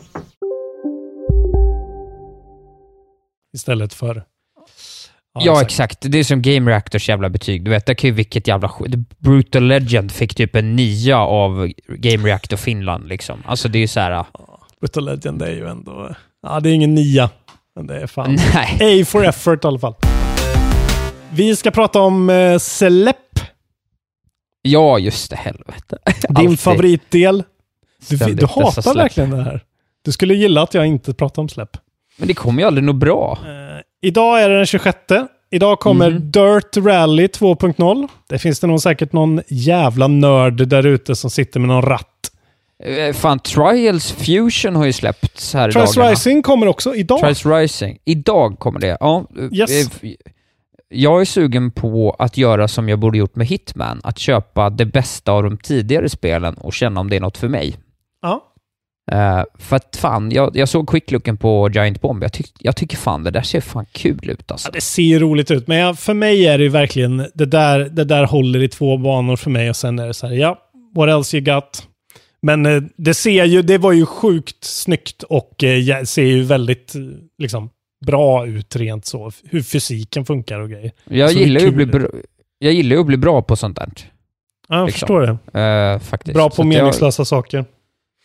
[3.53, 4.23] Istället för...
[5.33, 5.97] Ja, exakt.
[6.01, 7.63] Det är som Game Reactors jävla betyg.
[7.63, 8.95] Du vet, det kan ju vilket jävla skit.
[9.17, 13.43] Brutal Legend fick typ en nia av Game Reactor Finland liksom.
[13.45, 14.25] Alltså det är ju så här...
[14.79, 16.15] Brutal Legend är ju ändå...
[16.43, 17.29] Ja, det är ingen nia.
[17.75, 18.37] Men det är fan...
[18.53, 19.01] Nej.
[19.01, 19.95] A for effort i alla fall.
[21.33, 23.17] Vi ska prata om uh, Celep,
[24.61, 25.35] Ja, just det.
[25.35, 25.97] Helvete.
[26.05, 26.59] din Alltid.
[26.59, 27.43] favoritdel.
[28.09, 29.63] Du, du hatar verkligen det här.
[30.01, 31.77] Du skulle gilla att jag inte pratar om släpp.
[32.21, 33.37] Men det kommer ju aldrig nå bra.
[33.45, 34.97] Eh, idag är det den 26.
[35.51, 36.31] Idag kommer Mhm.
[36.31, 38.07] Dirt Rally 2.0.
[38.29, 42.07] Det finns det nog säkert någon jävla nörd där ute som sitter med någon ratt.
[42.83, 46.11] Eh, Fan, Trials Fusion har ju släppts här i Trials dagarna.
[46.11, 47.19] Rising kommer också idag.
[47.19, 47.97] Trials Rising.
[48.05, 48.97] Idag kommer det.
[48.99, 49.25] Ja.
[49.39, 50.01] eh, Yes.
[50.03, 50.11] eh,
[50.93, 54.01] Jag är sugen på att göra som jag borde gjort med Hitman.
[54.03, 57.47] Att köpa det bästa av de tidigare spelen och känna om det är något för
[57.47, 57.77] mig.
[58.21, 58.43] Ja.
[59.11, 62.23] Eh, för att fan, jag, jag såg quicklooken på Giant Bomb.
[62.23, 64.67] Jag, tyck, jag tycker fan det där ser fan kul ut alltså.
[64.67, 67.79] Ja, det ser ju roligt ut, men jag, för mig är det verkligen det där,
[67.79, 70.57] det där håller i två banor för mig och sen är det så här, ja,
[70.95, 71.87] what else you got?
[72.41, 76.95] Men eh, det ser ju, det var ju sjukt snyggt och eh, ser ju väldigt
[76.95, 77.01] eh,
[77.37, 77.69] liksom
[78.05, 80.91] bra ut rent så, hur fysiken funkar och grejer.
[81.09, 82.07] Jag Så gillar, ju att bli bra,
[82.59, 83.89] jag gillar ju att bli bra på sånt där.
[84.67, 84.99] Ja, jag Liksom.
[85.07, 85.59] förstår det.
[85.93, 86.33] eh, faktiskt.
[86.35, 87.65] Bra Så på jag- meningslösa saker.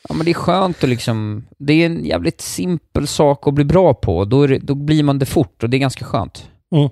[0.09, 1.46] Ja, men det är skönt att liksom...
[1.59, 4.24] Det är en jävligt simpel sak att bli bra på.
[4.24, 6.50] Då, det, då blir man det fort och det är ganska skönt.
[6.74, 6.88] Mm.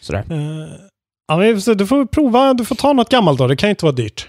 [0.00, 0.24] Sådär.
[0.30, 0.68] Eh,
[1.28, 3.70] ja, men så du får prova, du får ta något gammalt då, det kan ju
[3.70, 4.28] inte vara dyrt.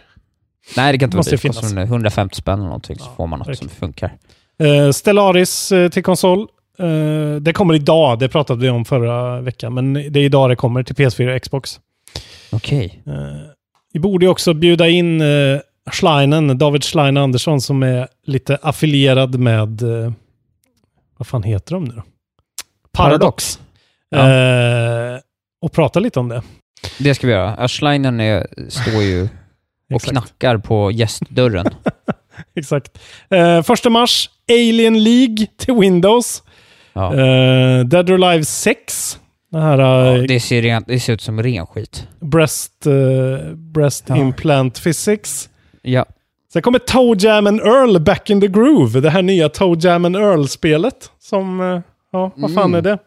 [0.78, 1.41] Nej, det kan inte Måste vara dyrt.
[1.55, 3.70] Det kostar 150 spänn eller någonting så Ja, får man något verkligen.
[3.70, 4.18] som funkar.
[4.59, 6.47] Eh, Stellaris eh, till konsol.
[6.80, 10.55] Eh, det kommer idag, det pratade vi om förra veckan, men det är idag det
[10.55, 11.80] kommer till PS4 och Xbox.
[12.51, 13.03] Okej.
[13.07, 13.14] Eh,
[13.93, 15.22] vi borde också bjuda in
[15.94, 19.82] Schleinen, David Schlein Andersson, som är lite affilierad med...
[19.82, 20.12] Eh,
[21.18, 22.04] vad fan heter de nu då?
[22.92, 23.60] Paradox.
[24.10, 24.30] Ja.
[24.30, 25.20] Eh,
[25.62, 26.42] och prata lite om det.
[27.00, 27.54] Det ska vi göra.
[27.56, 29.28] Ashleinen är, står ju
[29.94, 31.66] och knackar på gästdörren.
[32.56, 33.00] Exakt.
[33.30, 36.44] Eh, första mars, Alien League till Windows.
[36.94, 37.14] Ja.
[37.16, 39.20] Eh, Dead or Alive 6.
[39.52, 42.08] Det här Ja, eh, det, ser ren, det ser ut som ren skit.
[42.20, 44.18] breast, eh, breast Ja.
[44.18, 45.50] implant physics.
[45.82, 46.06] Ja.
[46.54, 49.00] Sen kommer Toe Jam and Earl Back in the Groove.
[49.02, 51.12] Det här nya Toe Jam and Earl-spelet.
[51.20, 52.76] Som, eh, ja, vad fan Mm.
[52.76, 52.98] är det?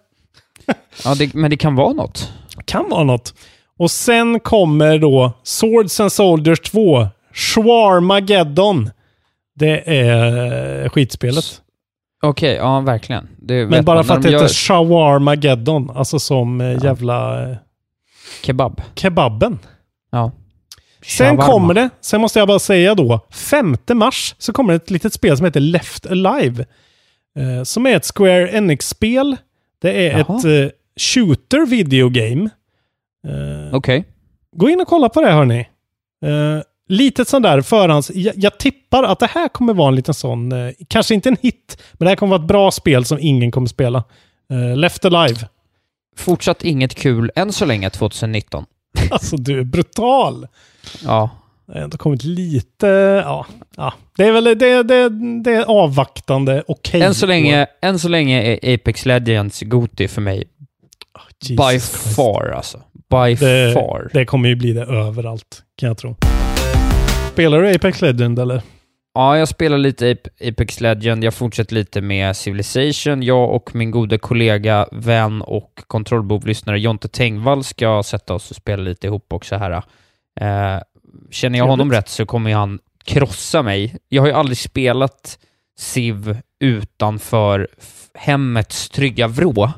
[1.04, 2.32] ja det, men det kan vara något.
[2.64, 3.34] Kan vara något.
[3.78, 7.06] Och sen kommer då Swords and Soldiers 2.
[7.32, 8.90] Schwarmageddon.
[9.54, 11.44] Det är eh, skitspelet.
[12.22, 13.28] Okej, ja verkligen.
[13.68, 14.04] Men bara man.
[14.04, 17.56] för att de det gör heter shawarmageddon, alltså som eh, jävla eh,
[18.42, 18.82] Kebab.
[18.94, 19.58] kebaben.
[20.12, 20.30] Ja.
[21.06, 21.52] Sen Shawarma.
[21.52, 25.12] kommer det, sen måste jag bara säga då, 5 mars så kommer det ett litet
[25.12, 26.64] spel som heter Left Alive.
[27.38, 29.36] Eh, som är ett Square Enix-spel.
[29.82, 30.38] Det är Jaha.
[30.38, 32.50] ett eh, shooter video game.
[33.26, 34.04] Eh, Okej.
[34.56, 35.68] Gå in och kolla på det hörni.
[36.26, 38.10] Uh, litet sån där förhands...
[38.14, 41.36] Jag, jag tippar att det här kommer vara en liten sån, eh, kanske inte en
[41.42, 44.04] hit, men det här kommer vara ett bra spel som ingen kommer spela.
[44.52, 45.48] Uh, Left Alive.
[46.16, 48.64] Fortsatt inget kul än så länge 2019.
[49.10, 50.46] Alltså du är brutal.
[51.04, 51.30] Ja.
[51.66, 52.86] Det har ändå kommit lite,
[53.24, 53.46] ja.
[53.76, 53.92] ja.
[54.16, 55.08] Det är väl det, det,
[55.42, 57.02] det är avvaktande, okej.
[57.02, 60.44] Än, så länge, än så länge är Apex Legends Goti för mig.
[61.40, 62.16] Jesus by Christ.
[62.16, 62.78] far alltså.
[63.10, 64.10] By Det, far.
[64.12, 66.16] det kommer ju bli det överallt, kan jag tro.
[67.32, 68.62] Spelar du Apex Legend eller?
[69.14, 71.24] Ja, jag spelar lite Ap- Apex Legend.
[71.24, 73.22] Jag fortsätter lite med Civilization.
[73.22, 78.82] Jag och min gode kollega, vän och kontrollbov-lyssnare Jonte Tengvall ska sätta oss och spela
[78.82, 79.70] lite ihop också här.
[80.40, 80.80] Eh,
[81.30, 83.96] känner jag honom rätt så kommer han krossa mig.
[84.08, 85.38] Jag har ju aldrig spelat
[85.78, 87.68] Civ utanför
[88.14, 89.72] hemmets trygga vrå.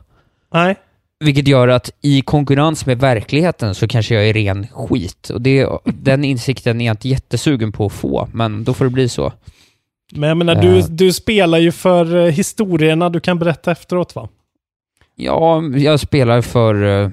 [0.53, 0.77] Nej.
[1.25, 5.31] Vilket gör att i konkurrens med verkligheten så kanske jag är ren skit.
[5.31, 8.91] Och det, den insikten är jag inte jättesugen på att få, men då får det
[8.91, 9.33] bli så.
[10.13, 10.85] Men jag menar, du, Eh.
[10.89, 14.29] du spelar ju för eh, historierna du kan berätta efteråt va?
[15.15, 17.11] Ja, jag spelar för eh,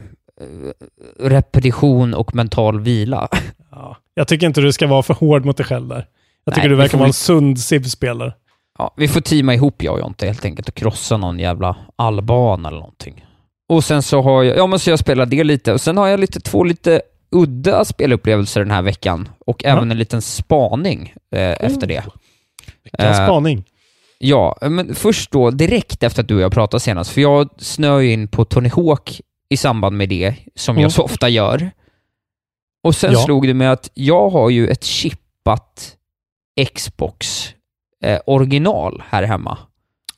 [1.20, 3.28] repetition och mental vila.
[3.72, 3.98] Ja.
[4.14, 5.96] Jag tycker inte du ska vara för hård mot dig själv där.
[5.96, 6.06] Jag
[6.52, 8.34] Nej, tycker du verkar vara en sund Civ-spelare.
[8.78, 12.66] Ja, vi får teama ihop jag och Jonte helt enkelt och krossa någon jävla alban
[12.66, 13.26] eller någonting.
[13.70, 16.08] Och sen så har jag, ja men så jag spelar det lite och sen har
[16.08, 17.02] jag lite, två lite
[17.32, 22.04] udda spelupplevelser den här veckan och även en liten spaning eh, efter det.
[22.84, 23.64] Vilken Eh, spaning.
[24.18, 28.00] Ja, men först då direkt efter att du och jag pratade senast, för jag snöar
[28.00, 30.82] ju in på Tony Hawk i samband med det, som Mm.
[30.82, 31.72] jag så ofta gör.
[32.84, 33.20] Och sen Ja.
[33.20, 35.96] slog det mig att jag har ju ett chippat
[36.76, 37.48] Xbox
[38.04, 39.58] eh, original här hemma.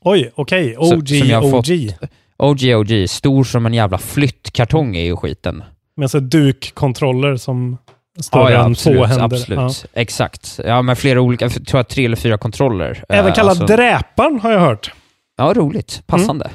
[0.01, 0.75] Oj, okej.
[0.79, 1.67] Så- OG, som jag har fått-
[2.37, 2.63] OG.
[2.75, 5.63] OG stor som en jävla flyttkartong är ju skiten.
[5.97, 7.77] Med så duk-kontroller som
[8.19, 9.25] större än två händer.
[9.25, 9.59] absolut.
[9.59, 9.69] Ja.
[10.01, 10.59] Exakt.
[10.65, 13.03] Ja, med flera olika, jag tror jag tre eller fyra kontroller.
[13.09, 14.93] Även Eh, kallad alltså- dräparen har jag hört.
[15.37, 16.03] Ja, roligt.
[16.05, 16.45] Passande.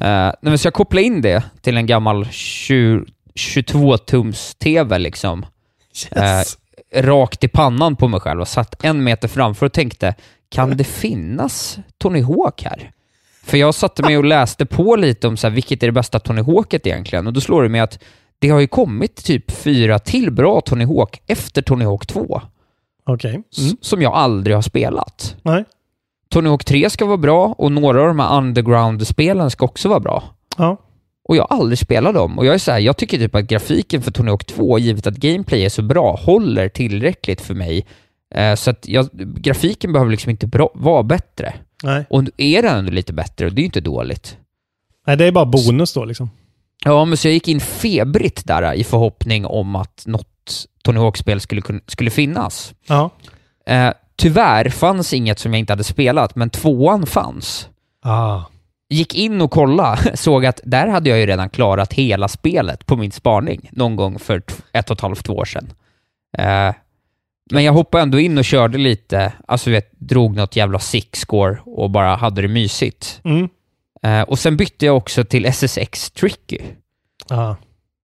[0.00, 2.24] Eh, nej, men så jag kopplade in det till en gammal
[3.34, 5.46] 22-tums-TV liksom.
[6.16, 6.56] Yes.
[6.92, 10.14] Eh, rakt i pannan på mig själv och satt en meter framför och tänkte,
[10.50, 12.90] kan det finnas Tony Hawk här?
[13.44, 16.18] För jag satte mig och läste på lite om så här, vilket är det bästa
[16.18, 17.98] Tony Hawket egentligen och då slår det mig att
[18.38, 22.40] det har ju kommit typ fyra till bra Tony Hawk efter Tony Hawk 2,
[23.06, 23.42] Okej.
[23.52, 23.76] s- Mm.
[23.80, 25.36] som jag aldrig har spelat.
[25.42, 25.64] Nej.
[26.30, 30.00] Tony Hawk 3 ska vara bra och några av de här underground-spelen ska också vara
[30.00, 30.22] bra.
[30.58, 30.76] Ja.
[31.28, 32.38] Och jag har aldrig spelat dem.
[32.38, 35.06] Och jag är så här, jag tycker typ att grafiken för Tony Hawk 2, givet
[35.06, 37.86] att gameplay är så bra, håller tillräckligt för mig.
[38.34, 41.54] Eh, så att jag, grafiken behöver liksom inte bra, vara bättre.
[41.82, 42.04] Nej.
[42.10, 44.36] Och är den ändå lite bättre, och det är ju inte dåligt.
[45.06, 46.30] Nej, det är bara bonus då liksom.
[46.84, 50.98] Ja, men så jag gick in febrigt där eh, i förhoppning om att något Tony
[50.98, 52.74] Hawk-spel skulle, skulle finnas.
[52.86, 53.10] Ja.
[53.66, 57.68] Eh, tyvärr fanns inget som jag inte hade spelat, men tvåan fanns.
[58.04, 58.40] Ah.
[58.88, 62.96] gick in och kolla, såg att där hade jag ju redan klarat hela spelet på
[62.96, 65.72] min spaning någon gång för ett och ett halvt två år sedan.
[66.38, 66.74] Eh,
[67.52, 71.20] men jag hoppade ändå in och körde lite, alltså du vet, drog något jävla six
[71.20, 73.20] score och bara hade det mysigt.
[73.24, 73.48] Mm.
[74.02, 76.58] Eh, och sen bytte jag också till SSX Tricky
[77.30, 77.54] Ah.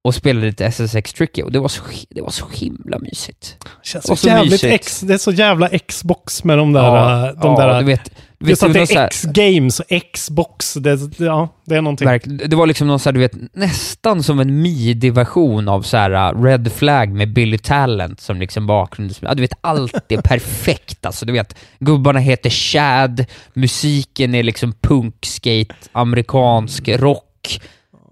[0.05, 3.57] och spelade lite SSX Tricky och det var så, det var så himla mysigt.
[3.83, 4.75] Känns Och så, jävligt mysigt.
[4.75, 6.83] X, det är så jävla Xbox med de där...
[6.83, 10.75] ja, de ja, där du vet, vet just att det är X-games och Xbox.
[10.75, 12.09] Det, ja, det är någonting.
[12.09, 12.51] Verkligen.
[12.51, 16.35] Det var liksom någon så här, du vet, nästan som en midi-version av så här
[16.35, 19.15] uh, Red Flag med Billy Talent som liksom bakgrund.
[19.21, 21.27] Ja, du vet, allt är perfekt alltså.
[21.27, 23.25] Du vet, gubbarna heter Chad,
[23.55, 27.61] musiken är liksom punkskate, amerikansk rock.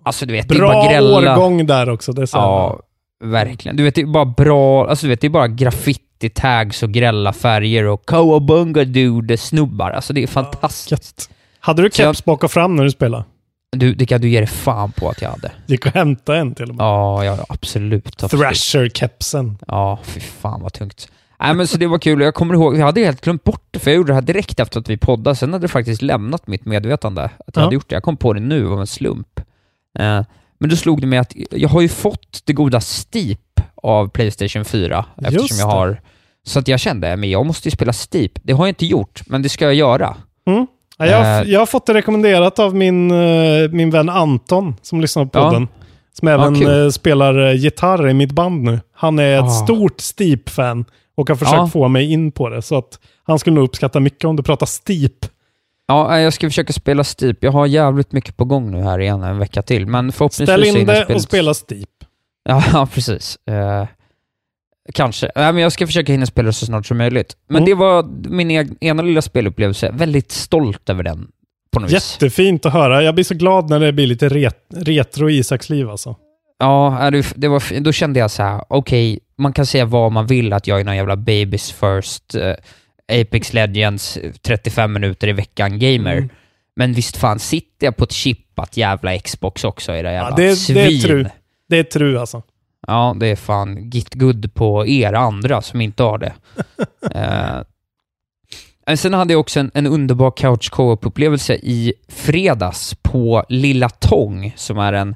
[0.04, 1.32] Alltså du vet, det är bara Bra grälla.
[1.36, 2.12] årgång där också.
[2.12, 2.80] Det är så Ja,
[3.24, 3.76] verkligen.
[3.76, 6.02] Du vet, det är bara bra, alltså du vet, det är bara graffiti,
[6.34, 9.90] tags och grälla färger och cowabunga dude snubbar.
[9.90, 10.90] Alltså det är fantastiskt.
[11.20, 11.30] Gött.
[11.60, 13.24] Hade du keps bak och fram när du spelade?
[13.76, 15.52] Du, det kan du ge dig fan på att jag hade.
[15.66, 16.84] Gick och hämta en till och med.
[16.84, 18.06] Ja, ja absolut.
[18.22, 18.42] absolut.
[18.46, 19.58] Thrasher-kepsen.
[19.68, 21.08] Ja, fy fan vad tungt.
[21.40, 23.78] Nej men så det var kul, jag kommer ihåg, jag hade helt glömt bort det,
[23.78, 26.46] för jag gjorde det här direkt efter att vi poddade, sen hade det faktiskt lämnat
[26.46, 27.60] mitt medvetande att jag Ja.
[27.62, 27.94] hade gjort det.
[27.96, 29.40] Jag kom på det nu av en slump.
[29.98, 30.22] Eh,
[30.58, 33.38] men då slog det mig att jag har ju fått det goda Steep
[33.82, 36.00] av Playstation 4, eftersom Just jag har...
[36.46, 38.32] Så att jag kände, men jag måste ju spela Steep.
[38.42, 40.16] Det har jag inte gjort, men det ska jag göra.
[40.46, 40.66] Mm.
[40.98, 41.50] Ja, jag, Eh.
[41.52, 45.44] jag har fått det rekommenderat av min, eh, min vän Anton som lyssnar på Ja.
[45.48, 45.68] podden.
[46.12, 46.84] Som även kul.
[46.84, 48.80] eh, spelar gitarr i mitt band nu.
[48.94, 49.48] Han är ett Ah.
[49.48, 50.84] stort Steep-fan
[51.16, 51.68] och har försökt Ja.
[51.68, 52.62] få mig in på det.
[52.62, 55.12] Så att han skulle nog uppskatta mycket om du pratar Steep.
[55.88, 57.36] Ja, jag ska försöka spela Steep.
[57.40, 60.64] Jag har jävligt mycket på gång nu här igen en vecka till, men förhoppningsvis Ställ
[60.64, 61.88] in det och spela Steep.
[62.72, 63.38] Ja, precis.
[63.51, 63.86] Eh,
[64.94, 65.30] kanske.
[65.36, 67.36] Nej, men jag ska försöka hinna spela så snart som möjligt.
[67.49, 67.64] Men Mm.
[67.68, 69.90] det var min eg- ena lilla spelupplevelse.
[69.94, 71.28] Väldigt stolt över den
[71.72, 72.12] på något vis.
[72.22, 73.03] Jättefint att höra.
[73.03, 76.16] Jag blir så glad när det blir lite ret retro i Isaks liv alltså.
[76.59, 80.26] Ja, det, det var, då kände jag så här: okej, man kan säga vad man
[80.26, 82.55] vill att jag är någon jävla Babys First, eh,
[83.20, 86.16] Apex Legends, eh, 35 minuter i veckan gamer.
[86.16, 86.28] Mm.
[86.76, 90.49] Men visst fan sitter jag på ett chippat jävla Xbox också i det jävla Ja,
[90.49, 90.74] det, svin.
[90.76, 91.30] det är.
[91.68, 92.42] Det är tru alltså.
[92.86, 96.32] Ja, det är fan git good på er andra som inte har det.
[98.86, 104.52] eh, sen hade jag också en, en underbar couch co-op-upplevelse i fredags på Lilla Tång,
[104.56, 105.14] som är en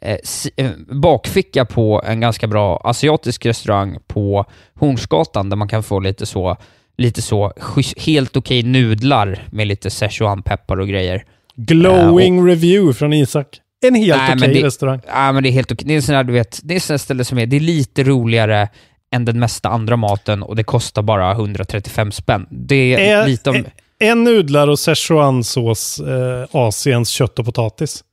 [0.00, 0.18] eh,
[0.56, 4.44] eh, bakficka på en ganska bra asiatisk restaurang på
[4.74, 6.56] Hornsgatan, där man kan få lite så,
[6.96, 7.52] lite så
[7.96, 11.24] helt okej nudlar med lite Szechuan-peppar och grejer.
[11.54, 13.60] Glowing review från Isak.
[13.86, 15.00] En helt Nej, okej det- restaurang.
[15.06, 15.84] Ja, men det är helt okej.
[15.88, 17.46] Det är en sån här, du vet, det är en sån här ställe som är,
[17.46, 18.68] det är lite roligare
[19.12, 22.46] än den mesta andra maten och det kostar bara 135 spänn.
[22.50, 23.56] Det är, Är- lite om...
[23.56, 28.04] är- En nudlar och szechuansås, eh, Asiens kött och potatis.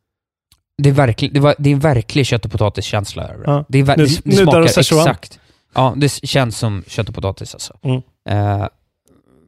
[0.83, 3.43] Det är, verklig, det, var, det är en verklig kött och potatiskänsla över.
[3.45, 3.65] Ja.
[3.69, 5.39] Det, är, det, det smakar exakt.
[5.75, 7.73] Ja, det känns som kött och potatis alltså.
[7.83, 8.01] Mm.
[8.29, 8.67] Eh,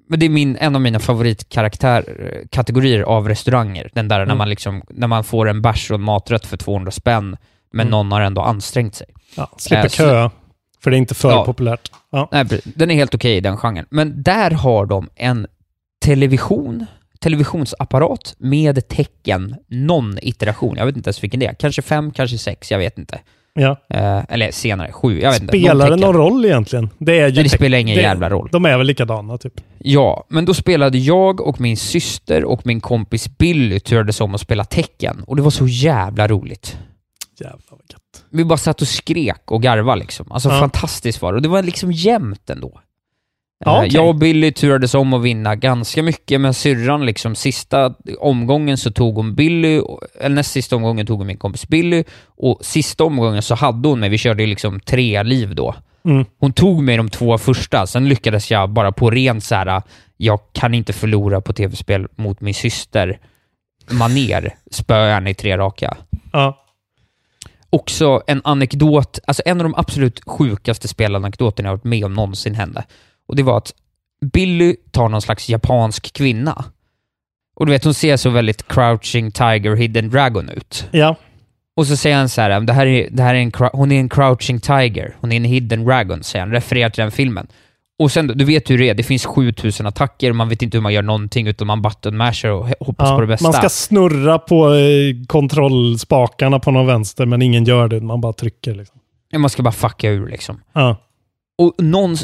[0.07, 3.89] men det är min, en av mina favoritkategorier av restauranger.
[3.93, 4.37] Den där när, Mm.
[4.37, 7.37] man liksom, när man får en bärs och en maträtt för 200 spänn,
[7.73, 7.91] men Mm.
[7.91, 9.07] någon har ändå ansträngt sig.
[9.35, 10.31] Ja, slipper så- köa.
[10.83, 11.45] För det är inte för Ja.
[11.45, 11.91] populärt.
[12.11, 12.29] Ja.
[12.31, 13.85] Nej, den är helt okej i den genren.
[13.89, 15.47] Men där har de en
[16.05, 16.85] television,
[17.19, 20.75] televisionsapparat med tecken, någon iteration.
[20.77, 21.53] Jag vet inte ens vilken det är.
[21.53, 23.19] Kanske fem, kanske sex, jag vet inte.
[23.59, 23.77] Ja.
[23.89, 25.51] Eh, eller senare, sju, jag vet inte.
[25.57, 26.89] Spelar det någon roll egentligen?
[26.97, 28.49] Det, är ju det spelar ingen jävla roll.
[28.51, 29.53] De är väl likadana typ.
[29.79, 34.41] Ja, men då spelade jag och min syster och min kompis Billy turades om att
[34.41, 35.23] spela tecken.
[35.27, 36.77] Och det var så jävla roligt.
[37.39, 38.23] Jävlar vad gött.
[38.29, 40.31] Vi bara satt och skrek och garvade liksom.
[40.31, 40.59] Alltså Ja.
[40.59, 41.35] fantastiskt var det.
[41.35, 42.79] Och det var liksom jämnt ändå.
[43.65, 43.89] Ja, Eh, okej.
[43.93, 48.91] Jag och Billy turades om att vinna ganska mycket, men syrran liksom sista omgången så
[48.91, 49.81] tog hon Billy,
[50.21, 53.99] eller näst sista omgången tog hon min kompis Billy, och sista omgången så hade hon
[53.99, 55.75] mig, vi körde liksom tre liv då.
[56.05, 56.25] Mm.
[56.39, 59.81] Hon tog mig de två första, sen lyckades jag bara på ren så här,
[60.17, 63.19] jag kan inte förlora på tv-spel mot min syster,
[63.91, 65.97] maner, spöa henne i tre raka
[66.31, 66.63] Ja.
[67.69, 72.55] också en anekdot, alltså en av de absolut sjukaste spelanekdoterna jag varit med om någonsin
[72.55, 72.83] hände.
[73.27, 73.73] Och det var att
[74.33, 76.65] Billy tar någon slags japansk kvinna.
[77.55, 80.87] Och du vet, hon ser så väldigt crouching tiger, hidden dragon ut.
[80.91, 81.15] Ja.
[81.75, 83.99] Och så säger han så här, det här är, det här är en, hon är
[83.99, 87.47] en crouching tiger, hon är en hidden dragon, säger han, refererar till den filmen.
[87.99, 90.81] Och sen, du vet hur det är, det finns 7000 attacker, man vet inte hur
[90.81, 93.15] man gör någonting, utan man button mashar och hoppas Ja.
[93.15, 93.43] på det bästa.
[93.43, 98.01] Man ska snurra på eh, kontrollspakarna på någon vänster, men ingen gör det.
[98.01, 98.75] Man bara trycker.
[98.75, 98.99] Liksom.
[99.37, 100.61] Man ska bara fucka ur liksom.
[100.73, 100.95] Ja.
[101.57, 102.15] Och någon,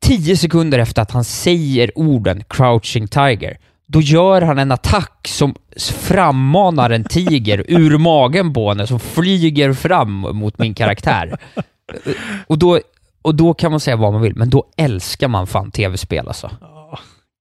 [0.00, 5.54] tio sekunder efter att han säger orden crouching tiger, då gör han en attack som
[6.00, 11.36] frammanar en tiger ur magen på henne som flyger fram mot min karaktär.
[12.46, 12.80] Och då,
[13.22, 16.50] och då kan man säga vad man vill, men då älskar man fan tv-spel alltså.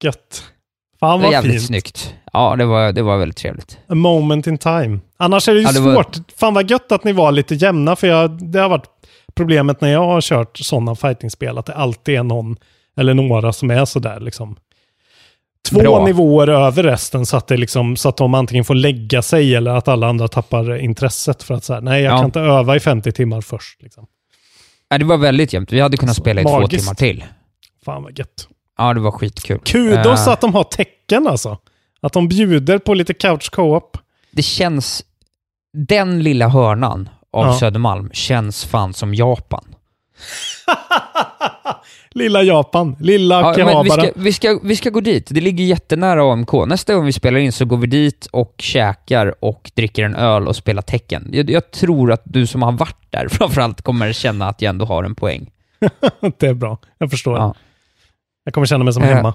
[0.03, 0.43] Gött.
[0.99, 1.63] Fan Det var vad jävligt fint.
[1.67, 2.13] snyggt.
[2.33, 3.77] Ja, det var, det var väldigt trevligt.
[3.87, 4.99] A moment in time.
[5.17, 6.17] Annars är det ju Ja, det var- svårt.
[6.37, 8.87] Fan vad gött att ni var lite jämna, för jag, det har varit
[9.35, 12.55] problemet när jag har kört sådana fightingspel, att det alltid är någon
[12.97, 14.55] eller några som är sådär liksom.
[15.69, 16.05] Två Bra.
[16.05, 19.71] nivåer över resten så att, det liksom, så att de antingen får lägga sig eller
[19.71, 22.17] att alla andra tappar intresset för att säga nej jag Ja.
[22.17, 23.81] kan inte öva i 50 timmar först.
[23.81, 24.05] Liksom.
[24.89, 25.71] Ja, det var väldigt jämnt.
[25.71, 26.83] Vi hade kunnat Så spela i två magiskt.
[26.83, 27.23] timmar till.
[27.85, 28.47] Fan vad gött.
[28.77, 29.59] Ja, det var skitkul.
[29.65, 31.57] Kudos Eh, att de har tecken alltså.
[32.01, 33.97] Att de bjuder på lite couch co-op.
[34.31, 35.03] det känns...
[35.73, 37.53] Den lilla hörnan av Ja.
[37.59, 39.63] Södermalm känns fan som Japan.
[42.13, 44.01] Lilla Japan, lilla Ja, men vi, Akihabara.
[44.01, 45.27] ska, vi, ska, vi ska gå dit.
[45.29, 46.53] Det ligger jättenära AMK.
[46.67, 50.47] Nästa gång vi spelar in så går vi dit och käkar och dricker en öl
[50.47, 51.29] och spelar tecken.
[51.31, 54.85] Jag, jag tror att du som har varit där framförallt kommer känna att jag ändå
[54.85, 55.49] har en poäng.
[56.39, 57.37] det är bra, jag förstår.
[57.37, 57.55] Ja.
[58.43, 59.33] Jag kommer känna mig som Eh, hemma.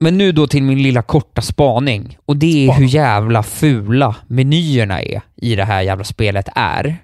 [0.00, 2.18] Men nu då till min lilla korta spaning.
[2.26, 2.78] Och det är Spana.
[2.78, 6.96] hur jävla fula menyerna är i det här jävla spelet är.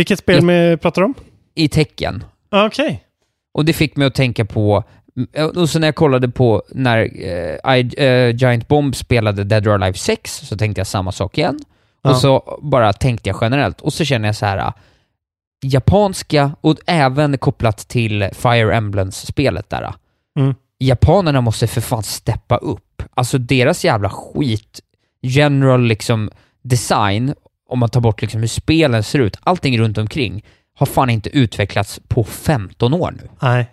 [0.00, 1.14] Vilket spel med, pratar du om?
[1.54, 2.24] I tecken.
[2.50, 3.02] Ah, Okej.
[3.54, 4.84] Och det fick mig att tänka på
[5.16, 9.66] Mm, Och så när jag kollade på när eh, I, eh, Giant Bomb spelade Dead
[9.66, 11.58] or Alive 6 så tänkte jag samma sak igen.
[12.02, 12.10] Ja.
[12.10, 13.80] Och så bara tänkte jag generellt.
[13.80, 14.72] Och så känner jag så här, äh,
[15.62, 19.94] japanska, och även kopplat till Fire Emblems-spelet där.
[20.38, 20.54] Mm.
[20.78, 23.02] Japanerna måste för fan steppa upp.
[23.14, 24.80] Alltså deras jävla skit,
[25.22, 26.30] general liksom
[26.62, 27.34] design,
[27.70, 30.44] om man tar bort liksom hur spelen ser ut, allting runt omkring,
[30.74, 33.28] har fan inte utvecklats på 15 år nu.
[33.42, 33.66] Nej.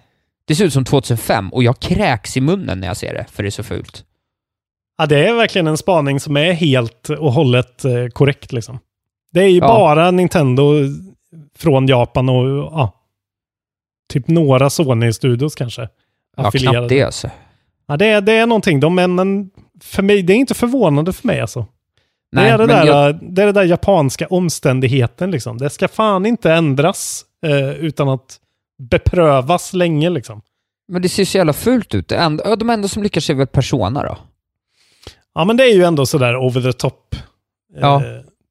[0.45, 3.43] Det ser ut som 2005 och jag kräks i munnen när jag ser det, för
[3.43, 4.03] det är så fult.
[4.97, 8.79] Ja, det är verkligen en spaning som är helt och hållet eh, korrekt liksom.
[9.31, 9.67] Det är ju Ja.
[9.67, 10.73] bara Nintendo
[11.57, 12.93] från Japan och ja,
[14.13, 15.89] typ några Sony-studios kanske.
[16.37, 16.77] Ja, affilierade.
[16.79, 17.29] knappt det alltså.
[17.87, 18.79] Ja, det är, det är någonting.
[18.79, 19.49] De, men
[19.81, 21.65] för mig, det är inte förvånande för mig alltså.
[22.31, 25.57] Nej, det, är det, där, jag- det är det där japanska omständigheten liksom.
[25.57, 28.39] Det ska fan inte ändras eh, utan att
[28.89, 30.41] beprövas länge liksom.
[30.91, 32.07] Men det ser så jävla fult ut.
[32.57, 34.17] De enda som lyckas är väl Persona då?
[35.33, 37.15] Ja, men det är ju ändå sådär over the top.
[37.75, 38.01] Eh, Ja.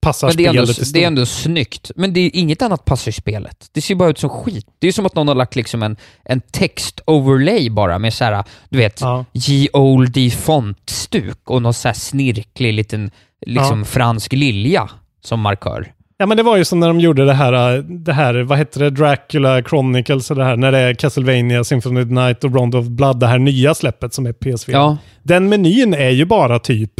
[0.06, 1.90] Passar Men det är, ändå, spelet det är ändå snyggt.
[1.96, 3.68] Men det är, inget annat passar i spelet.
[3.72, 4.66] Det ser bara ut som skit.
[4.78, 8.44] Det är som att någon har lagt liksom en, en text-overlay bara med så här,
[8.68, 9.24] du vet, Ja.
[9.32, 13.10] G-old fontstuk och någon så här snirklig liten
[13.46, 13.84] liksom Ja.
[13.84, 14.88] fransk lilja
[15.24, 15.92] som markör.
[16.18, 18.78] Ja men det var ju som när de gjorde det här, det här, vad hette
[18.78, 22.74] det, Dracula Chronicles det här, när det är Castlevania, Symphony of the Night och Round
[22.74, 24.72] of Blood, det här nya släppet som är PS4.
[24.72, 24.96] Ja.
[25.22, 26.92] Den menyn är ju bara typ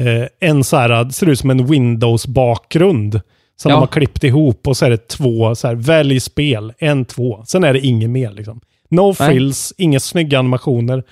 [0.00, 3.20] eh, en så här, det ser ut som en Windows-bakgrund.
[3.58, 3.76] Som Ja.
[3.76, 7.44] de har klippt ihop och så är det två, så här, välj spel, en, två.
[7.46, 8.60] Sen är det inget mer liksom.
[8.90, 9.14] No Nej.
[9.14, 11.04] frills, inga snygga animationer.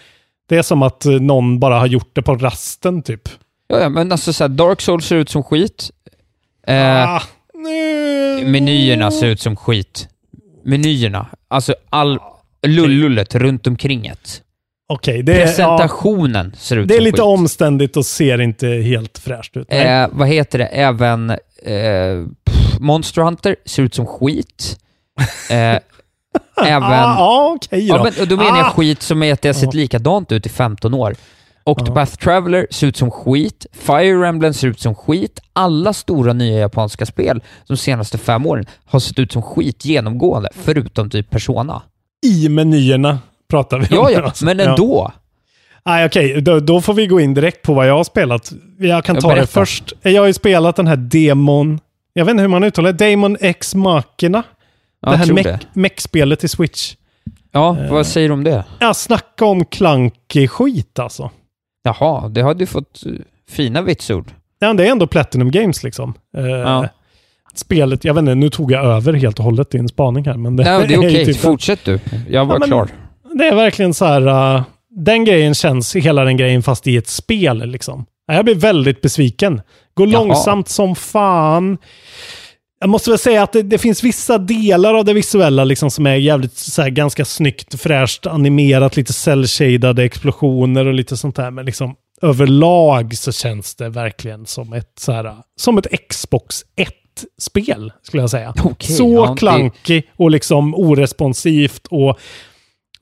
[0.49, 3.23] Det är som att eh, någon bara har gjort det på rasten typ.
[3.69, 5.91] Ja, ja, men alltså så här, Dark Souls ser ut som skit.
[6.67, 7.23] Eh, Ah,
[8.45, 10.09] Menyerna ser ut som skit.
[10.65, 11.27] Menyerna.
[11.49, 12.19] Alltså all
[12.67, 14.43] lullullet runt omkring det.
[14.89, 15.39] Okej, det är...
[15.41, 15.47] Ja.
[15.47, 17.25] Presentationen ser ut Det är som lite skit.
[17.27, 19.67] omständigt och ser inte helt fräscht ut.
[19.69, 20.67] Eh, vad heter det?
[20.67, 21.37] Även eh,
[22.45, 24.79] pff, Monster Hunter ser ut som skit.
[25.51, 25.57] Eh,
[26.67, 26.83] även...
[26.83, 27.97] ah, ah, okej då.
[27.97, 28.71] ja, men, då menar jag Ah!
[28.71, 29.81] skit som är att det har sett Ja.
[29.81, 31.15] likadant ut i 15 år.
[31.67, 33.67] Octopath Traveler ser ut som skit.
[33.73, 35.41] Fire Emblem ser ut som skit.
[35.53, 40.49] Alla stora nya japanska spel de senaste fem åren har sett ut som skit genomgående,
[40.55, 41.83] förutom typ Persona.
[42.27, 43.19] I menyerna
[43.55, 44.13] pratar vi Ja, om.
[44.13, 44.45] ja, alltså.
[44.45, 45.13] men ändå.
[45.85, 46.41] Nej, okej.
[46.43, 48.53] Då, då får vi gå in direkt på vad jag har spelat.
[48.79, 49.47] Jag kan Ja, ta det berätta.
[49.53, 49.93] först.
[50.03, 51.81] Jag har ju spelat den här demon...
[52.13, 53.05] Jag vet inte hur man uttalar det.
[53.11, 54.43] Demon X Machina.
[55.01, 55.81] Ja, det här jag mech- det.
[55.81, 56.95] mech-spelet i Switch.
[57.53, 57.93] Ja, Eh.
[57.93, 58.65] vad säger du om det?
[58.79, 61.31] Ja, snacka om klankig skit alltså.
[61.83, 63.13] Jaha, det har du fått eh,
[63.51, 64.31] fina vitsord.
[64.59, 66.15] Ja, det är ändå Platinum Games liksom.
[66.37, 66.89] Eh, Ja.
[67.57, 70.35] Spelet, jag vet inte, nu tog jag över helt och hållet din spaning här.
[70.37, 71.25] Men det, Nej, det är okej.
[71.27, 71.99] typ- Fortsätt du.
[72.31, 72.89] Jag var Ja, men- klar.
[73.39, 77.09] Det är verkligen så här, uh, den grejen känns, hela den grejen, fast i ett
[77.09, 78.07] spel liksom.
[78.27, 79.61] Jag blir väldigt besviken.
[79.95, 80.25] Går Jaha.
[80.25, 81.79] långsamt som fan.
[82.81, 86.07] Jag måste väl säga att det, det finns vissa delar av det visuella liksom som
[86.07, 91.51] är jävligt så här, ganska snyggt, fräscht animerat, lite cell-shadade explosioner och lite sånt där.
[91.51, 97.93] Men liksom överlag så känns det verkligen som ett, så här, som ett Xbox 1-spel,
[98.03, 98.55] skulle jag säga.
[98.65, 102.19] Okej, så ja, klankig och liksom oresponsivt och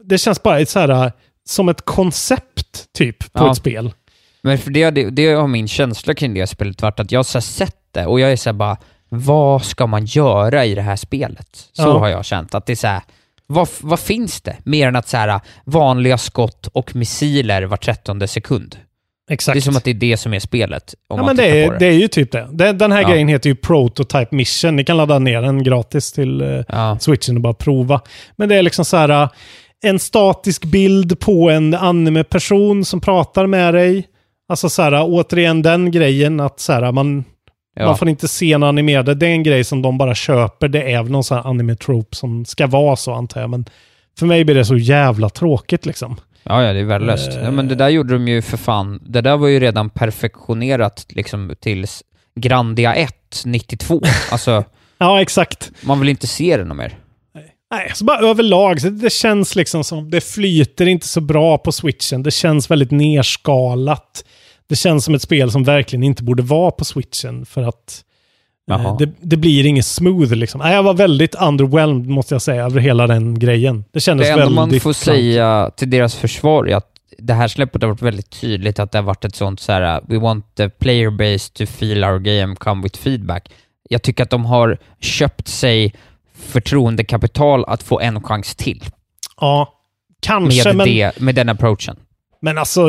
[0.05, 1.13] det känns bara så här,
[1.49, 3.51] som ett koncept typ på Ja.
[3.51, 3.93] ett spel.
[4.43, 7.41] Men för det, det, det har min känsla kring det spelet varit att jag har
[7.41, 8.77] sett det och jag är så här bara,
[9.09, 11.49] vad ska man göra i det här spelet?
[11.73, 11.99] Så Ja.
[11.99, 12.55] har jag känt.
[12.55, 13.01] Att det är så här,
[13.47, 14.57] vad, vad finns det?
[14.65, 18.77] Mer än att så här, vanliga skott och missiler var trettonde sekund.
[19.31, 19.55] Exakt.
[19.55, 20.95] Det är som att det är det som är spelet.
[21.09, 21.79] Om Ja, men det är, det.
[21.79, 22.49] det är ju typ det.
[22.53, 23.09] Den, den här Ja.
[23.09, 24.77] grejen heter ju Prototype Mission.
[24.77, 26.99] Ni kan ladda ner den gratis till eh, Ja.
[27.01, 28.01] switchen och bara prova.
[28.37, 29.29] Men det är liksom så här
[29.83, 34.07] en statisk bild på en anime-person som pratar med dig.
[34.49, 37.25] Alltså så här, återigen den grejen att så här, man,
[37.75, 37.87] Ja.
[37.87, 39.15] man får inte se någon animerade.
[39.15, 40.69] Det är en grej som de bara köper.
[40.69, 43.51] Det är väl någon sån här anime-trope som ska vara så antar jag.
[43.51, 43.65] Men
[44.19, 46.17] för mig blir det så jävla tråkigt liksom.
[46.43, 47.29] Ja, ja, det är värdelöst.
[47.37, 47.43] Eh.
[47.45, 49.01] Ja, men det där gjorde de ju för fan.
[49.07, 52.03] Det där var ju redan perfektionerat liksom tills
[52.41, 53.15] Grandia 1,
[53.45, 54.01] 92.
[54.33, 54.65] Alltså,
[54.99, 55.71] Ja, exakt.
[55.81, 56.95] man vill inte se det något mer.
[57.73, 58.81] Nej, så bara överlag.
[58.81, 62.23] Så det känns liksom som det flyter inte så bra på switchen.
[62.23, 64.25] Det känns väldigt nerskalat.
[64.69, 68.05] Det känns som ett spel som verkligen inte borde vara på switchen för att
[68.71, 70.59] eh, det, det blir inget smooth liksom.
[70.61, 73.85] Nej, jag var väldigt underwhelmed måste jag säga över hela den grejen.
[73.93, 75.05] Det kändes Det enda väldigt man får klankigt.
[75.05, 78.99] säga till deras försvar är att det här släppet har varit väldigt tydligt att det
[78.99, 82.57] har varit ett sånt så här: we want the player base to feel our game,
[82.57, 83.49] come with feedback.
[83.91, 85.95] Jag tycker att de har köpt sig
[86.43, 88.85] förtroendekapital att få en chans till.
[89.41, 89.79] Ja,
[90.21, 91.97] Kanske, med, men, det, med den approachen.
[92.41, 92.89] men alltså,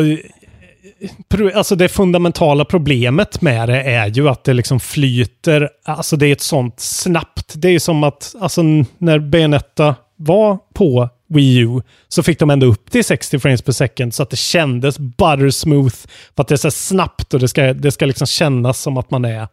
[1.56, 5.70] alltså det fundamentala problemet med det är ju att det liksom flyter.
[5.86, 7.54] Alltså det är ett sånt snabbt.
[7.56, 8.62] Det är som att alltså,
[8.98, 13.72] när Bayonetta var på Wii U så fick de ändå upp till 60 frames per
[13.72, 15.96] second så att det kändes butter smooth.
[16.36, 19.12] För att det är så snabbt och det ska, det ska liksom kännas som att
[19.12, 19.48] man är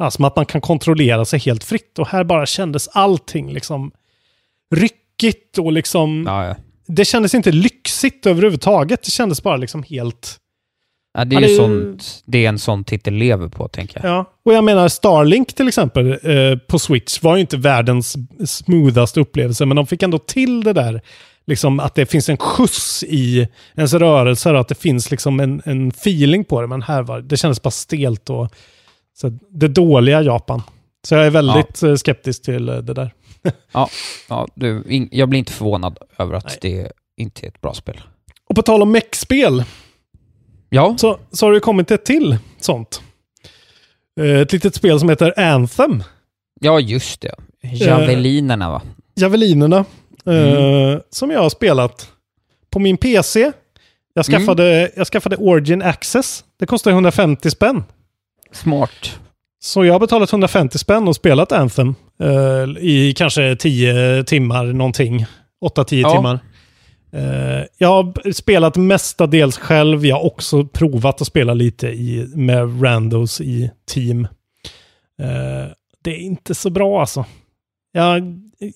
[0.00, 1.98] Ja, som att man kan kontrollera sig helt fritt.
[1.98, 3.92] Och här bara kändes allting liksom
[4.74, 6.24] ryckigt och liksom...
[6.26, 6.56] Ja, ja.
[6.86, 9.02] Det kändes inte lyxigt överhuvudtaget.
[9.02, 10.36] Det kändes bara liksom helt...
[11.18, 14.00] Ja, det, är Ja, ju det sånt, det är en sån titel lever på, tänker
[14.04, 14.12] jag.
[14.12, 19.20] Ja, och jag menar Starlink till exempel eh, på Switch var ju inte världens smoothaste
[19.20, 21.00] upplevelse, men de fick ändå till det där.
[21.46, 25.62] Liksom att det finns en skjuts i ens rörelser och att det finns liksom en,
[25.64, 26.66] en feeling på det.
[26.66, 28.54] Men här var det kändes bara stelt och
[29.18, 30.62] så det dåliga Japan.
[31.04, 33.14] Så jag är väldigt eh, skeptisk till eh, det där.
[33.72, 33.88] Ja,
[34.28, 38.00] ja du, in, jag blir inte förvånad över att det inte är ett bra spel.
[38.48, 39.64] Och på tal om mech-spel
[40.68, 43.02] Ja, så, så har det kommit ett till sånt.
[44.20, 46.02] Eh, Ett litet spel som heter Anthem.
[46.60, 47.34] ja just det.
[47.62, 48.82] Javelinerna va?
[49.14, 49.84] Javelinerna.
[50.26, 50.92] Mm.
[50.94, 52.10] eh, som jag har spelat
[52.70, 53.52] på min PC.
[54.14, 54.40] Jag Mm.
[54.40, 56.44] skaffade, jag skaffade Origin Access.
[56.58, 57.84] Det kostar 150 spänn.
[58.52, 59.20] Smart.
[59.62, 65.26] Så jag har betalat 150 spänn och spelat Anthem eh, i kanske 10 timmar någonting.
[65.64, 66.12] 8-10 Ja.
[66.16, 66.38] timmar.
[67.12, 70.06] Eh, jag har spelat mestadels själv.
[70.06, 74.24] Jag har också provat att spela lite i, med randos i team.
[75.22, 75.72] Eh,
[76.04, 77.24] det är inte så bra alltså.
[77.92, 78.22] Jag,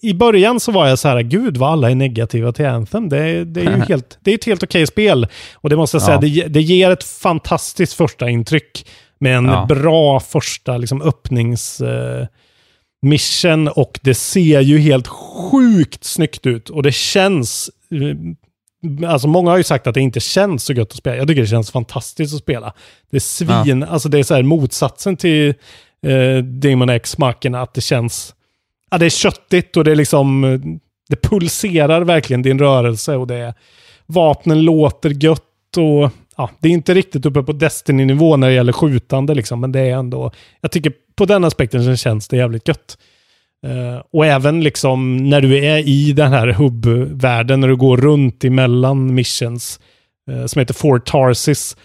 [0.02, 3.08] I början så var jag så här, gud vad alla är negativa till Anthem.
[3.08, 5.26] Det, det är ju helt, det är ett helt okej spel.
[5.54, 6.20] Och det måste jag säga, Ja.
[6.20, 8.86] det, ge- det ger ett fantastiskt första intryck
[9.24, 9.66] med en Ja.
[9.68, 11.80] bra första liksom, öppnings...
[11.80, 12.26] eh,
[13.74, 17.70] och det ser ju helt sjukt snyggt ut och det känns...
[17.90, 18.16] eh,
[19.08, 21.16] Alltså många har ju sagt att det inte känns så gött att spela.
[21.16, 22.72] Jag tycker det känns fantastiskt att spela.
[23.10, 25.54] Det är svin, alltså det är så här motsatsen till
[26.06, 28.34] eh, Demon X Machina, att det känns...
[28.90, 30.44] Ja, det är köttigt och det är liksom...
[30.44, 30.60] eh,
[31.08, 33.54] Det pulserar verkligen din rörelse och det är...
[34.06, 36.10] Vapnen låter gött och...
[36.36, 39.80] Ja, det är inte riktigt uppe på Destiny-nivå när det gäller skjutande liksom, men det
[39.80, 40.30] är ändå...
[40.60, 42.98] Jag tycker på den aspekten så känns det jävligt gött.
[43.66, 48.44] Eh, och även liksom när du är i den här hubbvärlden, när du går runt
[48.44, 49.80] emellan missions,
[50.30, 51.76] eh, som heter Fort Tarsis.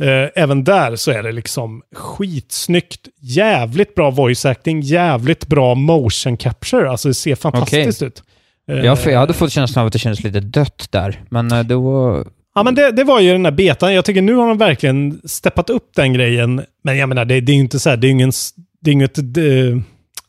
[0.00, 6.36] Eh, även där så är det liksom skitsnyggt, jävligt bra voice acting, jävligt bra motion
[6.36, 6.90] capture.
[6.90, 8.22] Alltså det ser fantastiskt ut.
[8.70, 12.24] Eh, Jag, jag hade fått känslan av att det kändes lite dött där, men då...
[12.54, 13.94] Ja, men det, det var ju den här betan.
[13.94, 16.64] Jag tycker nu har de verkligen steppat upp den grejen.
[16.84, 18.32] Men jag menar, det, det är ju inte så här, det är ingen,
[18.80, 19.22] det är inget, det,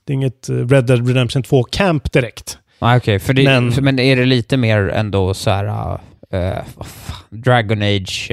[0.06, 2.58] det är inget Red Dead Redemption 2 camp direkt.
[2.82, 3.20] Nej, okej.
[3.20, 6.00] för det, Men- men, men är det lite mer ändå så här...
[6.32, 8.32] eh, fan, Dragon Age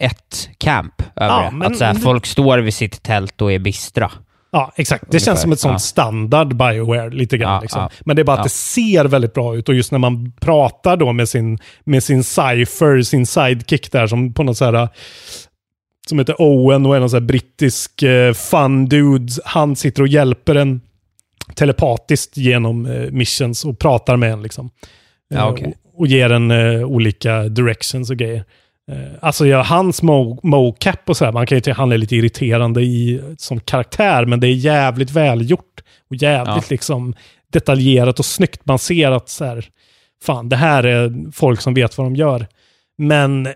[0.00, 1.66] 1 camp över Ja, det?
[1.66, 4.10] Att så här, folk står vid sitt tält och är bistra.
[4.50, 5.02] Ja, exakt.
[5.02, 5.78] Det Ungefär, känns som ett sånt ja.
[5.78, 7.54] standard Bioware lite grann.
[7.54, 7.80] Ja, liksom.
[7.80, 7.90] ja.
[8.00, 10.96] Men det är bara att det ser väldigt bra ut och just när man pratar
[10.96, 14.88] då med sin, med sin cypher, sin sidekick där som på något så här
[16.08, 19.32] som heter Owen och är någon så här brittisk eh, fun dude.
[19.44, 20.80] Han sitter och hjälper en
[21.54, 24.70] telepatiskt genom eh, missions och pratar med en liksom.
[25.28, 25.74] Ja, Eh, okej.
[25.84, 28.44] och, och ger en eh, olika directions och grejer.
[28.88, 32.16] Eh, alltså ja, hans mo- mocap och sådär, man kan ju tycka han är lite
[32.16, 36.62] irriterande i, som karaktär, men det är jävligt välgjort och jävligt Ja.
[36.70, 37.14] liksom
[37.52, 38.66] detaljerat och snyggt.
[38.66, 39.64] Man ser att så här,
[40.22, 42.46] fan, det här är folk som vet vad de gör.
[42.98, 43.48] Men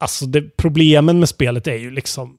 [0.00, 2.36] alltså det, problemen med spelet är ju liksom,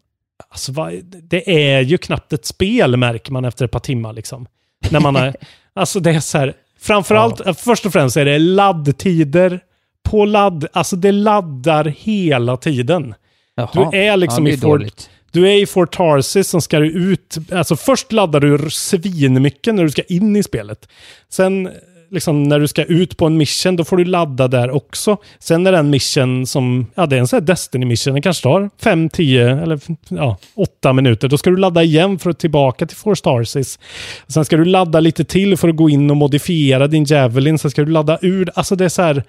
[0.50, 4.48] alltså vad, det är ju knappt ett spel märker man efter ett par timmar liksom.
[4.90, 5.36] När man har,
[5.74, 9.60] alltså det är så här, framförallt, först och främst är det laddtider
[10.04, 13.14] på ladd, alltså det laddar hela tiden.
[13.56, 13.70] Jaha.
[13.92, 15.10] Du är liksom ja, det i är Fort, dåligt.
[15.32, 19.84] du är i Fort Tarsis som ska du ut, alltså först laddar du svinmycket när
[19.84, 20.90] du ska in i spelet.
[21.30, 21.70] Sen
[22.12, 25.18] liksom när du ska ut på en mission, då får du ladda där också.
[25.40, 28.22] Sen är det en mission som, ja det är en sån här Destiny mission, den
[28.22, 29.80] kanske tar 5, 10 eller
[30.10, 31.28] ja, 8 minuter.
[31.28, 33.80] Då ska du ladda igen för att tillbaka till Fort Tarsis.
[34.28, 37.58] Sen ska du ladda lite till för att gå in och modifiera din Javelin.
[37.58, 39.24] Sen ska du ladda ur, alltså det är så här,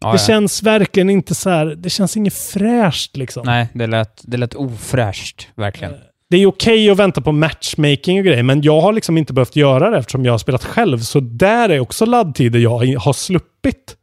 [0.00, 0.18] Ja, det ja.
[0.26, 3.42] känns verkligen inte så här, det känns inget fräscht liksom.
[3.46, 5.94] Nej, det lät, det lät ofräscht, verkligen.
[6.30, 9.56] Det är okej att vänta på matchmaking och grejer, men jag har liksom inte behövt
[9.56, 10.98] göra det eftersom jag har spelat själv.
[10.98, 13.96] Så där är också laddtider jag har sluppit.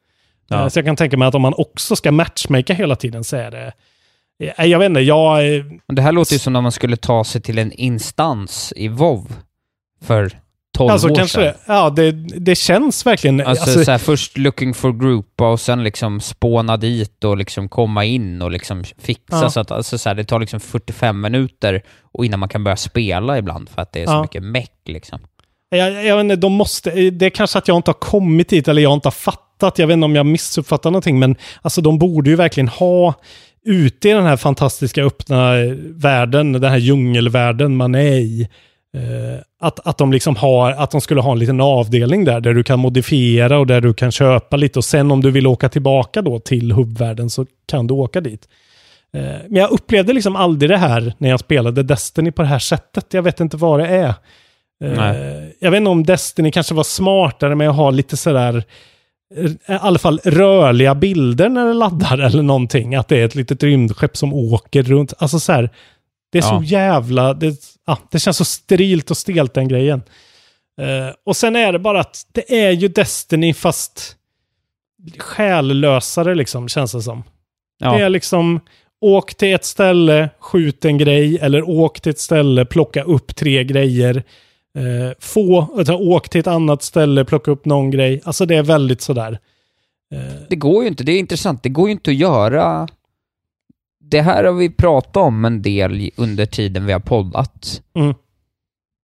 [0.47, 0.61] Ja.
[0.61, 3.35] Eh, Så jag kan tänka mig att om man också ska matchmaka hela tiden så
[3.35, 3.73] är det...
[4.57, 5.39] Eh, Jag vet inte, jag...
[5.87, 9.33] Det här låter ju som när man skulle ta sig till en instans i WoW
[10.03, 10.31] för
[10.77, 11.43] 12 Alltså år kanske sedan.
[11.43, 11.73] det.
[11.73, 13.41] Ja, det, det känns verkligen...
[13.41, 17.69] Alltså, alltså, så här, först looking for groupa och sen liksom spåna dit och liksom
[17.69, 19.49] komma in och liksom fixa Ja.
[19.49, 22.75] så att alltså, så här, det tar liksom 45 minuter och innan man kan börja
[22.77, 24.21] spela ibland för att det är så Ja.
[24.21, 25.19] mycket meck liksom.
[25.69, 28.67] Jag, jag vet inte, de måste, det är kanske att jag inte har kommit dit
[28.67, 29.79] eller jag inte har fattat.
[29.79, 33.13] Jag vet inte om jag missuppfattar någonting, men alltså de borde ju verkligen ha
[33.65, 35.53] ute i den här fantastiska öppna
[35.95, 38.47] världen, den här djungelvärlden man är i.
[38.97, 42.53] eh, att, att de liksom har, att de skulle ha en liten avdelning där, där
[42.53, 45.69] du kan modifiera och där du kan köpa lite och sen om du vill åka
[45.69, 48.47] tillbaka då till hubbvärlden så kan du åka dit.
[49.17, 52.59] Eh, Men jag upplevde liksom aldrig det här när jag spelade Destiny på det här
[52.59, 53.13] sättet.
[53.13, 54.13] Jag vet inte vad det är.
[54.83, 55.55] Eh, Nej.
[55.59, 58.63] Jag vet inte om Destiny kanske var smartare med att ha lite sådär,
[59.37, 62.95] i alla fall rörliga bilder när det laddar eller någonting.
[62.95, 65.13] Att det är ett litet rymdskepp som åker runt.
[65.17, 65.69] Alltså så här,
[66.33, 66.63] det är så Ja.
[66.63, 67.55] jävla, det,
[67.85, 70.03] ja, det känns så sterilt och stelt den grejen.
[70.81, 74.15] Eh, och sen är det bara att det är ju Destiny fast
[75.17, 77.23] själlösare liksom, känns det som.
[77.79, 77.93] Ja.
[77.97, 78.59] Det är liksom,
[79.01, 83.63] åk till ett ställe, skjut en grej, eller åk till ett ställe, plocka upp tre
[83.63, 84.23] grejer.
[84.77, 88.21] Eh, få, alltså, åk till ett annat ställe, plocka upp någon grej.
[88.23, 89.39] Alltså det är väldigt sådär.
[90.13, 90.19] Eh,
[90.49, 92.87] Det går ju inte, det är intressant, det går ju inte att göra...
[94.13, 97.81] Det här har vi pratat om en del under tiden vi har poddat.
[97.95, 98.13] Mm.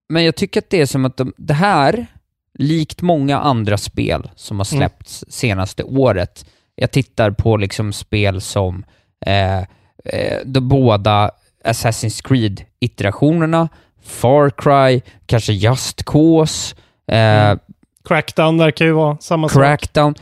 [0.10, 2.05] Men jag tycker att det är som att de, det här,
[2.53, 4.80] likt många andra spel som har Mm.
[4.80, 6.45] släppts senaste året,
[6.76, 8.86] jag tittar på liksom spel som
[9.26, 9.60] eh,
[10.05, 11.32] eh, de båda
[11.66, 13.70] Assassin's Creed-iterationerna,
[14.03, 16.76] Far Cry, kanske Just Cause,
[17.12, 17.57] eh,
[18.05, 19.62] Crackdown verkar ju vara samma sak.
[19.62, 20.16] Crackdown.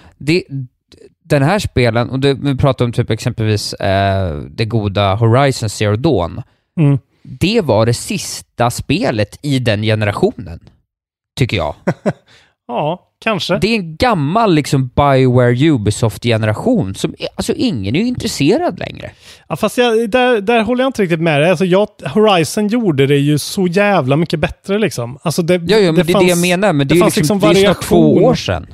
[1.28, 5.70] Det, den här spelen, och det, vi pratar om typ exempelvis eh, det goda Horizon
[5.70, 6.42] Zero Dawn.
[6.80, 7.00] Mm.
[7.22, 10.60] Det var det sista spelet i den generationen,
[11.38, 11.76] tycker jag.
[12.68, 13.58] Ja, kanske.
[13.58, 19.12] Det är en gammal liksom Bioware Ubisoft-generation som, alltså ingen är ju intresserad längre.
[19.48, 21.50] Ja, fast jag, där, där håller jag inte riktigt med dig.
[21.50, 25.18] Alltså jag, Horizon gjorde det ju så jävla mycket bättre liksom.
[25.22, 27.16] Alltså det, Ja, ja men det, är det jag menar, men det, är ju fanns
[27.16, 28.68] liksom, liksom det är snart två år sedan.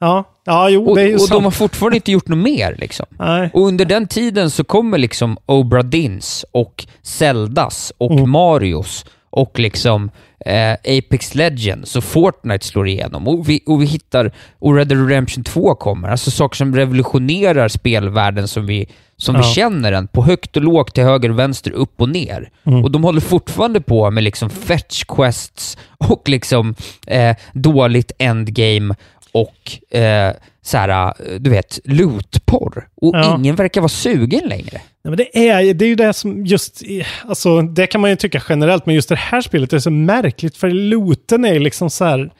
[0.00, 1.30] Ja, ja jo, Och, det är ju och sant.
[1.30, 3.06] de har fortfarande inte gjort något mer liksom.
[3.18, 3.50] Nej.
[3.54, 8.30] Och under den tiden så kommer liksom Obra Dins och Zeldas och Mm.
[8.30, 10.10] Marios och liksom
[10.46, 13.28] eh, Apex Legends och Fortnite slår igenom.
[13.28, 16.08] Och vi, och vi hittar, och Red Dead Redemption 2 kommer.
[16.08, 18.86] Alltså saker som revolutionerar spelvärlden som vi,
[19.16, 19.46] som vi Ja.
[19.46, 20.08] känner den.
[20.08, 22.50] På högt och lågt, till höger och vänster, upp och ner.
[22.66, 22.84] Mm.
[22.84, 25.78] Och de håller fortfarande på med liksom fetch quests
[26.08, 26.74] och liksom
[27.06, 28.94] eh, dåligt endgame
[29.32, 32.88] och eh, så här, eh, du vet, lootporr.
[32.96, 33.36] Och Ja.
[33.38, 34.80] ingen verkar vara sugen längre.
[35.04, 36.82] Nej, men det, är, det är ju det som just,
[37.26, 40.56] alltså det kan man ju tycka generellt, men just det här spelet är så märkligt
[40.56, 42.30] för looten är liksom så här,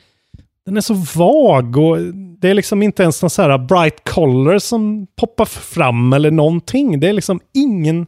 [0.67, 1.99] den är så vag och
[2.41, 7.01] det är liksom inte ens någon så här bright color som poppar fram eller någonting.
[7.01, 8.07] Det är liksom ingen,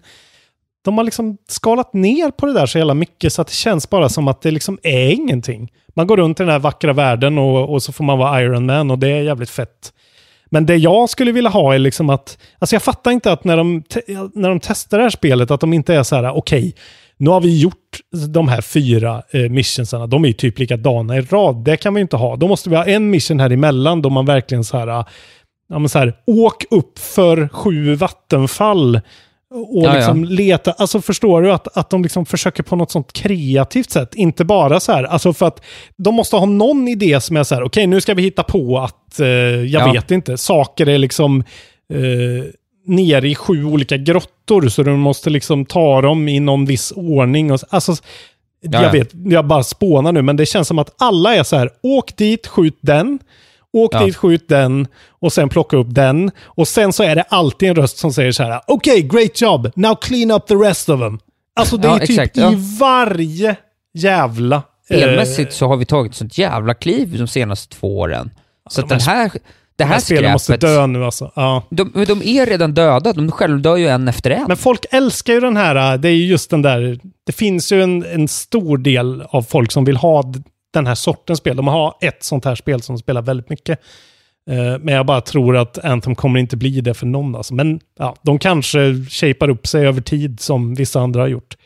[0.85, 3.91] de har liksom skalat ner på det där så jävla mycket så att det känns
[3.91, 5.72] bara som att det liksom är ingenting.
[5.95, 8.66] Man går runt i den här vackra världen och, och så får man vara Iron
[8.66, 9.93] Man och det är jävligt fett.
[10.51, 13.57] Men det jag skulle vilja ha är liksom att, alltså jag fattar inte att när
[13.57, 14.03] de, te-
[14.35, 16.74] när de testar det här spelet att de inte är så här, okej,
[17.16, 21.20] nu har vi gjort de här fyra eh, missionsarna, de är ju typ likadana i
[21.20, 22.37] rad, det kan vi inte ha.
[22.37, 24.87] Då måste vi ha en mission här emellan då man verkligen så här,
[25.68, 29.01] ja men så här, åk upp för sju vattenfall
[29.55, 29.94] och Ja, ja.
[29.94, 34.14] liksom leta, alltså förstår du att, att de liksom försöker på något sånt kreativt sätt,
[34.14, 35.62] inte bara så här, alltså för att
[35.96, 38.79] de måste ha någon idé som är så här, okej nu ska vi hitta på
[38.79, 39.92] att, eh, jag Ja.
[39.92, 41.45] vet inte, saker är liksom
[41.92, 42.45] eh,
[42.87, 47.53] nere i sju olika grottor så du måste liksom ta dem i någon viss ordning.
[47.53, 47.95] Och, alltså,
[48.64, 48.91] Ja, jag ja.
[48.92, 52.16] vet, jag bara spånar nu, men det känns som att alla är så här, åk
[52.16, 53.18] dit, skjut den.
[53.72, 54.04] Åk Ja.
[54.04, 56.30] dit, skjut den och sen plocka upp den.
[56.44, 59.70] Och sen så är det alltid en röst som säger så här, okej, great job,
[59.76, 61.18] now clean up the rest of them.
[61.57, 62.53] Alltså det Ja, är typ exakt, ja.
[62.53, 63.57] i varje
[63.94, 64.57] jävla...
[64.57, 64.62] eh,
[64.99, 68.30] Spelmässigt så har vi tagit sånt jävla kliv de senaste två åren.
[68.70, 69.38] Så att de den här, det
[69.76, 71.32] de här här spelen måste skräpet, dö nu alltså.
[71.36, 71.62] Ja.
[71.70, 73.12] de, de är redan döda.
[73.12, 74.44] De självdör ju en efter en.
[74.49, 77.82] Men folk älskar ju den här, det är ju just den där, det finns ju
[77.82, 80.22] en, en stor del av folk som vill ha
[80.72, 81.57] den här sortens spel.
[81.57, 83.78] De har ett sånt här spel som de spelar väldigt mycket.
[84.50, 87.36] Eh, Men jag bara tror att Anthem kommer inte bli det för någon.
[87.36, 87.54] Alltså.
[87.54, 91.57] Men ja, de kanske shapar upp sig över tid som vissa andra har gjort.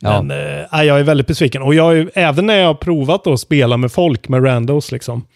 [0.00, 0.22] Ja.
[0.22, 1.62] Men nej, jag är väldigt besviken.
[1.62, 5.26] Och jag även när jag har provat att spela med folk, med randos liksom.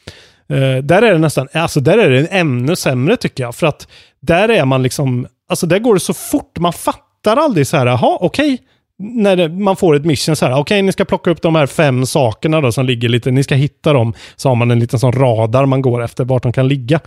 [0.49, 3.55] eh, där är det nästan, alltså där är det ännu sämre tycker jag.
[3.55, 3.89] För att
[4.21, 7.87] där är man liksom, alltså där går det så fort, man fattar aldrig så här,
[7.87, 8.59] jaha okej,
[8.99, 11.67] när det, man får ett mission så här, okej ni ska plocka upp de här
[11.67, 14.15] fem sakerna då som ligger lite, ni ska hitta dem.
[14.37, 17.01] Så har man en liten sån radar man går efter vart de kan ligga.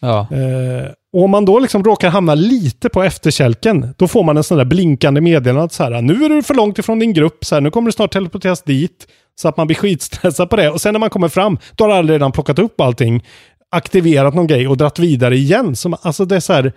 [0.00, 0.20] Ja.
[0.20, 4.44] Eh, och om man då liksom råkar hamna lite på efterkälken, då får man en
[4.44, 7.54] sån där blinkande meddelande så här, nu är du för långt ifrån din grupp, så
[7.54, 9.06] här, nu kommer du snart teleporteras dit.
[9.34, 10.70] Så att man blir skitstressad på det.
[10.70, 13.24] Och sen när man kommer fram, då har alla redan plockat upp allting,
[13.70, 15.76] aktiverat någon grej och dratt vidare igen.
[15.76, 16.72] Så man, alltså det är så här,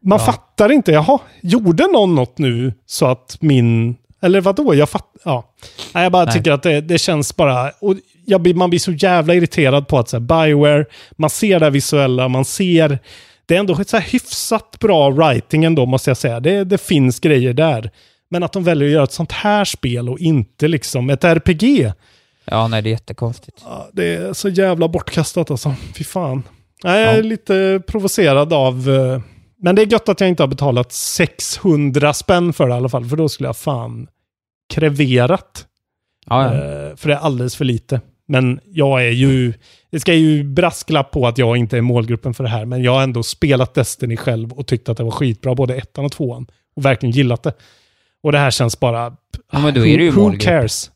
[0.00, 0.24] man Ja.
[0.26, 5.54] fattar inte, jaha, gjorde någon något nu så att min, eller vadå, jag fattar, ja.
[5.94, 6.34] Nej, jag bara Nej.
[6.34, 7.94] tycker att det, det känns bara, och
[8.26, 10.84] jag man blir så jävla irriterad på att så här, Bioware,
[11.16, 12.98] man ser det visuella, man ser,
[13.46, 16.40] det är ändå så här hyfsat bra writing ändå måste jag säga.
[16.40, 17.90] Det, det finns grejer där.
[18.28, 21.92] Men att de väljer att göra ett sånt här spel och inte liksom ett RPG.
[22.44, 23.64] Ja, nej, det är jättekonstigt.
[23.92, 25.74] Det är så jävla bortkastat alltså.
[25.98, 26.42] Fy fan.
[26.82, 27.22] Jag är Ja.
[27.22, 28.90] lite provocerad av...
[29.62, 32.88] Men det är gött att jag inte har betalat 600 spänn för det i alla
[32.88, 33.04] fall.
[33.04, 34.08] För då skulle jag fan
[34.74, 35.66] kreverat.
[36.26, 36.54] Ja, ja.
[36.54, 38.00] Eh, För det är alldeles för lite.
[38.28, 39.52] Men jag är ju...
[39.90, 42.64] Det ska ju brasklapp på att jag inte är målgruppen för det här.
[42.64, 45.54] Men jag har ändå spelat Destiny själv och tyckt att det var skitbra.
[45.54, 46.46] Både ettan och tvåan.
[46.76, 47.52] Och verkligen gillat det.
[48.22, 49.16] Och det här känns bara...
[49.52, 50.90] Ja, men då är det ju who, who cares?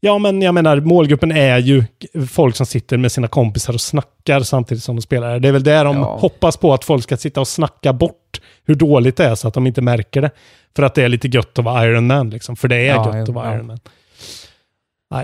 [0.00, 1.84] Ja, men jag menar, målgruppen är ju
[2.28, 5.38] folk som sitter med sina kompisar och snackar samtidigt som de spelar.
[5.40, 6.16] Det är väl där de Ja.
[6.20, 9.54] hoppas på att folk ska sitta och snacka bort hur dåligt det är så att
[9.54, 10.30] de inte märker det.
[10.76, 12.56] För att det är lite gött att vara Iron Man, liksom.
[12.56, 13.54] För det är Ja, gött att vara ja.
[13.56, 13.78] Iron Man.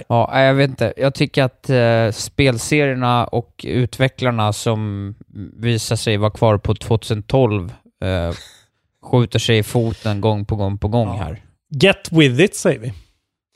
[0.09, 0.93] Ja, nej, jag vet inte.
[0.97, 5.15] Jag tycker att eh, spelserierna och utvecklarna som
[5.57, 7.73] visar sig vara kvar på 2012
[8.05, 8.35] eh,
[9.05, 11.15] skjuter sig i foten gång på gång på gång Ja.
[11.25, 11.43] här.
[11.81, 12.93] Get with it, säger vi.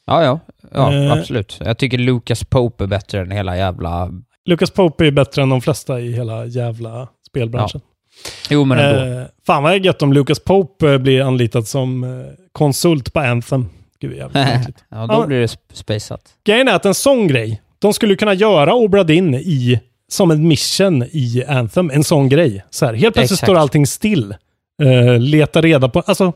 [0.07, 0.41] Ja, ja.
[0.75, 1.13] Ja, Eh.
[1.13, 1.61] absolut.
[1.65, 4.11] Jag tycker Lucas Pope är bättre än hela jävla...
[4.45, 7.81] Lucas Pope är bättre än de flesta i hela jävla spelbranschen.
[8.51, 9.21] Jo, men ändå.
[9.21, 12.11] Eh, fan vad gött om Lucas Pope eh, blir anlitad som eh,
[12.53, 13.69] konsult på Anthem.
[14.01, 15.27] Gud, jävligt ja, då Ja.
[15.27, 16.21] blir det sp- spacat.
[16.45, 20.49] Grejen är att en sån grej, de skulle kunna göra Obra Dinn i, som en
[20.49, 21.91] mission i Anthem.
[21.91, 22.65] En sån grej.
[22.71, 23.47] Så här, helt plötsligt Exakt.
[23.51, 24.35] står allting still.
[24.83, 26.33] Uh, leta reda på, alltså,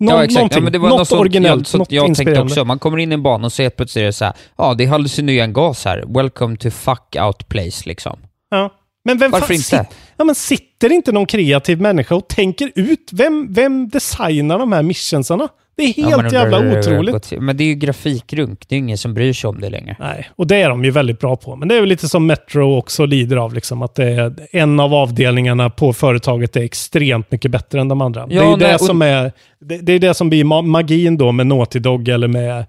[0.00, 0.54] nå- ja, exakt.
[0.54, 2.64] Ja, men det var något något sånt, originellt, jag, något jag tänkte också.
[2.64, 4.74] Man kommer in i en bana och så helt plötsligt är det så här, ja,
[4.74, 6.04] det är hallucinogen gas här.
[6.06, 8.18] Welcome to fuck out place, liksom.
[8.50, 8.70] Ja.
[9.04, 9.86] Men vem Varför inte?
[10.16, 14.82] ja, men sitter inte någon kreativ människa och tänker ut vem, vem designar de här
[14.82, 15.48] missionsarna?
[15.78, 17.32] Det är helt Ja, men jävla har otroligt.
[17.40, 19.96] Men det är ju grafikrunk, det är ingen som bryr sig om det längre.
[20.00, 21.56] Nej, och det är de ju väldigt bra på.
[21.56, 24.80] Men det är väl lite som Metro också lider av, liksom, att det är en
[24.80, 28.26] av avdelningarna på företaget är extremt mycket bättre än de andra.
[28.26, 30.62] det är ju nej, det och- som är det, det är det som blir ma-
[30.66, 32.64] magin då med Naughty Dog eller med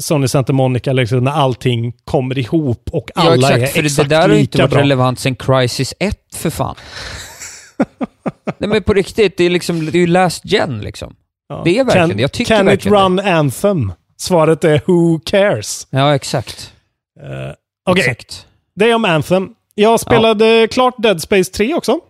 [0.00, 4.08] Sony Santa Monica, liksom, när allting kommer ihop och alla ja, exakt, är för exakt
[4.08, 4.80] det där har inte lika varit bra.
[4.80, 6.74] relevant sen Crisis 1, för fan.
[8.58, 11.14] Nej men på riktigt, det är liksom, det är ju last gen liksom.
[11.52, 11.62] Ja.
[11.64, 12.22] det är verkligen can, det.
[12.22, 13.92] Jag tycker Can it run Anthem?
[14.16, 15.86] Svaret är Who cares?
[15.90, 16.72] Ja, exakt.
[17.20, 17.52] Uh,
[17.86, 18.46] Okej, Exakt.
[18.74, 19.48] det är om Anthem.
[19.74, 22.00] Jag spelade klart Dead Space 3 också.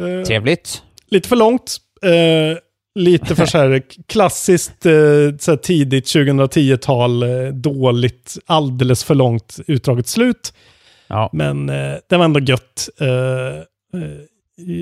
[0.00, 0.82] Eh, Trevligt.
[1.10, 1.76] lite för långt.
[2.02, 2.58] Eh,
[2.94, 10.08] lite för så här klassiskt så här tidigt 2010-tal, eh, dåligt, alldeles för långt utdraget
[10.08, 10.52] slut.
[11.06, 11.30] Ja.
[11.32, 12.88] Men det var ändå gött.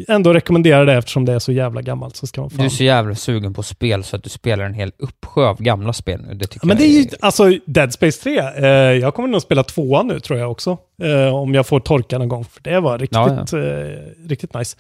[0.09, 2.65] Ändå rekommenderar det eftersom det är så jävla gammalt så ska man Du fan...
[2.67, 5.93] är så jävla sugen på spel så att du spelar en hel uppsjö av gamla
[5.93, 6.35] spel nu.
[6.35, 9.29] Det tycker Ja, men det jag är ju, alltså Dead Space 3, eh, jag kommer
[9.29, 10.79] nog spela tvåan nu tror jag också.
[11.03, 14.77] Eh, om jag får torka någon gång, för det var riktigt, Ja, Eh, riktigt nice.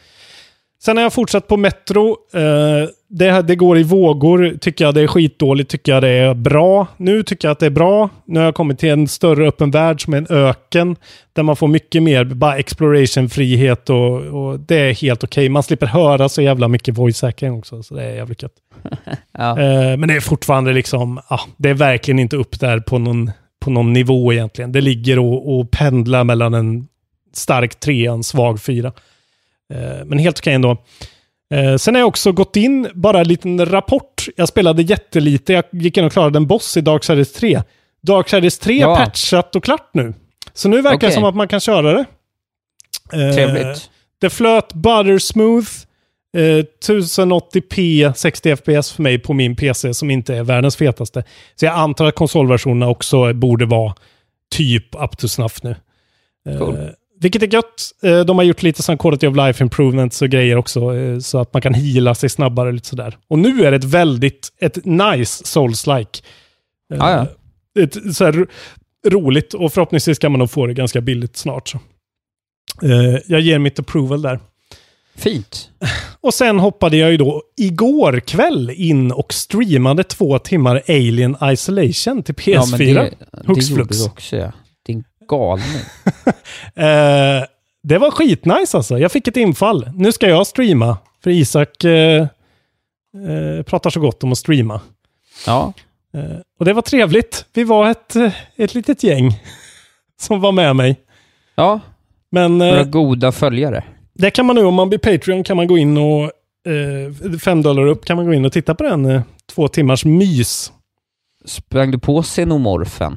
[0.84, 2.16] Sen har jag fortsatt på Metro.
[2.34, 4.56] Eh, det, det går i vågor.
[4.60, 6.86] Tycker jag det är skitdåligt, tycker jag det är bra.
[6.96, 8.08] Nu tycker jag att det är bra.
[8.24, 10.96] Nu har jag kommit till en större öppen värld som är en öken.
[11.32, 15.48] Där man får mycket mer bara exploration-frihet och, och det är helt okej.
[15.48, 18.56] Man slipper höra så jävla mycket voice hacking också, så det är jävligt gött.
[19.38, 19.50] Ja.
[19.50, 23.30] Eh, men det är fortfarande liksom, ah, det är verkligen inte upp där på någon,
[23.60, 24.72] på någon nivå egentligen.
[24.72, 26.88] Det ligger och, och pendlar mellan en
[27.34, 28.92] stark trea och en svag fyra.
[29.72, 30.76] Eh, men helt okej ändå.
[31.54, 34.26] Eh, sen har jag också gått in, bara en liten rapport.
[34.36, 37.62] Jag spelade jättelite, jag gick in och klarade en boss i Darksiders 3.
[38.02, 38.96] Darksiders 3 Ja.
[38.96, 40.14] patchat och klart nu.
[40.54, 41.12] Så nu verkar det Okej.
[41.14, 42.04] som att man kan köra det.
[43.12, 43.90] Eh, Trevligt.
[44.20, 45.70] det flöt buttersmooth.
[46.36, 51.24] Eh, 1080p 60 fps för mig på min PC som inte är världens fetaste.
[51.56, 53.94] Så jag antar att konsolversionerna också borde vara
[54.54, 55.76] typ up to snuff nu.
[56.58, 56.78] Cool.
[57.22, 57.92] Vilket är gött.
[58.02, 60.94] Eh, de har gjort lite sån quality of life improvements och grejer också.
[60.96, 63.16] Eh, så att man kan heala sig snabbare och lite sådär.
[63.28, 66.22] Och nu är det ett väldigt, ett nice souls-like.
[66.92, 67.26] Eh, Ja.
[67.78, 68.46] Ett, så här, ro-
[69.08, 71.68] roligt och förhoppningsvis kan man nog få det ganska billigt snart.
[71.68, 71.78] Så.
[73.26, 74.40] Jag ger mitt approval där.
[75.16, 75.70] Fint.
[76.20, 82.22] Och sen hoppade jag ju då igår kväll in och streamade två timmar Alien Isolation
[82.22, 82.50] till PS4.
[82.52, 83.16] Ja, men det,
[83.54, 84.52] det gjorde du också ja.
[85.28, 85.80] Galning.
[86.74, 87.44] Eh,
[87.82, 88.98] det var skitnice alltså.
[88.98, 89.90] Jag fick ett infall.
[89.94, 90.96] Nu ska jag streama.
[91.24, 94.80] För Isak eh, eh, pratar så gott om att streama.
[95.46, 95.72] Ja,
[96.14, 97.44] Eh, och det var trevligt.
[97.54, 99.30] Vi var ett, eh, ett litet gäng
[100.20, 101.00] som var med mig.
[101.54, 101.80] ja.
[102.30, 103.84] Men Några eh, goda följare.
[104.14, 106.30] det kan man nu, om man blir Patreon, kan man gå in och
[107.40, 109.22] fem dollar upp kan man gå in och titta på den
[109.54, 110.72] två timmars mys.
[111.44, 113.16] Sprang du på xenomorfen?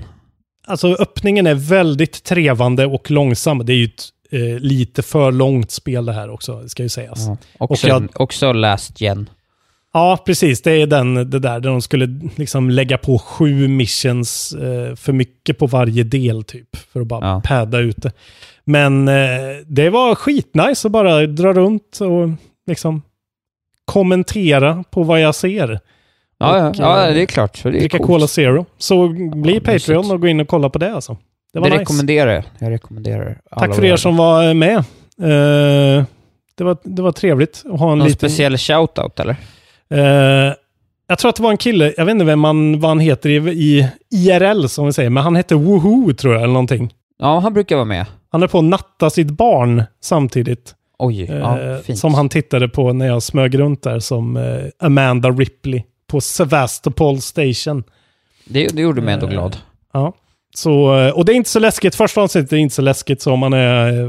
[0.68, 3.66] Alltså öppningen är väldigt trevande och långsam.
[3.66, 7.20] Det är ju ett eh, lite för långt spel det här också, ska ju sägas.
[7.28, 7.38] Ja.
[7.58, 9.30] Också, Och jag- också last gen.
[9.94, 10.62] Ja, precis.
[10.62, 15.14] Det är den, det där där de skulle liksom lägga på sju missions eh, för
[15.14, 16.76] mycket på varje del typ.
[16.76, 17.42] För att bara Ja.
[17.46, 18.12] padda ut det.
[18.64, 19.14] Men eh,
[19.68, 22.30] det var skitnice att bara dra runt och
[22.68, 23.02] liksom
[23.86, 25.80] kommentera på vad jag ser.
[26.48, 27.58] Ja, Och, ja, ja, eh, det är klart.
[27.58, 28.08] Så det är Dricka coolt.
[28.08, 28.66] Cola Zero.
[28.78, 31.18] Så bli Patreon och gå in och kolla på det alltså.
[31.54, 31.82] Det var Det nice.
[31.82, 32.44] rekommenderar jag.
[32.60, 34.78] Jag rekommenderar Tack för er som var med.
[34.78, 36.04] Eh,
[36.58, 38.30] det, var, det var trevligt att ha en Någon liten...
[38.30, 39.36] speciell shoutout eller?
[39.90, 40.54] Eh,
[41.08, 43.30] jag tror att det var en kille, jag vet inte vem man, vad han heter
[43.30, 46.94] i, i IRL som vi säger, men han hette Woohoo tror jag eller någonting.
[47.20, 48.06] Ja, han brukar vara med.
[48.32, 50.76] Han är på att natta sitt barn samtidigt.
[51.00, 52.00] Oj, ja, eh, fint.
[52.00, 54.44] som han tittade på när jag smög runt där som eh,
[54.80, 57.84] Amanda Ripley på Sevastopol Station.
[58.46, 59.58] Det, det gjorde mig ändå Eh, glad.
[59.94, 60.14] Ja.
[60.56, 61.96] Så, eh, och det är inte så läskigt.
[61.96, 64.08] Första avsnittet är inte så läskigt, så om man är, eh,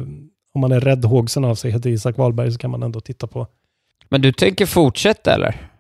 [0.55, 3.27] om man är rädd hågsen av sig, heter Isak Wahlberg, så kan man ändå titta
[3.27, 3.47] på.
[4.09, 5.71] Men du tänker fortsätta eller?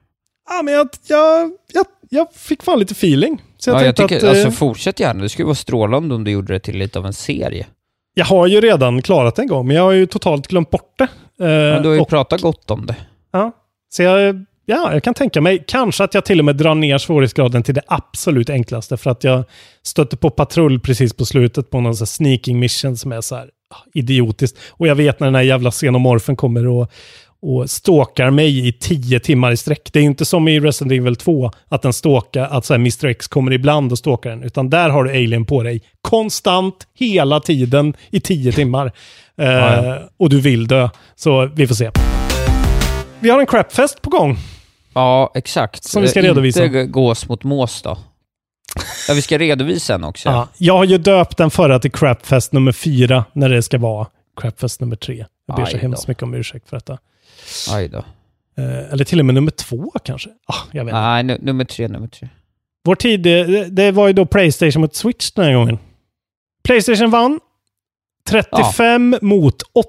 [0.49, 3.43] Ja, men jag, jag, jag, jag fick fan lite feeling.
[3.59, 4.25] Så jag ja, jag tycker, att...
[4.25, 5.23] alltså fortsätt gärna.
[5.23, 7.67] Det skulle vara strålande om du gjorde det till lite av en serie.
[8.15, 11.05] Jag har ju redan klarat en gång, men jag har ju totalt glömt bort det.
[11.05, 11.09] Eh,
[11.75, 12.97] Men du har ju och, pratat gott om det.
[13.33, 13.53] ja,
[13.89, 16.99] så jag, ja, jag kan tänka mig, kanske att jag till och med drar ner
[16.99, 19.45] svårighetsgraden till det absolut enklaste, för att jag
[19.83, 23.37] stötte på patrull precis på slutet på någon sån här sneaking mission som är så
[23.37, 23.45] här
[23.75, 24.59] ah, idiotiskt.
[24.71, 26.91] Och jag vet när den här jävla xenomorfen kommer och,
[27.43, 29.93] och stalkar mig i tio timmar i sträck.
[29.93, 32.79] Det är ju inte som i Resident Evil 2, att den stalkar, att så här
[32.79, 33.07] Mr.
[33.07, 37.41] X kommer ibland och stalkar den, utan där har du Alien på dig konstant, hela
[37.41, 38.93] tiden, i tio timmar.
[39.39, 39.95] Eh.
[40.17, 40.89] Och du vill dö.
[41.15, 41.91] Så vi får se.
[43.21, 44.39] Vi har en crapfest på gång.
[44.97, 45.85] Ja, exakt.
[45.85, 46.65] Som vi ska Eh, redovisa.
[46.65, 47.99] Inte gås mot mås då.
[49.09, 50.29] Ja, vi ska redovisa den också.
[50.29, 54.07] Ja, jag har ju döpt den förra till Crapfest nummer fyra, när det ska vara
[54.41, 55.27] Crapfest nummer tre.
[55.47, 56.99] Jag ber så hemskt mycket om ursäkt för detta.
[57.71, 57.99] Aj då.
[58.59, 60.31] Eh, eller till och med nummer två kanske.
[60.47, 61.01] Ah, jag vet inte.
[61.01, 62.29] Nej, nu, nummer tre, nummer tre.
[62.85, 65.79] Vår tid, det, det var ju då Playstation mot Switch den här gången.
[66.65, 67.41] Playstation vann.
[68.29, 69.89] 35 mot 8.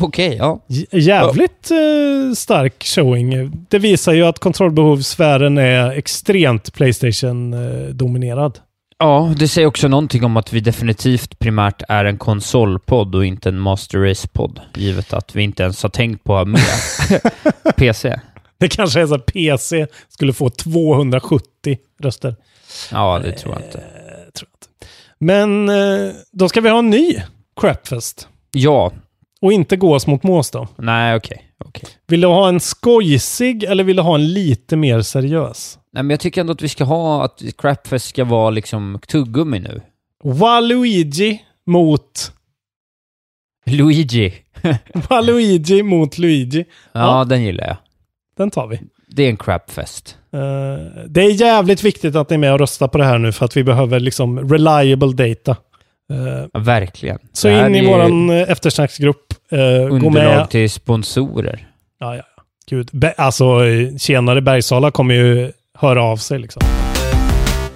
[0.00, 0.64] Okej, ja.
[0.68, 3.52] J- Jävligt eh, stark showing.
[3.70, 8.58] Det visar ju att kontrollbehovssfären är extremt Playstation-dominerad.
[8.98, 13.48] Ja, det säger också någonting om att vi definitivt primärt är en konsolpodd och inte
[13.48, 16.60] en Master Race-podd, givet att vi inte ens har tänkt på att med
[17.76, 18.20] PC.
[18.58, 22.36] Det kanske är så att PC skulle få 270 röster.
[22.92, 23.78] Ja, det tror jag inte.
[23.78, 23.84] Eh,
[24.34, 24.86] tror jag inte.
[25.18, 27.22] Men eh, då ska vi ha en ny
[27.60, 28.28] Crapfest.
[28.52, 28.92] Ja,
[29.40, 30.68] Och inte gås mot mås då.
[30.78, 31.42] nej okej.
[31.64, 31.88] okej.
[32.06, 35.78] Vill du ha en skojsig eller vill du ha en lite mer seriös?
[35.92, 39.58] Nej, men jag tycker ändå att vi ska ha, att Crapfest ska vara liksom tuggummi
[39.58, 39.80] nu.
[40.24, 42.32] Waluigi mot...
[43.66, 44.34] Luigi.
[45.08, 46.64] Waluigi mot Luigi.
[46.92, 47.24] Ja, Ja.
[47.24, 47.76] den gillar jag.
[48.36, 48.80] Den tar vi.
[49.08, 50.18] Det är en Crapfest.
[50.32, 50.38] Eh,
[51.08, 53.44] det är jävligt viktigt att ni är med och röstar på det här nu för
[53.44, 55.56] att vi behöver liksom reliable data.
[56.12, 57.18] Eh, Ja, verkligen.
[57.32, 59.34] så in i våran eh, eftersnacksgrupp.
[59.52, 60.50] Uh, gå med.
[60.50, 61.66] till sponsorer.
[62.00, 62.22] Ja, ja.
[62.70, 62.88] Gud.
[62.92, 66.62] Be- alltså, eh, tjenare Bergsala kommer ju höra av sig liksom.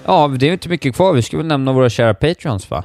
[0.07, 1.12] Ja, det är inte mycket kvar.
[1.12, 2.85] Vi ska väl nämna våra kära Patreons, va?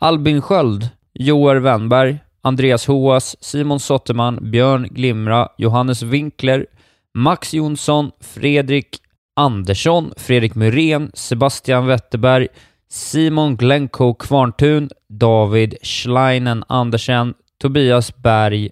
[0.00, 6.66] Albin Sköld, Joar Wennberg, Andreas Hoas, Simon Sotterman, Björn Glimra, Johannes Winkler,
[7.14, 8.88] Max Jonsson, Fredrik
[9.36, 12.48] Andersson, Fredrik Myrén, Sebastian Wetterberg,
[12.88, 18.70] Simon Glencoe Kvarntun, David Schleinen Andersen, Tobias Berg,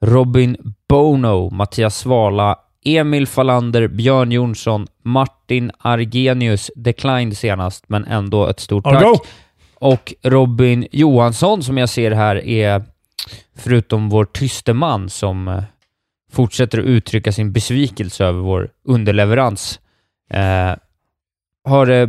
[0.00, 0.56] Robin
[0.88, 8.84] Bono, Mattias Svala, Emil Fallander, Björn Jonsson, Martin Argenius, declined senast, men ändå ett stort
[8.84, 8.94] tack.
[8.94, 9.14] Argo!
[9.74, 12.84] Och Robin Johansson, som jag ser här, är
[13.56, 15.62] förutom vår tyste man som eh,
[16.32, 19.80] fortsätter att uttrycka sin besvikelse över vår underleverans,
[20.30, 20.74] eh,
[21.64, 22.08] har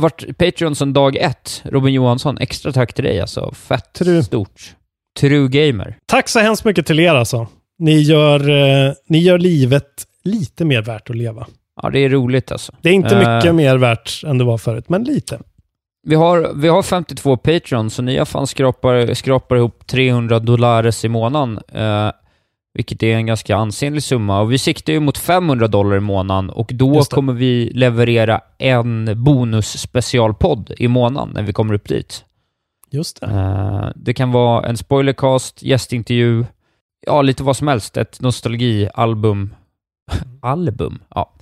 [0.00, 1.62] varit Patreon sedan dag ett.
[1.64, 3.52] Robin Johansson, extra tack till dig alltså.
[3.54, 4.22] Fett True.
[4.22, 4.74] stort.
[5.20, 5.96] True gamer.
[6.06, 7.46] Tack så hemskt mycket till er alltså.
[7.78, 9.86] Ni gör, eh, ni gör livet
[10.24, 11.46] lite mer värt att leva.
[11.82, 12.72] Ja, det är roligt alltså.
[12.82, 15.40] Det är inte Eh, mycket mer värt än det var förut, men lite.
[16.06, 21.04] Vi har, vi har 52 Patreon, så ni har fan skrapar, skrapar ihop 300 dollares
[21.04, 22.10] i månaden, eh,
[22.74, 24.40] vilket är en ganska ansenlig summa.
[24.40, 29.24] Och vi siktar ju mot 500 dollar i månaden och då kommer vi leverera en
[29.24, 32.24] bonus-specialpodd i månaden när vi kommer upp dit.
[32.90, 33.26] Just det.
[33.26, 36.44] Eh, det kan vara en spoilercast, gästintervju,
[37.06, 37.96] ja, lite vad som helst.
[37.96, 39.54] Ett nostalgialbum.
[40.42, 40.98] Album?
[41.14, 41.32] Ja,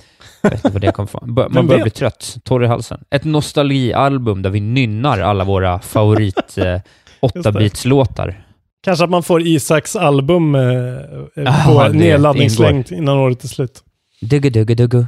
[0.43, 1.35] jag vet inte vad det kommer från.
[1.51, 3.05] Man börjar bli trött, torr i halsen.
[3.11, 6.81] Ett nostalgialbum där vi nynnar alla våra favorit eh,
[7.21, 8.48] 8-bitslåtar.
[8.85, 10.99] Kanske att man får Isaks album eh, eh,
[11.35, 13.83] Ja, på nedladdningslängd innan året är slut.
[14.21, 15.07] Dugga dugga dugga.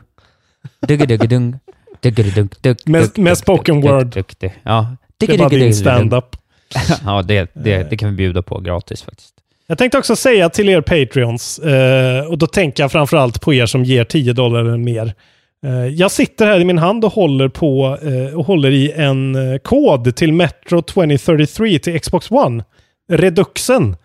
[0.89, 1.59] Dugga dugga dung.
[2.03, 2.79] Dugga dugga dugg.
[2.87, 4.25] Med- dugg, med dugg, spoken word.
[4.63, 4.97] Ja.
[5.19, 6.37] Det är bara din stand-up.
[7.05, 9.35] Ja, det, det, det kan vi bjuda på gratis faktiskt.
[9.67, 13.67] Jag tänkte också säga till er Patreons, eh, och då tänker jag framförallt på er
[13.67, 15.15] som ger 10 dollar eller mer.
[15.67, 19.35] Eh, jag sitter här i min hand och håller på eh, och håller i en
[19.53, 22.65] eh, kod till Metro 2033 till Xbox One.
[23.11, 23.91] Reduxen.
[23.91, 23.97] Eh,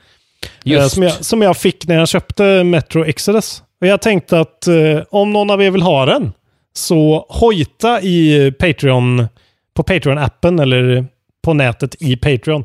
[0.64, 0.94] Just.
[0.96, 3.64] som, jag, som jag fick när jag köpte Metro Exodus.
[3.82, 6.32] Och jag tänkte att eh, om någon av er vill ha den,
[6.74, 9.28] så hojta i Patreon,
[9.76, 11.06] på Patreon-appen eller
[11.44, 12.64] på nätet i Patreon.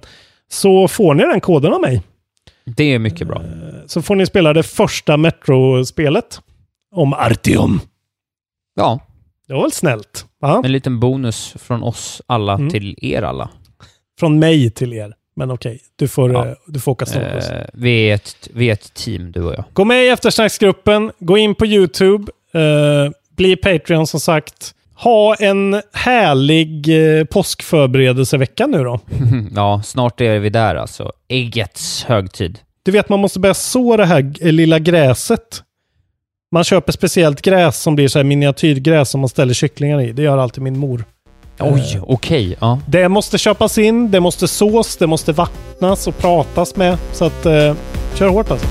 [0.50, 2.02] Så får ni den koden av mig.
[2.76, 3.42] Det är mycket bra.
[3.86, 6.40] Så får ni spela det första Metro-spelet.
[6.94, 7.80] Om Artyom.
[8.74, 9.00] Ja,
[9.48, 10.26] Det var väl snällt?
[10.40, 10.62] Va?
[10.64, 12.70] en liten bonus från oss alla Mm.
[12.70, 13.50] till er alla.
[14.20, 15.14] Från mig till er.
[15.40, 16.46] Men okej, du, får, Ja.
[16.46, 17.48] eh, du får åka snålskjuts.
[17.50, 19.64] Eh, vi, är ett, vi är ett team, du och jag.
[19.72, 21.12] Gå med i eftersnacksgruppen.
[21.18, 22.32] Gå in på YouTube.
[22.54, 24.74] Eh, bli Patreon som sagt.
[24.94, 26.88] Ha en härlig
[27.18, 29.00] eh, påskförberedelsevecka nu då.
[29.54, 31.12] ja, snart är vi där alltså.
[31.28, 32.58] Äggets högtid.
[32.82, 35.62] Du vet, man måste börja så det här lilla gräset.
[36.52, 40.12] Man köper speciellt gräs som blir så här miniatyrgräs som man ställer kycklingar i.
[40.12, 41.04] Det gör alltid min mor.
[41.60, 42.56] Oj, Eh, okej.
[42.60, 42.78] ja.
[42.86, 46.98] Det måste köpas in, det måste sås, det måste vattnas och pratas med.
[47.12, 47.74] Så att, eh,
[48.14, 48.66] kör hårt alltså.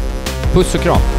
[0.53, 1.18] Puss och kram.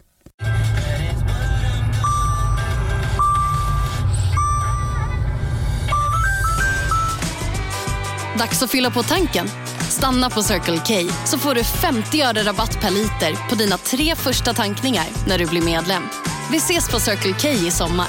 [8.41, 9.47] Dags att fylla på tanken.
[9.89, 14.15] Stanna på Circle K så får du 50 öre rabatt per liter på dina tre
[14.15, 16.03] första tankningar när du blir medlem.
[16.51, 18.07] Vi ses på Circle K i sommar.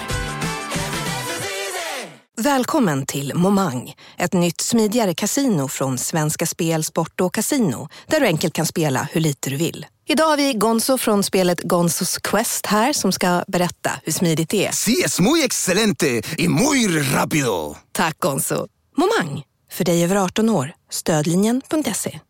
[2.41, 8.27] Välkommen till Momang, ett nytt smidigare kasino från Svenska Spel, Sport och Casino där du
[8.27, 9.87] enkelt kan spela hur lite du vill.
[10.09, 14.67] Idag har vi Gonzo från spelet Gonzos Quest här som ska berätta hur smidigt det
[14.67, 14.73] är.
[14.73, 17.77] Sí, es muy excelente y muy rápido.
[17.93, 18.67] Tack Gonzo.
[18.97, 19.43] Momang,
[19.73, 20.73] för dig över 18 år.
[20.91, 22.21] Stödlinjen.se.